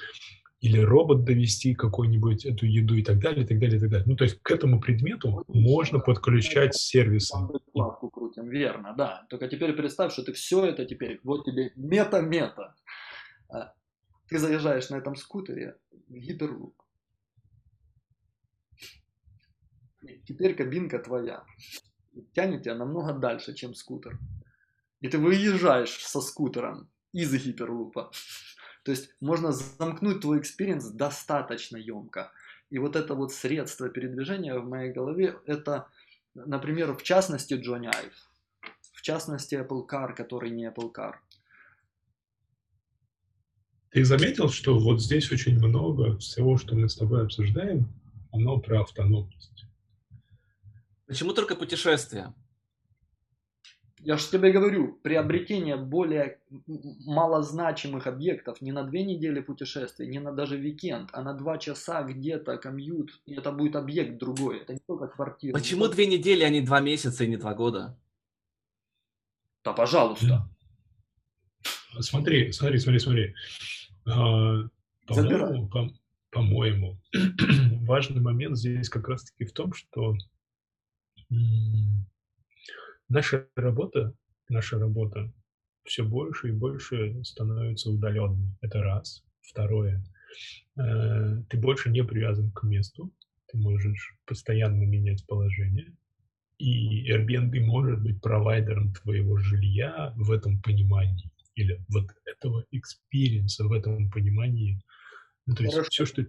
или 0.61 0.80
робот 0.80 1.24
довести 1.24 1.74
какую-нибудь 1.74 2.44
эту 2.44 2.66
еду 2.66 2.96
и 2.96 3.04
так 3.04 3.20
далее, 3.20 3.44
и 3.44 3.46
так 3.46 3.59
далее, 3.61 3.76
и 3.76 3.80
так 3.80 3.90
далее. 3.90 4.06
Ну, 4.09 4.16
то 4.16 4.24
есть 4.24 4.40
к 4.42 4.50
этому 4.50 4.80
предмету 4.80 5.44
можно 5.46 6.00
подключать 6.00 6.74
сервисы. 6.74 7.36
Плавку 7.72 8.11
крутим, 8.11 8.48
верно, 8.48 8.94
да. 8.96 9.26
Только 9.30 9.48
теперь 9.48 9.72
представь, 9.72 10.12
что 10.12 10.24
ты 10.24 10.32
все 10.32 10.64
это 10.64 10.84
теперь, 10.84 11.20
вот 11.22 11.44
тебе 11.44 11.72
мета-мета. 11.76 12.74
А, 13.48 13.72
ты 14.26 14.38
заезжаешь 14.38 14.90
на 14.90 14.96
этом 14.96 15.14
скутере 15.14 15.76
в 16.09 16.14
Hyperloop. 16.14 16.74
Теперь 20.26 20.54
кабинка 20.54 20.98
твоя. 20.98 21.44
Тянет 22.34 22.64
тебя 22.64 22.74
намного 22.74 23.12
дальше, 23.12 23.54
чем 23.54 23.74
скутер. 23.74 24.18
И 25.00 25.09
ты 25.09 25.18
выезжаешь 25.18 26.04
со 26.04 26.20
скутером 26.20 26.90
из 27.12 27.32
Hyperloop 27.32 27.96
а. 27.96 28.11
То 28.85 28.91
есть 28.91 29.11
можно 29.20 29.53
замкнуть 29.53 30.20
твой 30.20 30.41
experience 30.41 30.86
достаточно 30.91 31.76
емко. 31.76 32.33
И 32.70 32.79
вот 32.79 32.97
это 32.97 33.14
вот 33.14 33.33
средство 33.33 33.89
передвижения 33.89 34.59
в 34.59 34.68
моей 34.68 34.93
голове, 34.93 35.39
это, 35.47 35.89
например, 36.35 36.95
в 36.95 37.03
частности 37.03 37.55
Джонни 37.55 37.87
Айв, 37.87 38.12
в 38.93 39.03
частности 39.03 39.55
Apple 39.55 39.87
Car, 39.89 40.14
который 40.14 40.51
не 40.51 40.66
Apple 40.66 40.93
Car. 40.93 41.14
Ты 43.91 44.05
заметил, 44.05 44.51
что 44.51 44.79
вот 44.79 45.01
здесь 45.01 45.33
очень 45.33 45.59
много 45.59 46.18
всего, 46.18 46.59
что 46.59 46.74
мы 46.74 46.89
с 46.89 46.97
тобой 46.97 47.22
обсуждаем, 47.22 47.89
оно 48.33 48.59
про 48.59 48.83
автономность. 48.83 49.64
Почему 51.07 51.33
только 51.33 51.57
путешествия? 51.57 52.35
Я 54.01 54.16
же 54.16 54.28
тебе 54.30 54.53
говорю, 54.53 54.94
приобретение 55.03 55.76
более 55.76 56.38
малозначимых 56.66 58.07
объектов 58.07 58.61
не 58.61 58.70
на 58.70 58.84
две 58.84 59.05
недели 59.05 59.40
путешествия, 59.40 60.07
не 60.07 60.20
на 60.20 60.32
даже 60.32 60.57
викенд, 60.57 61.11
а 61.12 61.22
на 61.22 61.34
два 61.34 61.59
часа 61.59 62.03
где-то 62.03 62.59
commute, 62.59 63.20
и 63.26 63.34
это 63.34 63.51
будет 63.51 63.74
объект 63.74 64.18
другой. 64.18 64.61
Это 64.61 64.74
не 64.74 64.80
только 64.86 65.09
квартира. 65.09 65.53
Почему 65.53 65.82
только... 65.82 65.96
две 65.96 66.07
недели, 66.07 66.44
а 66.44 66.49
не 66.49 66.61
два 66.61 66.80
месяца 66.80 67.24
и 67.24 67.28
не 67.28 67.36
два 67.36 67.55
года? 67.55 67.99
Да, 69.64 69.72
пожалуйста. 69.72 70.49
Смотри, 72.01 72.53
смотри, 72.53 72.78
смотри, 72.78 72.99
смотри. 73.01 73.34
А, 74.07 74.68
по-моему, 75.07 75.68
по- 75.68 75.90
по-моему, 76.30 77.01
важный 77.86 78.20
момент 78.20 78.57
здесь 78.57 78.88
как 78.88 79.09
раз-таки 79.09 79.44
в 79.44 79.53
том, 79.53 79.72
что 79.72 80.14
Наша 83.09 83.46
работа, 83.56 84.14
наша 84.48 84.78
работа 84.78 85.32
все 85.84 86.04
больше 86.04 86.48
и 86.48 86.52
больше 86.52 87.22
становится 87.24 87.90
удаленной. 87.90 88.54
Это 88.61 88.82
раз. 88.82 89.24
Второе. 89.40 90.04
Э, 90.76 91.42
ты 91.48 91.56
больше 91.56 91.90
не 91.90 92.04
привязан 92.04 92.50
к 92.52 92.62
месту. 92.64 93.11
Ты 93.46 93.56
можешь 93.56 94.14
постоянно 94.26 94.82
менять 94.84 95.26
положение. 95.26 95.94
И 96.59 97.11
Airbnb 97.11 97.61
может 97.61 98.02
быть 98.02 98.20
провайдером 98.20 98.92
твоего 98.92 99.38
жилья 99.38 100.12
в 100.16 100.30
этом 100.30 100.61
понимании. 100.61 101.30
Или 101.54 101.82
вот 101.88 102.11
этого 102.26 102.66
experience 102.70 103.56
а 103.56 103.64
в 103.64 103.72
этом 103.72 104.11
понимании. 104.11 104.82
Ну, 105.46 105.54
то 105.54 105.64
есть 105.64 105.78
все, 105.88 106.04
что 106.04 106.26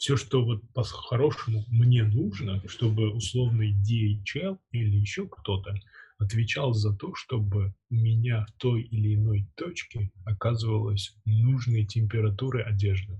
все, 0.00 0.16
что 0.16 0.42
вот 0.42 0.62
по-хорошему 0.72 1.66
мне 1.68 2.04
нужно, 2.04 2.66
чтобы 2.66 3.10
условный 3.10 3.74
DHL 3.74 4.58
или 4.72 4.96
еще 4.96 5.28
кто-то 5.28 5.74
отвечал 6.20 6.74
за 6.74 6.94
то, 6.94 7.14
чтобы 7.14 7.74
у 7.88 7.94
меня 7.94 8.46
в 8.46 8.52
той 8.60 8.82
или 8.82 9.14
иной 9.14 9.48
точке 9.56 10.12
оказывалась 10.24 11.16
нужной 11.24 11.86
температуры 11.86 12.62
одежды. 12.62 13.18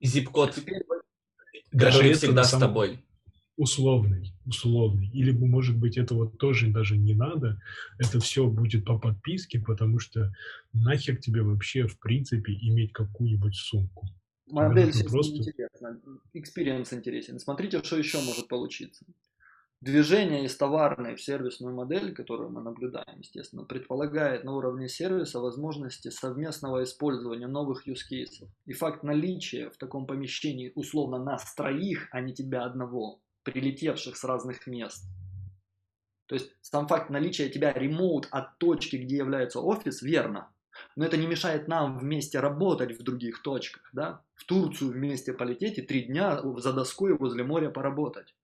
Зип-код, 0.00 0.58
даже 1.72 1.98
который 1.98 2.12
всегда 2.14 2.44
с 2.44 2.50
тобой. 2.50 3.00
Условный, 3.56 4.32
условный. 4.46 5.08
Или, 5.08 5.32
может 5.32 5.76
быть, 5.76 5.96
этого 5.96 6.30
тоже 6.30 6.68
даже 6.68 6.96
не 6.96 7.14
надо. 7.14 7.60
Это 7.98 8.20
все 8.20 8.46
будет 8.46 8.84
по 8.84 8.98
подписке, 8.98 9.58
потому 9.58 9.98
что 9.98 10.32
нахер 10.72 11.16
тебе 11.16 11.42
вообще, 11.42 11.88
в 11.88 11.98
принципе, 11.98 12.52
иметь 12.52 12.92
какую-нибудь 12.92 13.56
сумку. 13.56 14.06
Модель 14.46 14.92
просто... 15.08 15.36
интересна, 15.36 16.00
experience 16.34 16.94
интересен. 16.94 17.40
Смотрите, 17.40 17.82
что 17.82 17.96
еще 17.96 18.20
может 18.20 18.46
получиться. 18.46 19.04
Движение 19.80 20.44
из 20.44 20.56
товарной 20.56 21.14
в 21.14 21.22
сервисную 21.22 21.72
модель, 21.72 22.12
которую 22.12 22.50
мы 22.50 22.60
наблюдаем, 22.62 23.20
естественно, 23.20 23.62
предполагает 23.62 24.42
на 24.42 24.56
уровне 24.56 24.88
сервиса 24.88 25.38
возможности 25.38 26.08
совместного 26.08 26.82
использования 26.82 27.46
новых 27.46 27.86
use 27.86 28.00
cases. 28.10 28.48
И 28.66 28.72
факт 28.72 29.04
наличия 29.04 29.70
в 29.70 29.76
таком 29.76 30.04
помещении 30.04 30.72
условно 30.74 31.22
нас 31.22 31.54
троих, 31.54 32.08
а 32.10 32.20
не 32.20 32.34
тебя 32.34 32.64
одного, 32.64 33.20
прилетевших 33.44 34.16
с 34.16 34.24
разных 34.24 34.66
мест. 34.66 35.04
То 36.26 36.34
есть 36.34 36.50
сам 36.60 36.88
факт 36.88 37.08
наличия 37.08 37.48
тебя 37.48 37.72
ремоут 37.72 38.26
от 38.32 38.58
точки, 38.58 38.96
где 38.96 39.18
является 39.18 39.60
офис, 39.60 40.02
верно. 40.02 40.50
Но 40.96 41.04
это 41.04 41.16
не 41.16 41.28
мешает 41.28 41.68
нам 41.68 41.98
вместе 41.98 42.40
работать 42.40 42.98
в 42.98 43.04
других 43.04 43.42
точках, 43.42 43.88
да? 43.92 44.24
В 44.34 44.44
Турцию 44.44 44.90
вместе 44.90 45.32
полететь 45.32 45.78
и 45.78 45.82
три 45.82 46.02
дня 46.02 46.40
за 46.56 46.72
доской 46.72 47.16
возле 47.16 47.44
моря 47.44 47.70
поработать. 47.70 48.34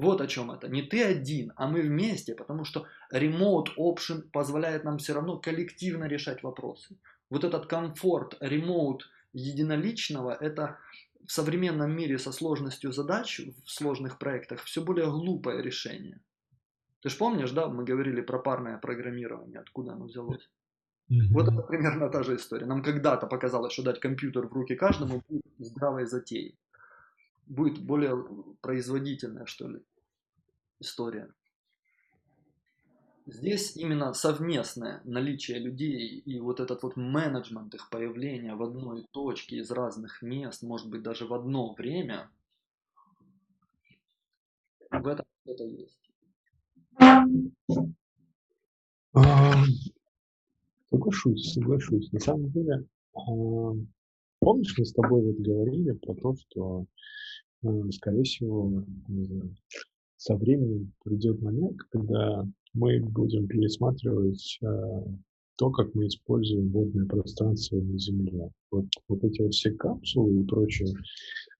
Вот 0.00 0.22
о 0.22 0.26
чем 0.26 0.50
это. 0.50 0.68
Не 0.68 0.82
ты 0.82 1.04
один, 1.04 1.52
а 1.56 1.66
мы 1.66 1.82
вместе, 1.82 2.34
потому 2.34 2.64
что 2.64 2.86
remote 3.12 3.68
option 3.78 4.22
позволяет 4.32 4.84
нам 4.84 4.96
все 4.96 5.12
равно 5.12 5.38
коллективно 5.38 6.04
решать 6.08 6.42
вопросы. 6.42 6.96
Вот 7.28 7.44
этот 7.44 7.66
комфорт 7.66 8.34
remote 8.40 9.00
единоличного, 9.34 10.34
это 10.40 10.78
в 11.26 11.32
современном 11.32 11.94
мире 11.94 12.18
со 12.18 12.32
сложностью 12.32 12.92
задач 12.92 13.40
в 13.40 13.70
сложных 13.70 14.18
проектах 14.18 14.62
все 14.64 14.80
более 14.80 15.10
глупое 15.10 15.62
решение. 15.62 16.18
Ты 17.02 17.10
же 17.10 17.18
помнишь, 17.18 17.50
да, 17.50 17.68
мы 17.68 17.84
говорили 17.84 18.22
про 18.22 18.38
парное 18.38 18.78
программирование, 18.78 19.60
откуда 19.60 19.92
оно 19.92 20.06
взялось? 20.06 20.48
Mm-hmm. 21.10 21.32
Вот 21.32 21.48
это 21.48 21.62
примерно 21.62 22.08
та 22.08 22.22
же 22.22 22.36
история. 22.36 22.66
Нам 22.66 22.82
когда-то 22.82 23.26
показалось, 23.26 23.74
что 23.74 23.82
дать 23.82 24.00
компьютер 24.00 24.46
в 24.46 24.52
руки 24.52 24.76
каждому 24.76 25.22
будет 25.28 25.44
здравой 25.58 26.06
затеей. 26.06 26.58
Будет 27.46 27.78
более 27.84 28.16
производительная, 28.62 29.44
что 29.44 29.68
ли, 29.68 29.80
история. 30.80 31.32
Здесь 33.26 33.76
именно 33.76 34.12
совместное 34.12 35.02
наличие 35.04 35.58
людей 35.60 36.18
и 36.18 36.40
вот 36.40 36.58
этот 36.58 36.82
вот 36.82 36.96
менеджмент 36.96 37.74
их 37.74 37.88
появления 37.90 38.56
в 38.56 38.62
одной 38.62 39.06
точке 39.12 39.58
из 39.58 39.70
разных 39.70 40.20
мест, 40.22 40.62
может 40.62 40.88
быть 40.88 41.02
даже 41.02 41.26
в 41.26 41.34
одно 41.34 41.72
время, 41.74 42.28
в 44.90 45.06
этом 45.06 45.26
что-то 45.44 45.64
есть. 45.64 46.00
Соглашусь, 50.90 51.52
соглашусь. 51.52 52.10
На 52.10 52.18
самом 52.18 52.50
деле, 52.50 52.84
помнишь, 54.40 54.74
мы 54.76 54.84
с 54.84 54.92
тобой 54.92 55.22
вот 55.22 55.36
говорили 55.36 55.92
про 55.92 56.14
то, 56.14 56.34
что, 56.34 56.86
скорее 57.92 58.24
всего, 58.24 58.84
со 60.20 60.36
временем 60.36 60.92
придет 61.02 61.40
момент, 61.40 61.78
когда 61.90 62.46
мы 62.74 63.00
будем 63.00 63.48
пересматривать 63.48 64.58
э, 64.62 64.66
то, 65.56 65.70
как 65.70 65.94
мы 65.94 66.08
используем 66.08 66.68
водное 66.68 67.06
пространство 67.06 67.80
на 67.80 67.98
Земле. 67.98 68.50
Вот, 68.70 68.84
вот 69.08 69.24
эти 69.24 69.40
вот 69.40 69.54
все 69.54 69.70
капсулы 69.70 70.42
и 70.42 70.44
прочее, 70.44 70.94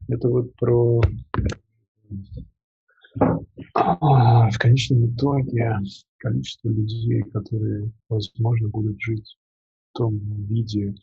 это 0.09 0.29
вот 0.29 0.55
про 0.57 1.01
в 3.15 4.59
конечном 4.59 5.07
итоге 5.07 5.79
количество 6.19 6.69
людей, 6.69 7.23
которые, 7.33 7.91
возможно, 8.11 8.69
будут 8.69 9.01
жить 9.01 9.39
в 9.91 9.97
том 9.97 10.19
виде, 10.45 10.95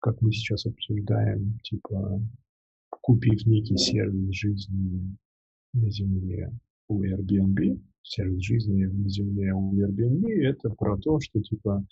как 0.00 0.20
мы 0.20 0.30
сейчас 0.30 0.66
обсуждаем, 0.66 1.58
типа 1.62 2.20
купив 3.00 3.46
некий 3.46 3.78
сервис 3.78 4.34
жизни 4.34 5.16
на 5.72 5.90
Земле 5.90 6.52
у 6.88 7.02
Airbnb, 7.02 7.80
сервис 8.02 8.42
жизни 8.42 8.84
на 8.84 9.08
Земле 9.08 9.52
у 9.52 9.74
Airbnb, 9.74 10.26
это 10.42 10.70
про 10.70 10.96
то, 10.98 11.20
что 11.20 11.40
типа, 11.40 11.84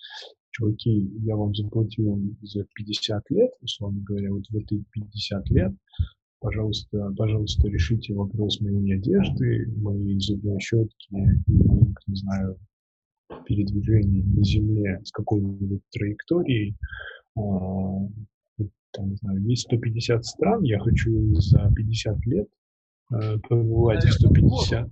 чуваки, 0.51 1.11
я 1.23 1.35
вам 1.35 1.53
заплатил 1.55 2.19
за 2.41 2.65
50 2.75 3.29
лет, 3.31 3.51
условно 3.61 4.01
говоря, 4.03 4.33
вот 4.33 4.45
в 4.49 4.55
эти 4.55 4.83
50 4.91 5.49
лет 5.51 5.73
пожалуйста, 6.39 7.13
пожалуйста, 7.17 7.67
решите 7.67 8.13
вопрос 8.13 8.61
моей 8.61 8.95
одежды, 8.95 9.71
моей 9.77 10.19
зубной 10.19 10.59
щетки, 10.59 11.07
моих, 11.09 11.97
не 12.07 12.15
знаю, 12.15 12.59
передвижений 13.45 14.23
на 14.23 14.43
Земле 14.43 15.01
с 15.03 15.11
какой-нибудь 15.11 15.81
траекторией. 15.91 16.75
А, 17.35 17.41
там, 18.91 19.09
не 19.09 19.15
знаю, 19.17 19.43
есть 19.43 19.63
150 19.63 20.25
стран, 20.25 20.63
я 20.63 20.79
хочу 20.79 21.33
за 21.35 21.71
50 21.75 22.25
лет 22.25 22.47
э, 23.11 23.37
побывать 23.49 24.03
в 24.03 24.11
150. 24.11 24.89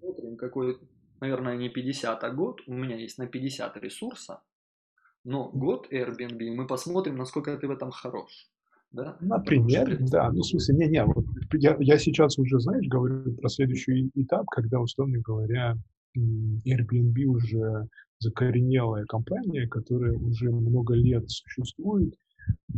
Смотрим, 0.00 0.36
какой, 0.36 0.78
наверное, 1.20 1.56
не 1.56 1.68
50, 1.68 2.24
а 2.24 2.30
год. 2.30 2.60
У 2.66 2.72
меня 2.72 2.96
есть 2.96 3.18
на 3.18 3.26
50 3.26 3.76
ресурса, 3.78 4.40
но 5.24 5.50
год 5.50 5.88
Airbnb, 5.92 6.50
мы 6.54 6.66
посмотрим, 6.66 7.16
насколько 7.16 7.56
ты 7.56 7.66
в 7.66 7.70
этом 7.70 7.90
хорош. 7.90 8.48
Да? 8.92 9.16
Например, 9.20 9.96
да. 10.00 10.30
Ну, 10.30 10.40
в 10.40 10.46
смысле, 10.46 10.76
не-не, 10.76 11.04
вот 11.04 11.24
я, 11.54 11.76
я 11.80 11.98
сейчас 11.98 12.38
уже, 12.38 12.60
знаешь, 12.60 12.86
говорю 12.88 13.34
про 13.34 13.48
следующий 13.48 14.10
этап, 14.14 14.46
когда, 14.46 14.80
условно 14.80 15.18
говоря, 15.18 15.76
Airbnb 16.16 17.24
уже 17.24 17.88
закоренелая 18.18 19.04
компания, 19.04 19.66
которая 19.66 20.12
уже 20.12 20.50
много 20.50 20.94
лет 20.94 21.28
существует 21.28 22.14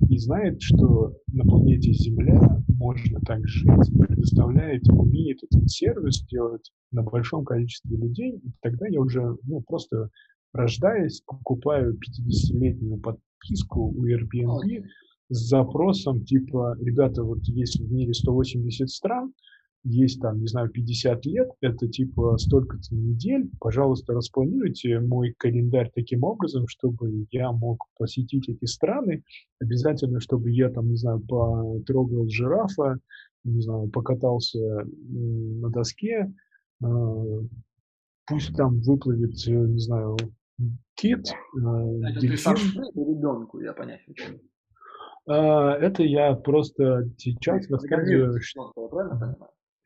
и 0.09 0.19
знает, 0.19 0.61
что 0.61 1.15
на 1.29 1.45
планете 1.45 1.93
Земля 1.93 2.41
можно 2.79 3.21
так 3.21 3.47
жить, 3.47 3.93
предоставляет, 3.99 4.89
умеет 4.89 5.43
этот 5.43 5.69
сервис 5.71 6.23
делать 6.27 6.73
на 6.93 7.03
большом 7.03 7.45
количестве 7.45 7.97
людей, 7.97 8.37
и 8.37 8.51
тогда 8.63 8.87
я 8.89 9.01
уже, 9.01 9.37
ну, 9.43 9.61
просто 9.67 10.11
рождаясь, 10.53 11.21
покупаю 11.27 11.95
50-летнюю 11.95 13.01
подписку 13.01 13.93
у 13.95 14.07
Airbnb, 14.07 14.85
с 15.31 15.49
запросом 15.49 16.25
типа, 16.25 16.77
ребята, 16.81 17.23
вот 17.23 17.43
есть 17.45 17.81
в 17.81 17.93
мире 17.93 18.15
180 18.15 18.89
стран, 18.89 19.35
есть 19.85 20.21
там, 20.21 20.41
не 20.41 20.47
знаю, 20.47 20.71
50 20.71 21.25
лет, 21.27 21.51
это 21.61 21.89
типа 21.89 22.37
столько-то 22.39 22.95
недель, 22.95 23.51
пожалуйста, 23.61 24.13
распланируйте 24.13 25.01
мой 25.01 25.35
календарь 25.39 25.91
таким 25.95 26.25
образом, 26.25 26.67
чтобы 26.69 27.27
я 27.31 27.53
мог 27.53 27.85
посетить 27.97 28.49
эти 28.49 28.65
страны, 28.65 29.23
обязательно, 29.61 30.21
чтобы 30.21 30.51
я 30.51 30.71
там, 30.71 30.91
не 30.91 30.97
знаю, 30.97 31.21
потрогал 31.21 32.29
жирафа, 32.29 32.99
не 33.45 33.63
знаю, 33.63 33.89
покатался 33.91 34.59
на 34.59 35.71
доске, 35.71 36.33
а, 36.83 37.25
пусть 38.27 38.55
там 38.57 38.81
выплывет, 38.81 39.35
не 39.47 39.81
знаю, 39.81 40.17
кит, 40.95 41.29
а, 41.65 42.09
это 42.11 42.21
дельфин. 42.21 42.55
ты 42.93 43.01
ребенку, 43.01 43.61
я 43.61 43.73
понять 43.73 44.05
хочу. 44.05 44.41
А, 45.27 45.75
это 45.75 46.03
я 46.03 46.35
просто 46.35 47.09
сейчас 47.17 47.69
рассказываю, 47.69 48.41
что, 48.41 48.73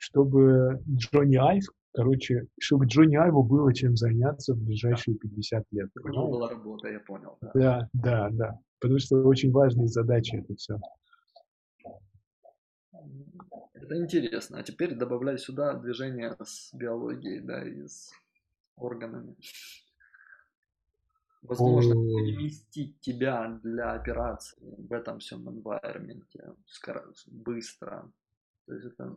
чтобы 0.02 0.82
Джонни 0.90 1.36
Айв, 1.36 1.64
короче, 1.94 2.48
чтобы 2.58 2.86
Джонни 2.86 3.14
Айву 3.14 3.44
было 3.44 3.72
чем 3.72 3.96
заняться 3.96 4.52
в 4.52 4.58
ближайшие 4.58 5.16
50 5.16 5.64
лет. 5.70 5.90
У 6.02 6.08
него 6.08 6.28
была 6.28 6.50
работа, 6.50 6.88
я 6.88 6.98
понял. 6.98 7.38
Да. 7.40 7.52
да, 7.54 7.88
да, 7.92 8.28
да. 8.32 8.58
Потому 8.80 8.98
что 8.98 9.22
очень 9.22 9.52
важные 9.52 9.86
задачи 9.86 10.34
это 10.34 10.56
все. 10.56 10.80
Это 13.74 13.96
интересно. 13.96 14.58
А 14.58 14.62
теперь 14.64 14.96
добавляй 14.96 15.38
сюда 15.38 15.74
движение 15.74 16.34
с 16.42 16.74
биологией, 16.74 17.40
да, 17.40 17.62
и 17.64 17.86
с 17.86 18.10
органами 18.74 19.36
возможно 21.42 21.94
переместить 21.94 22.98
тебя 23.00 23.60
для 23.62 23.92
операции 23.92 24.58
в 24.78 24.92
этом 24.92 25.20
всем 25.20 25.48
environment 25.48 26.24
быстро. 27.28 28.10
То 28.66 28.74
есть 28.74 28.86
это, 28.86 29.16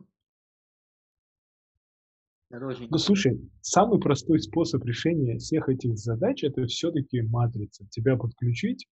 это 2.50 2.66
очень... 2.66 2.88
Ну, 2.90 2.98
слушай, 2.98 3.40
самый 3.60 4.00
простой 4.00 4.40
способ 4.40 4.84
решения 4.84 5.38
всех 5.38 5.68
этих 5.68 5.96
задач 5.96 6.44
это 6.44 6.66
все-таки 6.66 7.22
матрица. 7.22 7.86
Тебя 7.90 8.16
подключить 8.16 8.86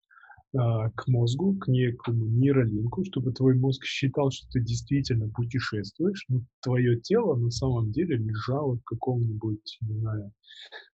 э, 0.53 0.59
к 0.95 1.09
мозгу, 1.09 1.57
к 1.59 1.69
некому 1.69 2.27
нейролинку, 2.27 3.05
чтобы 3.05 3.33
твой 3.33 3.57
мозг 3.57 3.85
считал, 3.85 4.31
что 4.31 4.49
ты 4.51 4.61
действительно 4.61 5.29
путешествуешь, 5.29 6.25
но 6.29 6.43
твое 6.61 7.01
тело 7.01 7.37
на 7.37 7.51
самом 7.51 7.91
деле 7.91 8.17
лежало 8.17 8.77
в 8.77 8.85
каком-нибудь, 8.85 9.79
не 9.81 9.95
знаю, 9.99 10.33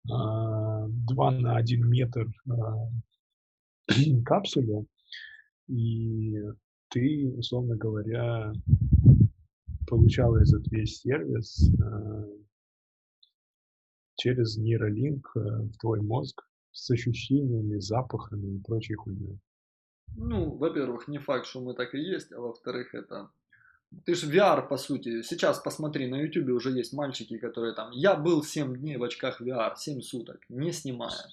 2 0.04 1.30
на 1.30 1.56
1 1.56 1.88
метр 1.88 2.26
капсуле, 4.24 4.84
и 5.68 6.34
ты, 6.88 7.32
условно 7.36 7.76
говоря, 7.76 8.52
получал 9.86 10.36
этот 10.36 10.66
весь 10.70 11.00
сервис 11.00 11.70
через 14.22 14.56
нейролинк 14.56 15.32
э, 15.34 15.40
в 15.40 15.76
твой 15.78 16.00
мозг 16.00 16.42
с 16.70 16.90
ощущениями, 16.90 17.78
запахами 17.80 18.56
и 18.56 18.62
прочей 18.62 18.94
хуйней. 18.94 19.40
Ну, 20.16 20.56
во-первых, 20.56 21.08
не 21.08 21.18
факт, 21.18 21.46
что 21.46 21.60
мы 21.60 21.74
так 21.74 21.94
и 21.94 21.98
есть, 21.98 22.32
а 22.32 22.40
во-вторых, 22.40 22.94
это 22.94 23.30
ты 24.06 24.14
же 24.14 24.30
VR, 24.30 24.68
по 24.68 24.76
сути. 24.76 25.22
Сейчас 25.22 25.58
посмотри, 25.58 26.06
на 26.06 26.20
YouTube 26.22 26.50
уже 26.50 26.70
есть 26.70 26.92
мальчики, 26.92 27.36
которые 27.36 27.74
там... 27.74 27.90
Я 27.90 28.14
был 28.14 28.42
7 28.42 28.76
дней 28.76 28.96
в 28.96 29.02
очках 29.02 29.40
VR, 29.40 29.72
7 29.76 30.00
суток, 30.00 30.40
не 30.48 30.72
снимая. 30.72 31.26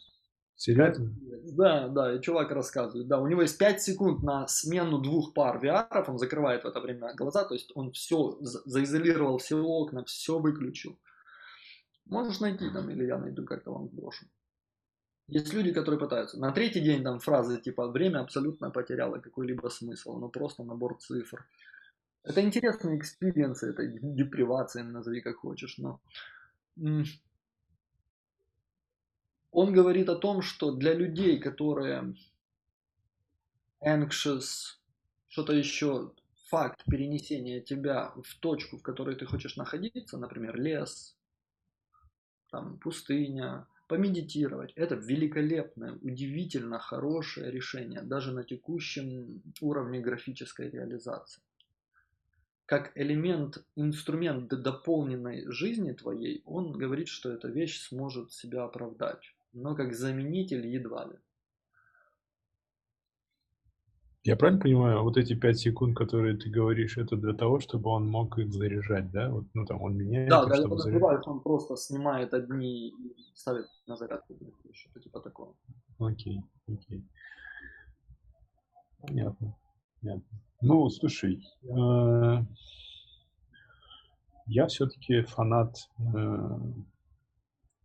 Серьезно? 0.56 1.14
Да, 1.54 1.88
да, 1.88 2.16
и 2.16 2.22
чувак 2.22 2.52
рассказывает. 2.52 3.08
Да, 3.08 3.22
у 3.22 3.28
него 3.28 3.44
есть 3.44 3.58
5 3.58 3.82
секунд 3.82 4.24
на 4.24 4.48
смену 4.48 5.00
двух 5.00 5.34
пар 5.34 5.64
VR, 5.64 6.04
он 6.08 6.18
закрывает 6.18 6.64
в 6.64 6.68
это 6.68 6.82
время 6.82 7.14
глаза, 7.16 7.46
то 7.46 7.54
есть 7.54 7.72
он 7.76 7.92
все 7.92 8.38
заизолировал 8.42 9.38
все 9.38 9.58
окна, 9.58 10.04
все 10.04 10.40
выключил. 10.40 10.98
Можешь 12.10 12.40
найти 12.40 12.70
там, 12.72 12.90
или 12.90 13.06
я 13.06 13.18
найду 13.18 13.46
как-то 13.46 13.72
вам 13.72 13.88
брошу. 13.88 14.26
Есть 15.28 15.54
люди, 15.54 15.72
которые 15.72 16.00
пытаются. 16.00 16.40
На 16.40 16.52
третий 16.52 16.82
день 16.82 17.04
там 17.04 17.20
фразы 17.20 17.62
типа 17.62 17.88
«время 17.88 18.20
абсолютно 18.20 18.72
потеряло 18.72 19.20
какой-либо 19.20 19.70
смысл», 19.70 20.18
но 20.18 20.28
просто 20.28 20.64
набор 20.64 20.98
цифр. 21.00 21.46
Это 22.24 22.42
интересный 22.42 22.98
experience, 22.98 23.62
это 23.62 23.86
депривация, 23.86 24.84
назови 24.84 25.22
как 25.22 25.38
хочешь, 25.38 25.78
но 25.78 26.02
он 29.52 29.74
говорит 29.74 30.10
о 30.10 30.16
том, 30.16 30.42
что 30.42 30.72
для 30.72 30.94
людей, 30.94 31.40
которые 31.40 32.16
anxious, 33.86 34.80
что-то 35.28 35.54
еще, 35.54 36.12
факт 36.50 36.84
перенесения 36.86 37.62
тебя 37.62 38.14
в 38.16 38.40
точку, 38.40 38.78
в 38.78 38.82
которой 38.82 39.16
ты 39.16 39.26
хочешь 39.26 39.56
находиться, 39.56 40.18
например, 40.18 40.56
лес, 40.60 41.19
там, 42.52 42.78
пустыня, 42.78 43.68
помедитировать, 43.88 44.74
это 44.76 44.96
великолепное, 44.96 45.94
удивительно 46.02 46.80
хорошее 46.80 47.52
решение, 47.52 48.02
даже 48.02 48.32
на 48.32 48.44
текущем 48.44 49.42
уровне 49.62 50.00
графической 50.00 50.70
реализации 50.70 51.42
как 52.70 52.92
элемент, 52.94 53.66
инструмент 53.76 54.50
дополненной 54.50 55.52
жизни 55.52 55.92
твоей, 55.92 56.44
он 56.46 56.72
говорит, 56.72 57.08
что 57.08 57.32
эта 57.32 57.48
вещь 57.48 57.82
сможет 57.82 58.32
себя 58.32 58.64
оправдать. 58.64 59.34
Но 59.54 59.74
как 59.74 59.96
заменитель 59.96 60.68
едва 60.68 61.06
ли. 61.06 61.18
Я 64.30 64.36
правильно 64.36 64.62
понимаю, 64.62 65.04
вот 65.04 65.18
эти 65.18 65.34
пять 65.34 65.58
секунд, 65.58 65.98
которые 65.98 66.38
ты 66.38 66.52
говоришь, 66.52 66.98
это 66.98 67.16
для 67.16 67.34
того, 67.34 67.60
чтобы 67.60 67.90
он 67.90 68.08
мог 68.08 68.38
их 68.38 68.54
заряжать, 68.54 69.10
да? 69.10 69.32
Вот, 69.32 69.46
ну 69.56 69.66
там 69.66 69.82
он 69.82 69.98
меняет. 69.98 70.30
Да, 70.30 70.46
когда 70.46 70.78
заряжать. 70.78 71.28
он 71.28 71.40
просто 71.40 71.76
снимает 71.76 72.32
одни 72.36 72.90
и 72.90 72.94
ставит 73.34 73.66
на 73.88 73.96
зарядку, 73.96 74.36
что-то 74.72 75.00
типа 75.00 75.20
такого. 75.22 75.56
Окей, 75.98 76.44
окей. 76.68 77.04
Понятно, 79.02 79.58
понятно. 80.00 80.40
Ну, 80.62 80.88
слушай, 80.90 81.44
э, 81.64 82.44
я 84.46 84.68
все-таки 84.68 85.24
фанат 85.24 85.90
э, 85.98 86.60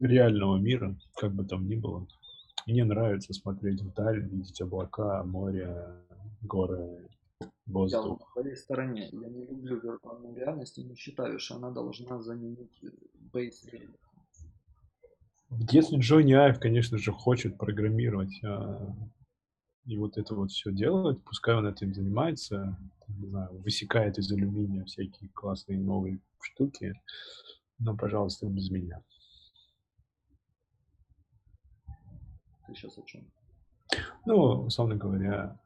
реального 0.01 0.59
мира, 0.59 0.95
как 1.17 1.33
бы 1.33 1.47
там 1.47 1.67
ни 1.67 1.77
было. 1.77 2.07
Мне 2.67 2.85
нравится 2.85 3.33
смотреть 3.33 3.81
вдаль, 3.81 4.21
видеть 4.21 4.61
облака, 4.61 5.25
море, 5.25 6.05
горы, 6.45 7.09
Я 7.41 7.49
воздух. 7.67 8.21
на 8.21 8.43
твоей 8.43 8.57
стороне. 8.57 9.09
Я 9.13 9.29
не 9.29 9.47
люблю 9.47 9.81
виртуальную 9.81 10.35
реальность 10.37 10.79
и 10.79 10.85
не 10.85 10.95
считаю, 10.95 11.39
что 11.39 11.57
она 11.57 11.71
должна 11.71 12.21
заменить 12.21 12.81
бейс 13.33 13.65
реальность. 13.65 13.99
Если 15.71 15.99
Джонни 15.99 16.33
Айв, 16.33 16.59
конечно 16.59 16.99
же, 16.99 17.13
хочет 17.13 17.57
программировать 17.59 18.43
а, 18.43 18.93
и 19.85 19.97
вот 19.97 20.19
это 20.19 20.35
вот 20.35 20.51
все 20.51 20.73
делать, 20.73 21.23
пускай 21.23 21.55
он 21.55 21.67
этим 21.67 21.95
занимается, 21.95 22.77
не 23.09 23.29
знаю, 23.29 23.61
высекает 23.61 24.19
из 24.19 24.33
алюминия 24.33 24.85
всякие 24.85 25.31
классные 25.31 25.79
новые 25.79 26.19
штуки, 26.41 26.95
но, 27.79 27.97
пожалуйста, 27.97 28.47
без 28.47 28.71
меня. 28.71 29.01
Ты 32.67 32.75
сейчас 32.75 32.99
о 32.99 33.03
чем? 33.03 33.31
Ну, 34.27 34.63
условно 34.65 34.97
говоря, 34.97 35.61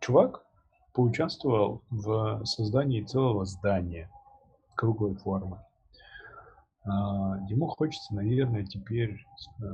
чувак 0.00 0.44
поучаствовал 0.92 1.82
в 1.90 2.44
создании 2.44 3.02
целого 3.02 3.44
здания 3.44 4.10
круглой 4.74 5.14
формы. 5.14 5.62
А, 6.84 7.38
Ему 7.48 7.66
хочется, 7.68 8.14
наверное, 8.14 8.64
теперь 8.64 9.24
а, 9.60 9.64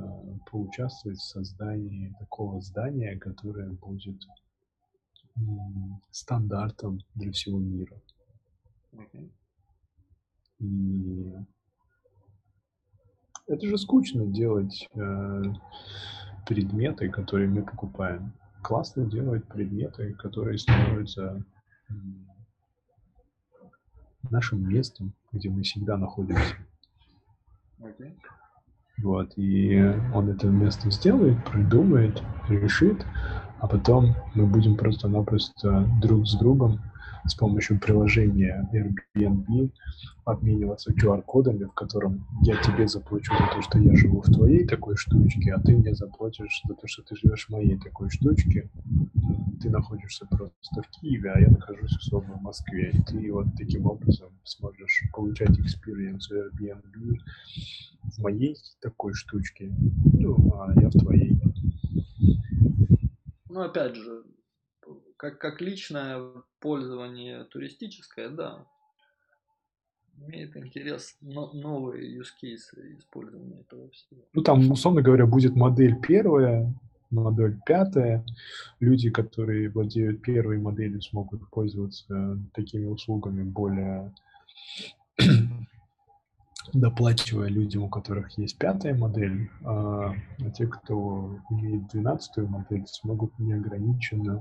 поучаствовать 0.51 1.17
в 1.17 1.23
создании 1.23 2.13
такого 2.19 2.61
здания, 2.61 3.17
которое 3.17 3.71
будет 3.71 4.21
стандартом 6.11 6.99
для 7.15 7.31
всего 7.31 7.59
мира. 7.59 8.01
И 10.59 11.31
это 13.45 13.67
же 13.67 13.77
скучно 13.77 14.25
делать 14.25 14.89
э, 14.95 15.43
предметы, 16.47 17.09
которые 17.09 17.47
мы 17.47 17.63
покупаем. 17.63 18.33
Классно 18.67 19.05
делать 19.05 19.47
предметы, 19.47 20.13
которые 20.15 20.57
становятся 20.57 21.41
нашим 24.29 24.67
местом, 24.67 25.13
где 25.31 25.49
мы 25.49 25.63
всегда 25.63 25.95
находимся. 25.95 26.57
Окей. 27.81 28.19
Вот, 28.97 29.31
и 29.37 29.79
он 30.13 30.27
это 30.31 30.47
место 30.47 30.91
сделает, 30.91 31.37
придумает, 31.45 32.21
решит, 32.49 33.05
а 33.61 33.69
потом 33.69 34.15
мы 34.35 34.45
будем 34.45 34.75
просто-напросто 34.75 35.89
друг 36.01 36.27
с 36.27 36.37
другом 36.37 36.81
с 37.27 37.35
помощью 37.35 37.79
приложения 37.79 38.69
Airbnb 38.73 39.71
обмениваться 40.25 40.91
QR-кодами, 40.91 41.65
в 41.65 41.73
котором 41.73 42.25
я 42.43 42.61
тебе 42.61 42.87
заплачу 42.87 43.33
за 43.33 43.47
то, 43.47 43.61
что 43.61 43.79
я 43.79 43.95
живу 43.95 44.21
в 44.21 44.31
твоей 44.31 44.65
такой 44.65 44.95
штучке, 44.97 45.53
а 45.53 45.59
ты 45.59 45.75
мне 45.75 45.93
заплатишь 45.93 46.61
за 46.67 46.75
то, 46.75 46.87
что 46.87 47.03
ты 47.03 47.15
живешь 47.15 47.47
в 47.47 47.51
моей 47.51 47.77
такой 47.77 48.09
штучке. 48.09 48.69
Ты 49.61 49.69
находишься 49.69 50.25
просто 50.25 50.81
в 50.81 50.89
Киеве, 50.89 51.31
а 51.31 51.39
я 51.39 51.49
нахожусь 51.49 51.95
условно 51.97 52.35
в 52.35 52.41
Москве. 52.41 52.91
И 52.93 53.01
ты 53.01 53.31
вот 53.31 53.47
таким 53.57 53.85
образом 53.85 54.29
сможешь 54.43 55.03
получать 55.13 55.57
experience 55.57 56.29
Airbnb 56.31 57.19
в 58.03 58.19
моей 58.19 58.55
такой 58.81 59.13
штучке, 59.13 59.73
ну, 60.13 60.35
а 60.55 60.73
я 60.79 60.89
в 60.89 60.93
твоей. 60.93 61.39
Ну, 63.49 63.61
опять 63.61 63.95
же, 63.95 64.23
как, 65.17 65.39
как 65.39 65.61
личное 65.61 66.21
пользование 66.59 67.43
туристическое, 67.45 68.29
да, 68.29 68.65
имеет 70.19 70.55
интерес 70.55 71.17
но, 71.21 71.51
новые 71.53 72.19
use 72.19 72.29
cases 72.41 72.97
использования 72.97 73.61
этого 73.61 73.89
всего. 73.89 74.21
Ну, 74.33 74.41
там, 74.41 74.71
условно 74.71 75.01
говоря, 75.01 75.25
будет 75.25 75.55
модель 75.55 75.99
первая, 75.99 76.73
модель 77.09 77.59
пятая. 77.65 78.25
Люди, 78.79 79.09
которые 79.09 79.69
владеют 79.69 80.21
первой 80.21 80.57
моделью, 80.57 81.01
смогут 81.01 81.49
пользоваться 81.49 82.39
такими 82.53 82.85
услугами 82.85 83.43
более 83.43 84.13
доплачивая 86.73 87.47
людям, 87.47 87.83
у 87.83 87.89
которых 87.89 88.37
есть 88.37 88.57
пятая 88.57 88.95
модель, 88.95 89.49
а 89.63 89.97
а 90.39 90.51
те, 90.51 90.67
кто 90.67 91.39
имеет 91.49 91.87
двенадцатую 91.87 92.47
модель, 92.47 92.85
смогут 92.87 93.37
неограниченно 93.39 94.39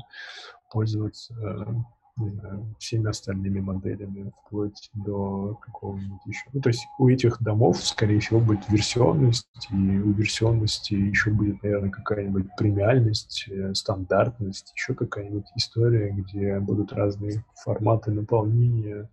пользоваться 0.70 1.34
э, 1.34 1.74
знаю, 2.16 2.74
всеми 2.78 3.08
остальными 3.10 3.60
моделями, 3.60 4.32
вплоть 4.40 4.90
до 4.94 5.58
какого-нибудь 5.62 6.20
еще. 6.26 6.44
Ну, 6.52 6.60
то 6.60 6.70
есть 6.70 6.86
у 6.98 7.08
этих 7.08 7.42
домов, 7.42 7.76
скорее 7.84 8.20
всего, 8.20 8.40
будет 8.40 8.68
версионность, 8.68 9.68
и 9.70 9.74
у 9.74 10.12
версионности 10.12 10.94
еще 10.94 11.30
будет, 11.30 11.62
наверное, 11.62 11.90
какая-нибудь 11.90 12.46
премиальность, 12.56 13.46
э, 13.48 13.74
стандартность, 13.74 14.72
еще 14.74 14.94
какая-нибудь 14.94 15.46
история, 15.56 16.10
где 16.10 16.58
будут 16.58 16.92
разные 16.92 17.44
форматы 17.54 18.10
наполнения, 18.10 19.08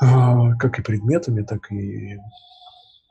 а, 0.00 0.54
как 0.56 0.78
и 0.78 0.82
предметами, 0.82 1.42
так 1.42 1.70
и 1.70 2.18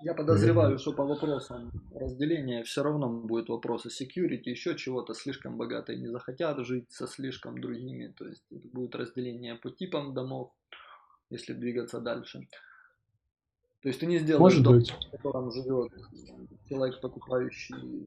Я 0.01 0.13
подозреваю, 0.13 0.77
что 0.77 0.93
по 0.93 1.03
вопросам 1.05 1.71
разделения 1.95 2.63
все 2.63 2.83
равно 2.83 3.09
будут 3.09 3.49
вопросы 3.49 3.89
security, 3.89 4.43
еще 4.49 4.75
чего-то. 4.75 5.13
Слишком 5.15 5.57
богатые 5.57 5.97
не 5.99 6.07
захотят 6.07 6.59
жить 6.65 6.91
со 6.91 7.07
слишком 7.07 7.59
другими. 7.59 8.13
То 8.15 8.25
есть 8.27 8.43
это 8.51 8.67
будет 8.67 8.95
разделение 8.95 9.55
по 9.55 9.71
типам 9.71 10.13
домов, 10.13 10.51
если 11.31 11.53
двигаться 11.53 11.99
дальше. 11.99 12.47
То 13.81 13.89
есть 13.89 13.99
ты 13.99 14.05
не 14.05 14.19
сделаешь 14.19 14.41
Может 14.41 14.63
дом, 14.63 14.75
быть. 14.75 14.91
в 14.91 15.09
котором 15.11 15.51
живет 15.51 15.91
человек, 16.69 17.01
покупающий, 17.01 18.05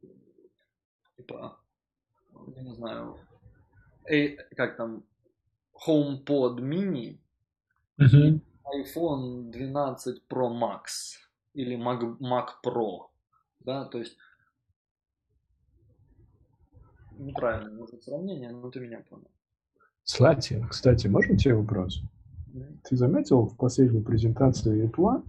типа, 1.17 1.59
я 2.57 2.63
не 2.63 2.75
знаю, 2.75 3.17
эй, 4.07 4.39
как 4.57 4.77
там, 4.77 5.03
HomePod 5.87 6.59
mini, 6.61 7.19
Мгм. 7.97 8.41
iPhone 8.65 9.51
12 9.51 10.23
Pro 10.29 10.51
Max 10.51 11.17
или 11.55 11.77
Mac, 11.77 12.19
Mac 12.19 12.49
Pro, 12.65 13.07
да, 13.61 13.85
то 13.87 13.99
есть 13.99 14.17
неправильное 17.19 17.73
может 17.73 18.03
сравнение, 18.03 18.51
но 18.51 18.71
ты 18.71 18.81
меня 18.81 19.01
понял. 19.09 19.31
Кстати, 20.03 20.65
кстати, 20.69 21.07
можно 21.07 21.37
тебе 21.37 21.55
вопрос? 21.55 22.03
Ты 22.85 22.97
заметил 22.97 23.45
в 23.45 23.57
последней 23.57 24.03
презентации 24.03 24.89
Apple, 24.89 25.25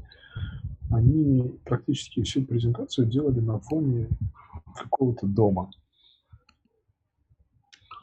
они 0.91 1.59
практически 1.65 2.23
всю 2.23 2.43
презентацию 2.45 3.07
делали 3.07 3.39
на 3.39 3.59
фоне 3.59 4.09
какого-то 4.75 5.27
дома. 5.27 5.69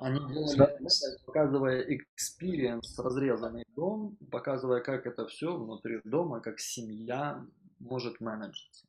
Они 0.00 0.20
делали 0.32 0.76
это, 0.76 1.24
показывая 1.26 1.84
experience, 1.84 2.94
разрезанный 2.98 3.64
дом, 3.74 4.16
показывая, 4.30 4.80
как 4.80 5.06
это 5.06 5.26
все 5.26 5.56
внутри 5.56 6.00
дома, 6.04 6.40
как 6.40 6.60
семья 6.60 7.44
может 7.80 8.20
менеджиться. 8.20 8.86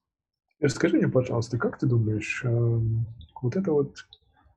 Расскажи 0.59 0.97
мне, 0.97 1.07
пожалуйста, 1.07 1.57
как 1.57 1.79
ты 1.79 1.87
думаешь, 1.87 2.43
эм, 2.43 3.05
вот 3.41 3.55
эта 3.55 3.71
вот 3.71 4.05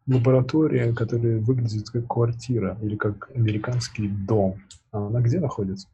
лаборатория, 0.06 0.92
которая 0.92 1.38
выглядит 1.38 1.90
как 1.90 2.08
квартира 2.08 2.76
или 2.82 2.96
как 2.96 3.30
американский 3.30 4.08
дом, 4.08 4.60
она 4.90 5.20
где 5.20 5.38
находится? 5.38 5.88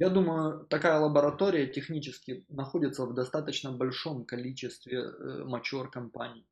Я 0.00 0.08
думаю, 0.08 0.64
такая 0.70 0.98
лаборатория 0.98 1.66
технически 1.66 2.44
находится 2.48 3.04
в 3.04 3.14
достаточно 3.14 3.70
большом 3.70 4.24
количестве 4.24 4.98
э, 4.98 5.44
mature 5.44 5.90
компаний. 5.90 6.46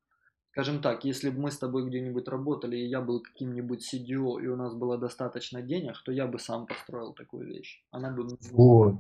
Скажем 0.51 0.83
так, 0.83 1.05
если 1.05 1.31
бы 1.31 1.41
мы 1.41 1.51
с 1.51 1.59
тобой 1.59 1.89
где-нибудь 1.89 2.29
работали, 2.29 2.77
и 2.77 2.87
я 2.87 3.01
был 3.01 3.23
каким-нибудь 3.23 3.83
CDO, 3.83 4.43
и 4.43 4.49
у 4.49 4.57
нас 4.57 4.75
было 4.75 4.99
достаточно 4.99 5.63
денег, 5.63 5.95
то 6.05 6.13
я 6.13 6.27
бы 6.27 6.39
сам 6.39 6.67
построил 6.67 7.15
такую 7.15 7.47
вещь. 7.47 7.83
Она 7.91 8.11
бы... 8.11 8.29
Вот, 8.53 8.97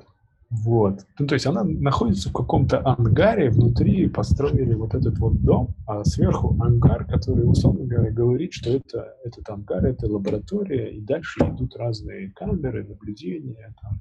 вот. 0.50 1.00
Ну, 1.18 1.26
то 1.26 1.34
есть 1.34 1.46
она 1.46 1.62
находится 1.62 2.30
в 2.30 2.32
каком-то 2.32 2.80
ангаре, 2.82 3.50
внутри 3.50 4.08
построили 4.08 4.72
вот 4.72 4.94
этот 4.94 5.18
вот 5.18 5.42
дом, 5.42 5.74
а 5.86 6.04
сверху 6.04 6.56
ангар, 6.58 7.04
который, 7.04 7.42
условно 7.42 7.84
говоря, 7.84 8.10
говорит, 8.10 8.54
что 8.54 8.70
это, 8.70 9.14
этот 9.24 9.48
ангар, 9.50 9.84
это 9.84 10.06
лаборатория, 10.06 10.90
и 10.96 11.02
дальше 11.02 11.40
идут 11.40 11.76
разные 11.76 12.30
камеры, 12.30 12.84
наблюдения, 12.84 13.74
там. 13.82 14.00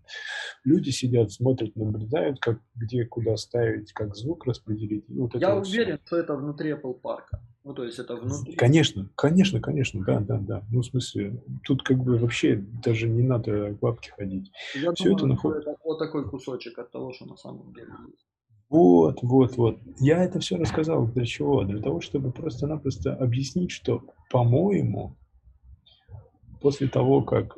Люди 0.64 0.90
сидят, 0.90 1.34
смотрят, 1.34 1.76
наблюдают, 1.76 2.40
как, 2.40 2.62
где, 2.76 3.04
куда 3.04 3.36
ставить, 3.36 3.92
как 3.92 4.16
звук 4.16 4.46
распределить. 4.46 5.04
и 5.10 5.20
вот 5.20 5.36
Я 5.36 5.58
уверен, 5.58 6.00
что 6.06 6.16
это 6.16 6.36
внутри 6.36 6.72
Apple 6.72 6.94
парка. 6.94 7.42
Ну, 7.68 7.74
то 7.74 7.84
есть 7.84 8.00
это 8.00 8.16
внутри. 8.16 8.56
Конечно, 8.56 9.10
конечно, 9.16 9.60
конечно, 9.60 10.02
да, 10.06 10.22
да, 10.22 10.38
да. 10.38 10.64
Ну, 10.72 10.80
в 10.80 10.86
смысле, 10.86 11.44
тут 11.66 11.84
как 11.84 11.98
бы 11.98 12.18
вообще 12.18 12.56
даже 12.82 13.10
не 13.10 13.24
надо 13.24 13.74
к 13.74 13.80
бабке 13.80 14.14
ходить. 14.18 14.50
Я 14.74 14.92
это 14.92 15.04
думаю, 15.04 15.18
что 15.18 15.28
наход- 15.28 15.58
это 15.58 15.76
вот 15.84 16.00
такой 16.00 16.30
кусочек 16.30 16.80
от 16.80 16.92
того, 16.94 17.12
что 17.12 17.26
на 17.26 17.36
самом 17.36 17.74
деле 17.74 17.90
есть. 18.08 18.26
Вот, 18.70 19.20
вот, 19.22 19.58
вот. 19.58 19.80
Я 20.00 20.24
это 20.24 20.40
все 20.40 20.56
рассказал 20.56 21.08
для 21.08 21.26
чего? 21.26 21.66
Для 21.66 21.82
того, 21.82 22.00
чтобы 22.00 22.32
просто-напросто 22.32 23.14
объяснить, 23.14 23.72
что, 23.72 24.02
по-моему, 24.30 25.18
после 26.62 26.88
того, 26.88 27.22
как 27.22 27.58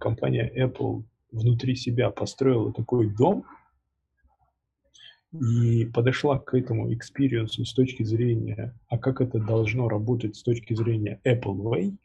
компания 0.00 0.50
Apple 0.56 1.04
внутри 1.30 1.76
себя 1.76 2.10
построила 2.10 2.72
такой 2.72 3.08
дом, 3.08 3.44
и 5.32 5.84
подошла 5.86 6.38
к 6.38 6.54
этому 6.54 6.92
experience 6.92 7.57
у 7.57 7.64
с 7.64 7.74
точки 7.74 8.02
зрения, 8.02 8.74
а 8.88 8.98
как 8.98 9.20
это 9.20 9.38
должно 9.38 9.88
работать 9.88 10.36
с 10.36 10.42
точки 10.42 10.74
зрения 10.74 11.20
Apple 11.24 11.56
Way, 11.56 11.96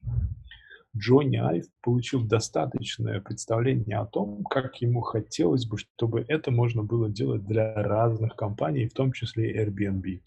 Джонни 0.96 1.38
Айв 1.38 1.66
получил 1.82 2.24
достаточное 2.24 3.20
представление 3.20 3.98
о 3.98 4.06
том, 4.06 4.44
как 4.44 4.76
ему 4.82 5.02
хотелось 5.02 5.66
бы, 5.66 5.78
чтобы 5.78 6.24
это 6.28 6.52
можно 6.52 6.84
было 6.84 7.10
делать 7.10 7.46
для 7.46 7.74
разных 7.74 8.36
компаний, 8.36 8.88
в 8.88 8.94
том 8.94 9.12
числе 9.12 9.66
Airbnb. 9.66 10.22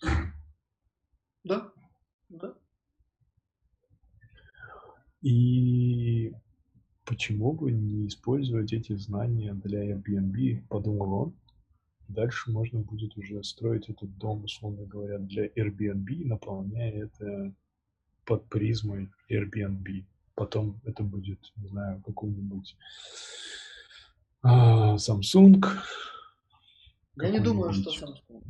Да, 1.44 1.70
да. 2.28 2.54
И 5.22 6.32
почему 7.04 7.52
бы 7.52 7.70
не 7.70 8.08
использовать 8.08 8.72
эти 8.72 8.96
знания 8.96 9.54
для 9.54 9.92
Airbnb, 9.92 10.66
подумал 10.68 11.12
он. 11.12 11.34
Дальше 12.08 12.50
можно 12.50 12.80
будет 12.80 13.16
уже 13.16 13.42
строить 13.42 13.88
этот 13.88 14.16
дом, 14.18 14.44
условно 14.44 14.84
говоря, 14.84 15.18
для 15.18 15.46
Airbnb, 15.46 16.24
наполняя 16.24 17.04
это 17.04 17.52
под 18.24 18.48
призмой 18.48 19.08
Airbnb. 19.30 20.04
Потом 20.34 20.80
это 20.84 21.02
будет, 21.02 21.40
не 21.56 21.68
знаю, 21.68 22.02
какой-нибудь 22.04 22.76
а, 24.42 24.96
Samsung. 24.96 25.64
Я 27.16 27.30
не 27.30 27.40
думаю, 27.40 27.72
что 27.72 27.90
Samsung. 27.90 28.44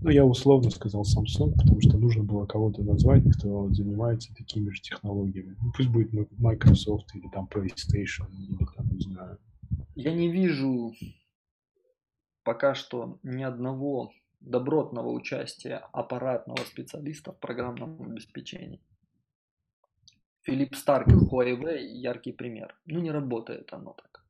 Ну, 0.00 0.10
я 0.10 0.24
условно 0.24 0.70
сказал 0.70 1.02
Samsung, 1.02 1.54
потому 1.56 1.80
что 1.80 1.98
нужно 1.98 2.22
было 2.22 2.46
кого-то 2.46 2.82
назвать, 2.82 3.24
кто 3.36 3.68
занимается 3.72 4.32
такими 4.34 4.70
же 4.70 4.80
технологиями. 4.80 5.56
Ну, 5.60 5.72
пусть 5.76 5.88
будет 5.88 6.12
Microsoft 6.38 7.14
или 7.14 7.28
там 7.32 7.48
PlayStation, 7.52 8.30
или 8.48 8.64
там, 8.76 8.88
не 8.90 9.00
знаю. 9.00 9.38
Я 9.96 10.14
не 10.14 10.30
вижу 10.30 10.94
пока 12.48 12.74
что 12.74 13.18
ни 13.22 13.42
одного 13.42 14.10
добротного 14.40 15.10
участия 15.10 15.86
аппаратного 15.92 16.64
специалиста 16.64 17.32
в 17.32 17.38
программном 17.38 18.00
обеспечении. 18.00 18.80
Филипп 20.44 20.74
Старк 20.74 21.08
Huawei 21.08 21.82
яркий 21.82 22.32
пример. 22.32 22.74
Ну, 22.86 23.00
не 23.00 23.10
работает 23.10 23.70
оно 23.74 23.92
так. 23.92 24.24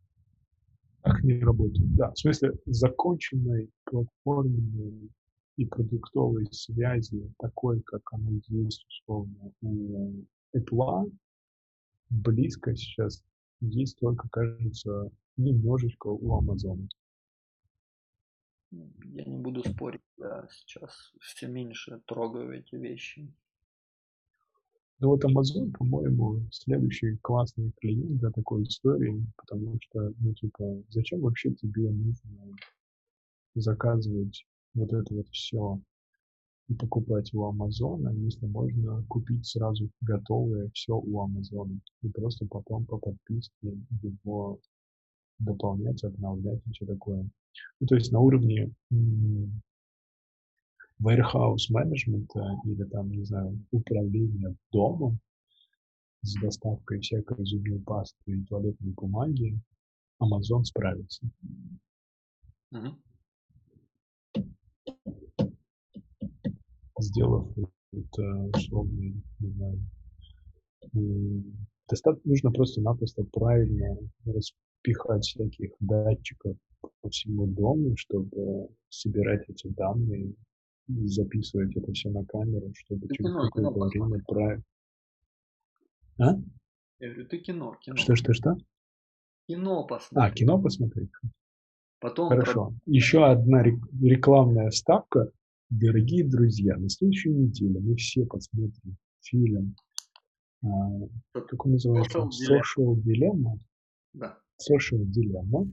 Как 1.02 1.22
не 1.22 1.38
работает? 1.38 1.94
Да, 1.94 2.10
в 2.10 2.18
смысле 2.18 2.54
законченной 2.66 3.70
платформенной 3.84 5.12
и 5.56 5.64
продуктовой 5.64 6.48
связи, 6.50 7.32
такой, 7.38 7.80
как 7.82 8.02
она 8.14 8.32
есть, 8.48 8.84
условно, 8.88 9.52
у 9.62 10.24
Apple, 10.56 11.12
близко 12.10 12.74
сейчас 12.74 13.22
есть 13.60 13.96
только, 14.00 14.28
кажется, 14.28 15.08
немножечко 15.36 16.08
у 16.08 16.42
Amazon. 16.42 16.88
Я 18.70 19.24
не 19.24 19.38
буду 19.38 19.62
спорить, 19.64 20.02
я 20.18 20.46
сейчас 20.50 21.12
все 21.20 21.46
меньше 21.48 22.00
трогаю 22.06 22.52
эти 22.52 22.74
вещи. 22.74 23.32
Ну 25.00 25.08
вот 25.08 25.24
Amazon, 25.24 25.70
по-моему, 25.72 26.40
следующий 26.50 27.16
классный 27.18 27.72
клиент 27.80 28.18
для 28.18 28.30
такой 28.30 28.64
истории, 28.64 29.24
потому 29.36 29.78
что, 29.80 30.12
ну, 30.18 30.34
типа, 30.34 30.82
зачем 30.88 31.20
вообще 31.20 31.54
тебе 31.54 31.90
нужно 31.90 32.56
заказывать 33.54 34.44
вот 34.74 34.92
это 34.92 35.14
вот 35.14 35.28
все 35.28 35.80
и 36.68 36.74
покупать 36.74 37.32
у 37.32 37.44
Амазона, 37.44 38.10
если 38.10 38.46
можно 38.46 39.02
купить 39.08 39.46
сразу 39.46 39.88
готовое 40.02 40.68
все 40.74 40.94
у 40.94 41.20
Амазона 41.20 41.80
и 42.02 42.08
просто 42.08 42.46
потом 42.46 42.84
по 42.84 42.98
подписке 42.98 43.78
его 44.02 44.60
дополнять, 45.38 46.02
обновлять 46.04 46.60
все 46.72 46.86
такое. 46.86 47.28
Ну, 47.80 47.86
то 47.86 47.94
есть 47.94 48.12
на 48.12 48.20
уровне 48.20 48.72
warehouse 51.00 51.66
менеджмента 51.70 52.40
или 52.64 52.84
там, 52.84 53.10
не 53.10 53.24
знаю, 53.24 53.58
управления 53.70 54.54
домом 54.72 55.18
с 56.22 56.34
доставкой 56.40 57.00
всякой 57.00 57.44
зубной 57.44 57.80
пасты 57.80 58.18
и 58.26 58.44
туалетной 58.44 58.92
бумаги, 58.92 59.58
Amazon 60.20 60.64
справится. 60.64 61.24
Mm-hmm. 62.74 62.94
Сделав 67.00 67.48
это 67.92 68.22
условно, 68.54 69.14
не 69.38 69.50
знаю, 69.50 69.80
достаточно 71.88 72.28
нужно 72.28 72.50
просто-напросто 72.50 73.22
правильно 73.32 73.96
распихать 74.88 75.24
всяких 75.24 75.70
датчиков 75.80 76.56
по 76.80 77.08
всему 77.10 77.46
дому, 77.46 77.96
чтобы 77.96 78.68
собирать 78.88 79.48
эти 79.48 79.68
данные 79.68 80.34
записывать 80.86 81.76
это 81.76 81.92
все 81.92 82.10
на 82.10 82.24
камеру, 82.24 82.72
чтобы 82.74 83.08
ты 83.08 83.16
через 83.16 83.30
какое-то 83.32 83.70
время 83.70 84.22
править. 84.26 84.64
А? 86.18 86.34
Я 87.00 87.08
говорю, 87.10 87.28
ты 87.28 87.38
кино, 87.38 87.76
кино. 87.80 87.96
Что, 87.96 88.16
что, 88.16 88.32
что? 88.32 88.56
Кино 89.46 89.86
посмотреть. 89.86 90.32
А, 90.32 90.34
кино 90.34 90.60
посмотреть. 90.60 91.10
Потом 92.00 92.28
Хорошо. 92.30 92.68
Про... 92.68 92.74
Еще 92.86 93.26
одна 93.26 93.62
рекламная 93.62 94.70
ставка. 94.70 95.30
Дорогие 95.68 96.24
друзья, 96.24 96.76
на 96.78 96.88
следующей 96.88 97.30
неделе 97.30 97.78
мы 97.80 97.96
все 97.96 98.24
посмотрим 98.24 98.96
фильм, 99.20 99.76
а, 100.64 100.68
как 101.32 101.66
он 101.66 101.72
называется? 101.72 102.18
Social 102.18 102.94
Dilemma. 102.94 103.58
Да. 104.14 104.38
Social 104.60 105.04
Dilemma 105.04 105.66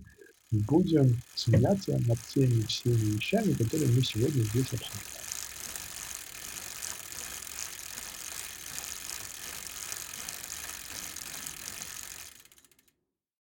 будем 0.51 1.21
смеяться 1.36 1.99
над 2.07 2.19
теми 2.33 2.61
всеми 2.61 3.15
вещами, 3.15 3.53
которые 3.53 3.91
мы 3.91 4.01
сегодня 4.01 4.41
здесь 4.43 4.73
обсуждаем. 4.73 5.24